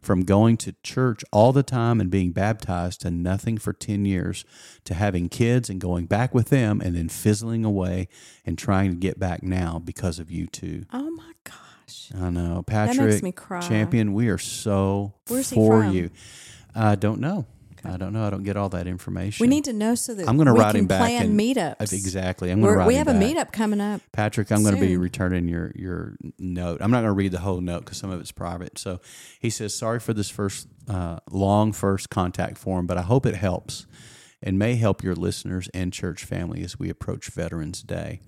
From 0.00 0.22
going 0.22 0.56
to 0.58 0.76
church 0.84 1.24
all 1.32 1.52
the 1.52 1.64
time 1.64 2.00
and 2.00 2.08
being 2.08 2.30
baptized 2.30 3.00
to 3.00 3.10
nothing 3.10 3.58
for 3.58 3.72
10 3.72 4.04
years, 4.04 4.44
to 4.84 4.94
having 4.94 5.28
kids 5.28 5.68
and 5.68 5.80
going 5.80 6.06
back 6.06 6.32
with 6.32 6.50
them 6.50 6.80
and 6.80 6.94
then 6.94 7.08
fizzling 7.08 7.64
away 7.64 8.06
and 8.46 8.56
trying 8.56 8.90
to 8.90 8.96
get 8.96 9.18
back 9.18 9.42
now 9.42 9.80
because 9.84 10.20
of 10.20 10.30
you 10.30 10.46
two. 10.46 10.84
Oh 10.92 11.10
my 11.10 11.32
gosh. 11.42 12.12
I 12.16 12.30
know. 12.30 12.56
makes 12.58 12.68
Patrick, 12.68 13.22
me 13.24 13.32
cry. 13.32 13.60
champion, 13.60 14.14
we 14.14 14.28
are 14.28 14.38
so 14.38 15.14
Where's 15.26 15.50
he 15.50 15.56
for 15.56 15.84
you. 15.84 16.10
I 16.78 16.94
don't 16.94 17.20
know. 17.20 17.46
I 17.84 17.96
don't 17.96 18.12
know. 18.12 18.26
I 18.26 18.30
don't 18.30 18.42
get 18.42 18.56
all 18.56 18.68
that 18.70 18.86
information. 18.86 19.44
We 19.44 19.48
need 19.48 19.64
to 19.64 19.72
know 19.72 19.94
so 19.94 20.14
that 20.14 20.28
I'm 20.28 20.36
going 20.36 20.46
to 20.46 20.52
write 20.52 20.74
him 20.74 20.86
back 20.86 21.00
plan 21.00 21.26
and 21.26 21.38
meetups. 21.38 21.92
Exactly. 21.92 22.50
I'm 22.50 22.60
going 22.60 22.72
to 22.72 22.78
write 22.78 22.88
we 22.88 22.96
have 22.96 23.08
a 23.08 23.12
back. 23.12 23.22
meetup 23.22 23.52
coming 23.52 23.80
up. 23.80 24.00
Patrick, 24.12 24.50
I'm 24.50 24.62
going 24.62 24.74
to 24.74 24.80
be 24.80 24.96
returning 24.96 25.48
your 25.48 25.72
your 25.74 26.16
note. 26.38 26.80
I'm 26.82 26.90
not 26.90 26.98
going 26.98 27.10
to 27.10 27.12
read 27.12 27.32
the 27.32 27.40
whole 27.40 27.60
note 27.60 27.84
because 27.84 27.98
some 27.98 28.10
of 28.10 28.20
it's 28.20 28.32
private. 28.32 28.78
So 28.78 29.00
he 29.40 29.50
says, 29.50 29.74
"Sorry 29.74 30.00
for 30.00 30.12
this 30.12 30.30
first 30.30 30.68
uh, 30.88 31.18
long 31.30 31.72
first 31.72 32.10
contact 32.10 32.58
form, 32.58 32.86
but 32.86 32.98
I 32.98 33.02
hope 33.02 33.26
it 33.26 33.36
helps 33.36 33.86
and 34.42 34.58
may 34.58 34.76
help 34.76 35.02
your 35.02 35.14
listeners 35.14 35.68
and 35.74 35.92
church 35.92 36.24
family 36.24 36.62
as 36.62 36.78
we 36.78 36.90
approach 36.90 37.28
Veterans 37.28 37.82
Day." 37.82 38.20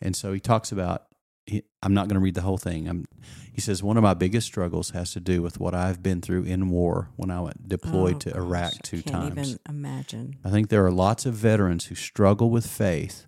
And 0.00 0.16
so 0.16 0.32
he 0.32 0.40
talks 0.40 0.72
about. 0.72 1.04
He, 1.48 1.62
I'm 1.82 1.94
not 1.94 2.08
going 2.08 2.14
to 2.16 2.20
read 2.20 2.34
the 2.34 2.42
whole 2.42 2.58
thing. 2.58 2.86
I'm, 2.88 3.06
he 3.52 3.60
says 3.62 3.82
one 3.82 3.96
of 3.96 4.02
my 4.02 4.12
biggest 4.14 4.46
struggles 4.46 4.90
has 4.90 5.12
to 5.14 5.20
do 5.20 5.40
with 5.40 5.58
what 5.58 5.74
I've 5.74 6.02
been 6.02 6.20
through 6.20 6.44
in 6.44 6.68
war 6.68 7.08
when 7.16 7.30
I 7.30 7.40
went 7.40 7.66
deployed 7.68 8.16
Oh, 8.16 8.18
to 8.18 8.30
gosh, 8.30 8.38
Iraq 8.38 8.72
I 8.74 8.78
two 8.82 9.02
can't 9.02 9.34
times. 9.34 9.48
even 9.48 9.60
imagine. 9.68 10.36
I 10.44 10.50
think 10.50 10.68
there 10.68 10.84
are 10.84 10.90
lots 10.92 11.24
of 11.24 11.34
veterans 11.34 11.86
who 11.86 11.94
struggle 11.94 12.50
with 12.50 12.66
faith, 12.66 13.26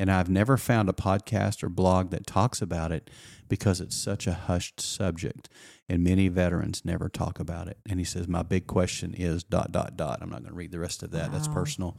and 0.00 0.10
I've 0.10 0.28
never 0.28 0.56
found 0.56 0.88
a 0.88 0.92
podcast 0.92 1.62
or 1.62 1.68
blog 1.68 2.10
that 2.10 2.26
talks 2.26 2.60
about 2.60 2.90
it 2.90 3.08
because 3.48 3.80
it's 3.80 3.96
such 3.96 4.26
a 4.26 4.32
hushed 4.32 4.80
subject, 4.80 5.48
and 5.90 6.04
many 6.04 6.28
veterans 6.28 6.82
never 6.84 7.08
talk 7.08 7.40
about 7.40 7.66
it. 7.66 7.76
And 7.84 7.98
he 7.98 8.04
says, 8.04 8.28
My 8.28 8.44
big 8.44 8.68
question 8.68 9.12
is 9.12 9.42
dot, 9.42 9.72
dot, 9.72 9.96
dot. 9.96 10.20
I'm 10.22 10.30
not 10.30 10.42
going 10.42 10.52
to 10.52 10.56
read 10.56 10.70
the 10.70 10.78
rest 10.78 11.02
of 11.02 11.10
that. 11.10 11.32
That's 11.32 11.48
personal. 11.48 11.96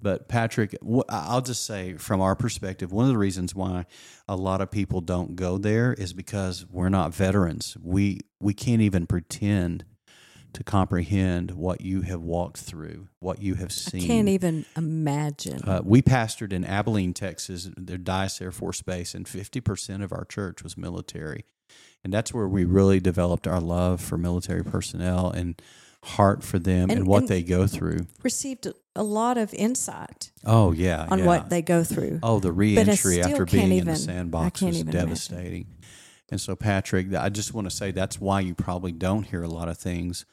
But 0.00 0.26
Patrick, 0.26 0.74
I'll 1.10 1.42
just 1.42 1.66
say 1.66 1.94
from 1.94 2.22
our 2.22 2.34
perspective, 2.34 2.92
one 2.92 3.04
of 3.04 3.10
the 3.10 3.18
reasons 3.18 3.54
why 3.54 3.84
a 4.26 4.36
lot 4.36 4.62
of 4.62 4.70
people 4.70 5.02
don't 5.02 5.36
go 5.36 5.58
there 5.58 5.92
is 5.92 6.14
because 6.14 6.64
we're 6.70 6.88
not 6.88 7.14
veterans. 7.14 7.76
We 7.82 8.20
we 8.40 8.54
can't 8.54 8.80
even 8.80 9.06
pretend 9.06 9.84
to 10.54 10.64
comprehend 10.64 11.50
what 11.50 11.82
you 11.82 12.00
have 12.00 12.22
walked 12.22 12.56
through, 12.56 13.08
what 13.20 13.42
you 13.42 13.56
have 13.56 13.70
seen. 13.70 14.04
I 14.04 14.06
can't 14.06 14.28
even 14.28 14.64
imagine. 14.74 15.60
Uh, 15.62 15.82
we 15.84 16.00
pastored 16.00 16.54
in 16.54 16.64
Abilene, 16.64 17.12
Texas, 17.12 17.68
their 17.76 17.98
Dyess 17.98 18.40
Air 18.40 18.52
Force 18.52 18.80
Base, 18.80 19.14
and 19.14 19.26
50% 19.26 20.02
of 20.02 20.12
our 20.12 20.24
church 20.24 20.62
was 20.62 20.78
military. 20.78 21.44
And 22.06 22.12
that's 22.14 22.32
where 22.32 22.46
we 22.46 22.64
really 22.64 23.00
developed 23.00 23.48
our 23.48 23.58
love 23.60 24.00
for 24.00 24.16
military 24.16 24.62
personnel 24.62 25.28
and 25.28 25.60
heart 26.04 26.44
for 26.44 26.56
them 26.60 26.88
and, 26.88 27.00
And- 27.00 27.06
what 27.08 27.22
and- 27.22 27.28
they 27.28 27.42
go 27.42 27.66
through. 27.66 28.06
Received 28.22 28.68
a 28.94 29.02
lot 29.02 29.36
of 29.36 29.52
insight 29.52 30.30
Oh, 30.44 30.70
yeah. 30.70 31.08
on 31.10 31.18
yeah. 31.18 31.26
what 31.26 31.50
they 31.50 31.62
go 31.62 31.82
through. 31.82 32.20
Oh, 32.22 32.38
the 32.38 32.52
reentry 32.52 33.20
after 33.20 33.44
being 33.44 33.72
in 33.72 33.86
the 33.86 33.96
sandbox 33.96 34.62
was 34.62 34.76
even 34.76 34.88
imagine. 34.90 35.00
devastating. 35.08 35.66
And 36.30 36.40
so, 36.40 36.54
Patrick, 36.54 37.12
I 37.12 37.28
just 37.28 37.52
want 37.52 37.68
to 37.68 37.74
say 37.74 37.90
that's 37.90 38.20
why 38.20 38.38
you 38.38 38.54
probably 38.54 38.92
don't 38.92 39.24
hear 39.24 39.42
a 39.42 39.48
lot 39.48 39.68
of 39.68 39.76
things. 39.76 40.26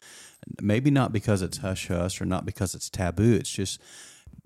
Maybe 0.61 0.91
not 0.91 1.11
because 1.11 1.41
it's 1.41 1.57
hush 1.57 1.87
hush 1.87 2.21
or 2.21 2.25
not 2.25 2.45
because 2.45 2.75
it's 2.75 2.87
taboo. 2.87 3.33
It's 3.33 3.49
just 3.49 3.81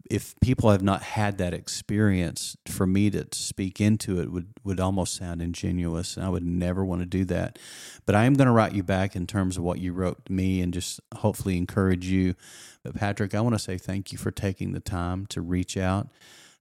if 0.10 0.36
people 0.42 0.70
have 0.72 0.82
not 0.82 1.02
had 1.02 1.38
that 1.38 1.54
experience, 1.54 2.58
for 2.68 2.88
me 2.88 3.10
to 3.10 3.28
speak 3.32 3.82
into 3.82 4.20
it 4.20 4.32
would, 4.32 4.48
would 4.64 4.80
almost 4.80 5.16
sound 5.16 5.42
ingenuous. 5.42 6.18
And 6.18 6.26
I 6.26 6.30
would 6.30 6.46
never 6.46 6.84
want 6.84 7.02
to 7.02 7.06
do 7.06 7.26
that. 7.26 7.60
But 8.06 8.16
I 8.16 8.26
am 8.26 8.34
going 8.34 8.48
to 8.48 8.54
write 8.54 8.74
you 8.74 8.84
back 8.84 9.16
in 9.16 9.28
terms 9.28 9.58
of 9.58 9.64
what 9.64 9.80
you 9.80 9.94
wrote 9.94 10.26
to 10.26 10.32
me 10.32 10.62
and 10.62 10.74
just 10.74 11.00
hopefully 11.16 11.58
encourage 11.58 12.06
you. 12.06 12.36
But, 12.84 12.96
Patrick, 12.96 13.36
I 13.36 13.42
want 13.42 13.56
to 13.56 13.60
say 13.60 13.78
thank 13.78 14.12
you 14.12 14.18
for 14.18 14.32
taking 14.32 14.72
the 14.74 14.80
time 14.80 15.26
to 15.28 15.42
reach 15.42 15.78
out. 15.78 16.08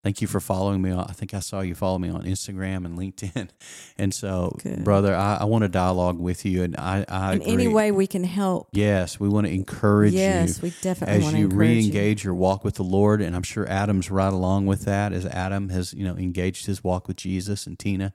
Thank 0.07 0.21
you 0.21 0.29
for 0.29 0.39
following 0.39 0.83
me. 0.83 0.93
on 0.93 1.05
I 1.09 1.13
think 1.15 1.35
I 1.35 1.41
saw 1.41 1.63
you 1.63 1.75
follow 1.75 1.99
me 1.99 2.11
on 2.11 2.23
Instagram 2.23 2.85
and 2.85 2.97
LinkedIn. 2.97 3.49
And 3.99 4.15
so, 4.15 4.57
Good. 4.63 4.85
brother, 4.85 5.13
I, 5.17 5.39
I 5.41 5.45
want 5.47 5.63
to 5.63 5.69
dialogue 5.69 6.21
with 6.21 6.45
you. 6.45 6.63
And 6.63 6.77
I, 6.77 7.05
I 7.09 7.33
in 7.33 7.41
agree. 7.41 7.53
any 7.55 7.69
way 7.69 7.91
we 7.91 8.07
can 8.07 8.23
help. 8.23 8.69
Yes, 8.71 9.19
we 9.19 9.29
want 9.29 9.49
to 9.49 9.53
encourage 9.53 10.13
Yes, 10.13 10.23
you 10.23 10.47
Yes, 10.47 10.63
we 10.63 10.73
definitely 10.81 11.17
as 11.17 11.23
want 11.25 11.35
to 11.35 11.41
you 11.41 11.49
you. 11.49 11.57
re-engage 11.57 12.23
your 12.23 12.35
walk 12.35 12.63
with 12.63 12.77
the 12.77 12.85
Lord, 12.85 13.21
and 13.21 13.35
I'm 13.35 13.43
sure 13.43 13.69
Adam's 13.69 14.09
right 14.09 14.33
along 14.33 14.67
with 14.67 14.85
that, 14.85 15.13
as 15.13 15.27
Adam 15.27 15.71
has 15.71 15.93
you 15.93 16.05
know 16.05 16.15
engaged 16.17 16.67
his 16.67 16.85
walk 16.85 17.09
with 17.09 17.17
Jesus 17.17 17.67
and 17.67 17.77
Tina. 17.77 18.13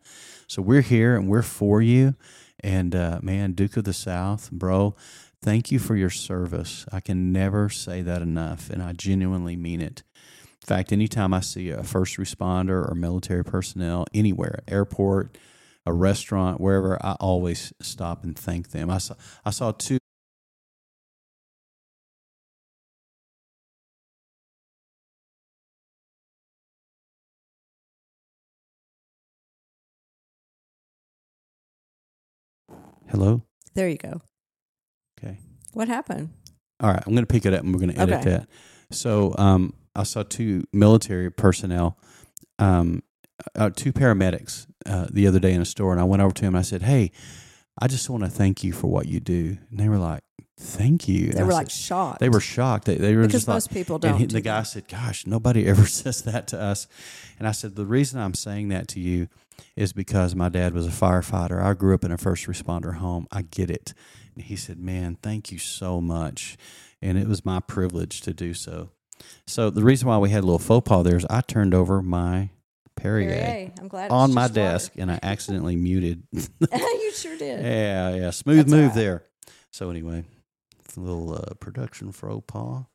So 0.48 0.62
we're 0.62 0.82
here 0.84 1.18
and 1.18 1.28
we're 1.28 1.42
for 1.42 1.82
you. 1.82 2.16
And 2.62 2.96
uh, 2.96 3.20
man, 3.22 3.52
Duke 3.52 3.76
of 3.76 3.84
the 3.84 3.94
South, 3.94 4.50
bro, 4.50 4.96
thank 5.42 5.72
you 5.72 5.80
for 5.80 5.98
your 5.98 6.12
service. 6.12 6.86
I 6.89 7.02
can 7.02 7.34
never 7.34 7.68
say 7.68 8.02
that 8.04 8.22
enough, 8.22 8.70
and 8.70 8.82
I 8.82 8.94
genuinely 8.94 9.58
mean 9.58 9.82
it. 9.82 10.04
In 10.62 10.68
fact, 10.68 10.91
anytime 10.91 11.34
I 11.34 11.39
see 11.39 11.70
a 11.70 11.84
first 11.84 12.18
responder 12.18 12.89
or 12.89 12.93
military 12.95 13.43
personnel 13.43 14.05
anywhere, 14.14 14.62
airport, 14.68 15.38
a 15.86 15.93
restaurant, 15.93 16.62
wherever, 16.62 17.03
I 17.03 17.14
always 17.14 17.74
stop 17.82 18.24
and 18.24 18.38
thank 18.38 18.70
them. 18.70 18.89
I 18.89 18.99
saw 18.99 19.16
I 19.43 19.49
saw 19.49 19.72
two 19.72 19.97
Hello? 33.09 33.41
There 33.74 33.89
you 33.89 33.97
go. 33.97 34.22
Okay. 35.20 35.38
What 35.74 35.88
happened? 35.89 36.30
All 36.80 36.89
right, 36.89 37.03
I'm 37.05 37.14
going 37.14 37.24
to 37.26 37.32
pick 37.32 37.45
it 37.45 37.53
up 37.53 37.62
and 37.64 37.74
we're 37.74 37.80
going 37.80 37.93
to 37.93 37.99
edit 37.99 38.20
Okay. 38.20 38.30
that. 38.30 38.47
So, 38.91 39.36
um, 39.38 39.74
I 40.02 40.04
saw 40.04 40.24
two 40.24 40.66
military 40.74 41.32
personnel, 41.32 41.97
um, 42.60 43.04
uh, 43.56 43.70
two 43.76 43.93
paramedics 43.93 44.68
uh, 44.86 45.08
the 45.12 45.28
other 45.28 45.39
day 45.39 45.54
in 45.54 45.62
a 45.62 45.66
store, 45.66 45.91
and 45.93 46.02
I 46.02 46.04
went 46.04 46.22
over 46.22 46.34
to 46.34 46.45
and 46.45 46.58
I 46.58 46.62
said, 46.64 46.82
"Hey, 46.82 47.12
I 47.80 47.88
just 47.88 48.10
want 48.10 48.24
to 48.24 48.30
thank 48.30 48.64
you 48.64 48.74
for 48.74 48.88
what 48.88 49.08
you 49.08 49.20
do." 49.20 49.58
And 49.70 49.80
they 49.80 49.89
were 49.89 49.97
like, 49.97 50.24
"Thank 50.60 51.08
you." 51.08 51.26
And 51.30 51.34
They 51.34 51.39
I 51.41 51.43
were 51.43 51.52
said- 51.52 51.58
like 51.58 51.70
shocked. 51.70 52.20
they 52.20 52.30
were 52.30 52.39
shocked. 52.39 52.86
They, 52.86 52.95
they 52.95 53.16
were 53.16 53.22
because 53.22 53.32
just 53.41 53.47
like, 53.47 53.56
most 53.56 53.72
people 53.72 53.97
don't. 53.99 54.18
he, 54.20 54.26
do 54.28 54.34
the 54.36 54.41
guy 54.41 54.60
that. 54.62 54.68
said, 54.68 54.88
"Gosh, 54.88 55.26
nobody 55.26 55.66
ever 55.74 55.86
says 55.86 56.22
that 56.24 56.47
to 56.47 56.60
us." 56.62 56.88
And 57.39 57.47
I 57.47 57.52
said, 57.52 57.76
"The 57.76 57.86
reason 57.86 58.20
I'm 58.20 58.34
saying 58.34 58.68
that 58.70 58.88
to 58.89 58.99
you 58.99 59.28
is 59.76 59.93
because 59.93 60.36
my 60.36 60.49
dad 60.49 60.74
was 60.74 60.86
a 60.88 60.91
firefighter. 60.91 61.62
I 61.64 61.74
grew 61.74 61.93
up 61.95 62.04
in 62.04 62.12
a 62.12 62.18
first 62.18 62.45
responder 62.47 62.95
home. 62.95 63.28
I 63.32 63.41
get 63.43 63.70
it." 63.72 63.93
And 64.36 64.43
he 64.43 64.56
said, 64.56 64.78
"Man, 64.80 65.18
thank 65.24 65.52
you 65.52 65.58
so 65.58 66.02
much." 66.02 66.58
And 67.02 67.18
it 67.18 67.28
was 67.28 67.43
my 67.43 67.60
privilege 67.60 68.22
to 68.22 68.34
do 68.34 68.54
so. 68.54 68.91
So 69.48 69.70
the 69.70 69.84
reason 69.84 70.08
why 70.08 70.18
we 70.18 70.30
had 70.30 70.44
a 70.44 70.46
little 70.46 70.60
faux 70.60 70.88
pas 70.88 71.04
there 71.04 71.18
is 71.18 71.26
I 71.30 71.42
turned 71.42 71.74
over 71.74 72.02
my 72.02 72.50
Perrier, 72.96 73.30
Perrier. 73.30 73.72
I'm 73.80 73.88
glad 73.88 74.12
on 74.12 74.34
my 74.34 74.44
just 74.44 74.58
water. 74.58 74.72
desk 74.72 74.92
and 74.98 75.12
I 75.12 75.20
accidentally 75.24 75.76
muted. 75.76 76.24
you 76.34 77.12
sure 77.14 77.38
did. 77.38 77.64
yeah, 77.64 78.16
yeah, 78.16 78.30
smooth 78.30 78.58
That's 78.58 78.72
move 78.72 78.88
right. 78.88 78.96
there. 78.96 79.24
So 79.72 79.90
anyway, 79.90 80.24
a 80.96 81.00
little 81.00 81.34
uh, 81.34 81.54
production 81.60 82.12
faux 82.12 82.44
pas. 82.48 82.86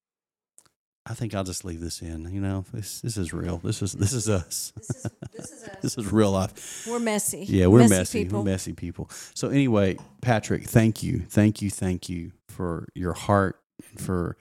I 1.09 1.15
think 1.15 1.35
I'll 1.35 1.45
just 1.45 1.65
leave 1.65 1.81
this 1.81 2.03
in. 2.03 2.33
You 2.33 2.41
know, 2.41 2.65
this 2.73 3.01
this 3.01 3.17
is 3.17 3.33
real. 3.33 3.59
This 3.59 3.81
is 3.81 3.93
this 3.93 4.13
is 4.13 4.29
us. 4.29 4.73
This 4.77 4.91
is 4.91 5.07
this 5.33 5.51
is 5.51 5.63
us. 5.69 5.77
This 5.81 5.99
is 5.99 6.13
real 6.13 6.33
life. 6.33 6.87
We're 6.89 6.99
messy. 6.99 7.45
Yeah, 7.49 7.69
we're 7.69 7.81
messy. 7.81 7.95
messy 7.95 8.25
people. 8.25 8.39
We're 8.41 8.51
messy 8.51 8.73
people. 8.73 9.11
So 9.35 9.49
anyway, 9.49 9.99
Patrick, 10.21 10.65
thank 10.65 11.03
you, 11.05 11.21
thank 11.21 11.63
you, 11.63 11.71
thank 11.71 12.09
you 12.09 12.33
for 12.49 12.89
your 12.95 13.13
heart 13.13 13.61
and 13.89 14.01
for 14.01 14.37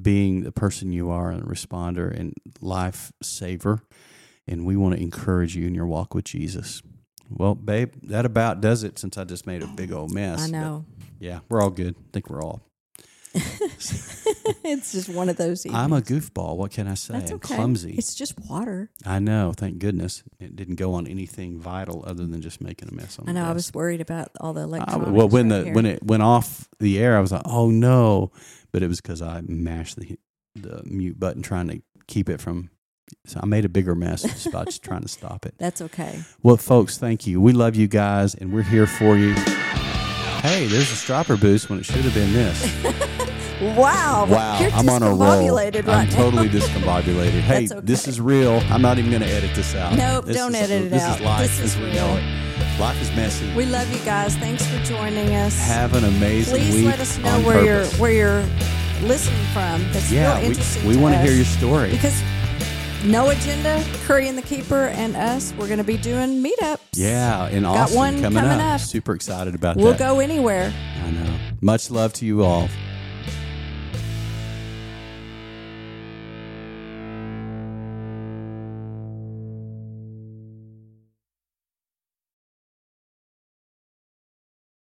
being 0.00 0.42
the 0.42 0.52
person 0.52 0.92
you 0.92 1.10
are 1.10 1.30
and 1.30 1.42
a 1.42 1.46
responder 1.46 2.10
and 2.10 2.34
life 2.60 3.12
saver. 3.22 3.82
And 4.46 4.66
we 4.66 4.76
want 4.76 4.94
to 4.96 5.00
encourage 5.00 5.56
you 5.56 5.66
in 5.66 5.74
your 5.74 5.86
walk 5.86 6.14
with 6.14 6.24
Jesus. 6.26 6.82
Well, 7.30 7.54
babe, 7.54 7.92
that 8.02 8.26
about 8.26 8.60
does 8.60 8.82
it 8.82 8.98
since 8.98 9.16
I 9.16 9.24
just 9.24 9.46
made 9.46 9.62
a 9.62 9.66
big 9.66 9.92
old 9.92 10.12
mess. 10.12 10.42
I 10.42 10.50
know. 10.50 10.84
yeah, 11.18 11.40
we're 11.48 11.62
all 11.62 11.70
good. 11.70 11.94
I 11.98 12.02
think 12.12 12.28
we're 12.28 12.42
all. 12.42 12.60
it's 13.34 14.92
just 14.92 15.08
one 15.08 15.28
of 15.28 15.36
those. 15.36 15.66
I'm 15.72 15.92
a 15.92 16.00
goofball. 16.00 16.56
What 16.56 16.70
can 16.70 16.86
I 16.86 16.94
say? 16.94 17.14
That's 17.14 17.30
I'm 17.32 17.38
clumsy. 17.40 17.94
It's 17.96 18.14
just 18.14 18.38
water. 18.48 18.90
I 19.04 19.18
know. 19.18 19.52
Thank 19.56 19.78
goodness 19.78 20.22
it 20.38 20.54
didn't 20.54 20.76
go 20.76 20.94
on 20.94 21.06
anything 21.06 21.58
vital 21.58 22.04
other 22.06 22.26
than 22.26 22.40
just 22.40 22.60
making 22.60 22.88
a 22.88 22.92
mess 22.92 23.18
on. 23.18 23.28
I 23.28 23.32
the 23.32 23.40
know. 23.40 23.46
I 23.48 23.52
was 23.52 23.72
worried 23.74 24.00
about 24.00 24.28
all 24.40 24.52
the 24.52 24.60
I- 24.60 24.64
electronics. 24.64 25.10
well, 25.10 25.28
when 25.28 25.48
right 25.50 25.58
the 25.58 25.64
here. 25.64 25.74
when 25.74 25.86
it 25.86 26.02
went 26.04 26.22
off 26.22 26.68
the 26.78 26.98
air, 27.00 27.16
I 27.16 27.20
was 27.20 27.32
like, 27.32 27.42
"Oh 27.44 27.70
no!" 27.70 28.30
But 28.74 28.82
it 28.82 28.88
was 28.88 29.00
because 29.00 29.22
I 29.22 29.40
mashed 29.46 30.00
the 30.00 30.18
the 30.56 30.82
mute 30.84 31.20
button 31.20 31.42
trying 31.42 31.68
to 31.68 31.80
keep 32.08 32.28
it 32.28 32.40
from. 32.40 32.70
So 33.24 33.38
I 33.40 33.46
made 33.46 33.64
a 33.64 33.68
bigger 33.68 33.94
mess 33.94 34.22
just 34.22 34.50
by 34.50 34.64
just 34.64 34.82
trying 34.82 35.02
to 35.02 35.08
stop 35.08 35.46
it. 35.46 35.54
That's 35.58 35.80
okay. 35.80 36.22
Well, 36.42 36.56
folks, 36.56 36.98
thank 36.98 37.24
you. 37.24 37.40
We 37.40 37.52
love 37.52 37.76
you 37.76 37.86
guys, 37.86 38.34
and 38.34 38.52
we're 38.52 38.62
here 38.62 38.88
for 38.88 39.16
you. 39.16 39.34
Hey, 40.42 40.66
there's 40.66 40.90
a 40.90 40.96
stropper 40.96 41.40
boost 41.40 41.70
when 41.70 41.78
it 41.78 41.84
should 41.84 42.04
have 42.04 42.14
been 42.14 42.32
this. 42.32 42.84
Wow. 43.62 44.26
Wow, 44.28 44.58
You're 44.60 44.70
I'm 44.72 44.88
on 44.88 45.02
a 45.04 45.10
roll. 45.14 45.54
right 45.56 45.76
I'm 45.88 46.08
now. 46.08 46.14
totally 46.16 46.48
discombobulated. 46.50 47.40
Hey, 47.40 47.66
That's 47.68 47.80
this 47.86 48.08
is 48.08 48.20
real. 48.20 48.60
I'm 48.68 48.82
not 48.82 48.98
even 48.98 49.10
going 49.12 49.22
to 49.22 49.28
edit 49.28 49.54
this 49.54 49.74
out. 49.76 49.96
Nope, 49.96 50.24
This 50.26 50.36
don't 50.36 50.54
is- 50.56 50.60
edit 50.70 50.86
it 50.86 50.90
this 50.90 51.02
out. 51.02 51.20
is 51.20 51.24
life 51.24 51.40
This 51.42 51.60
is 51.60 51.76
as 51.76 51.78
we 51.80 51.84
real. 51.86 51.94
know 51.94 52.16
it. 52.16 52.43
Life 52.78 53.00
is 53.00 53.10
messy. 53.14 53.52
We 53.54 53.66
love 53.66 53.90
you 53.92 54.04
guys. 54.04 54.34
Thanks 54.36 54.66
for 54.66 54.78
joining 54.82 55.34
us. 55.36 55.56
Have 55.66 55.94
an 55.94 56.04
amazing 56.04 56.56
Please 56.56 56.74
week. 56.74 56.86
let 56.86 56.98
us 57.00 57.18
know 57.18 57.40
where 57.42 57.60
purpose. 57.60 57.92
you're 57.92 58.00
where 58.00 58.10
you're 58.10 59.06
listening 59.08 59.44
from. 59.52 59.82
That's 59.92 60.10
Yeah, 60.10 60.32
real 60.34 60.40
we, 60.42 60.48
interesting. 60.48 60.86
we 60.88 60.94
to 60.94 61.00
want 61.00 61.14
to 61.14 61.20
hear 61.20 61.32
your 61.32 61.44
story. 61.44 61.90
because 61.92 62.20
no 63.04 63.30
agenda. 63.30 63.84
Curry 64.06 64.26
and 64.28 64.36
the 64.36 64.42
Keeper 64.42 64.86
and 64.88 65.14
us. 65.14 65.52
We're 65.56 65.66
going 65.68 65.78
to 65.78 65.84
be 65.84 65.96
doing 65.96 66.42
meetups. 66.42 66.78
Yeah, 66.94 67.48
in 67.48 67.62
Got 67.62 67.76
Austin 67.76 67.96
one 67.96 68.14
coming, 68.22 68.42
coming 68.42 68.60
up. 68.60 68.74
up. 68.74 68.80
Super 68.80 69.14
excited 69.14 69.54
about 69.54 69.76
that. 69.76 69.82
We'll 69.82 69.94
go 69.96 70.18
anywhere. 70.18 70.72
I 71.04 71.10
know. 71.12 71.36
Much 71.60 71.92
love 71.92 72.12
to 72.14 72.26
you 72.26 72.42
all. 72.42 72.68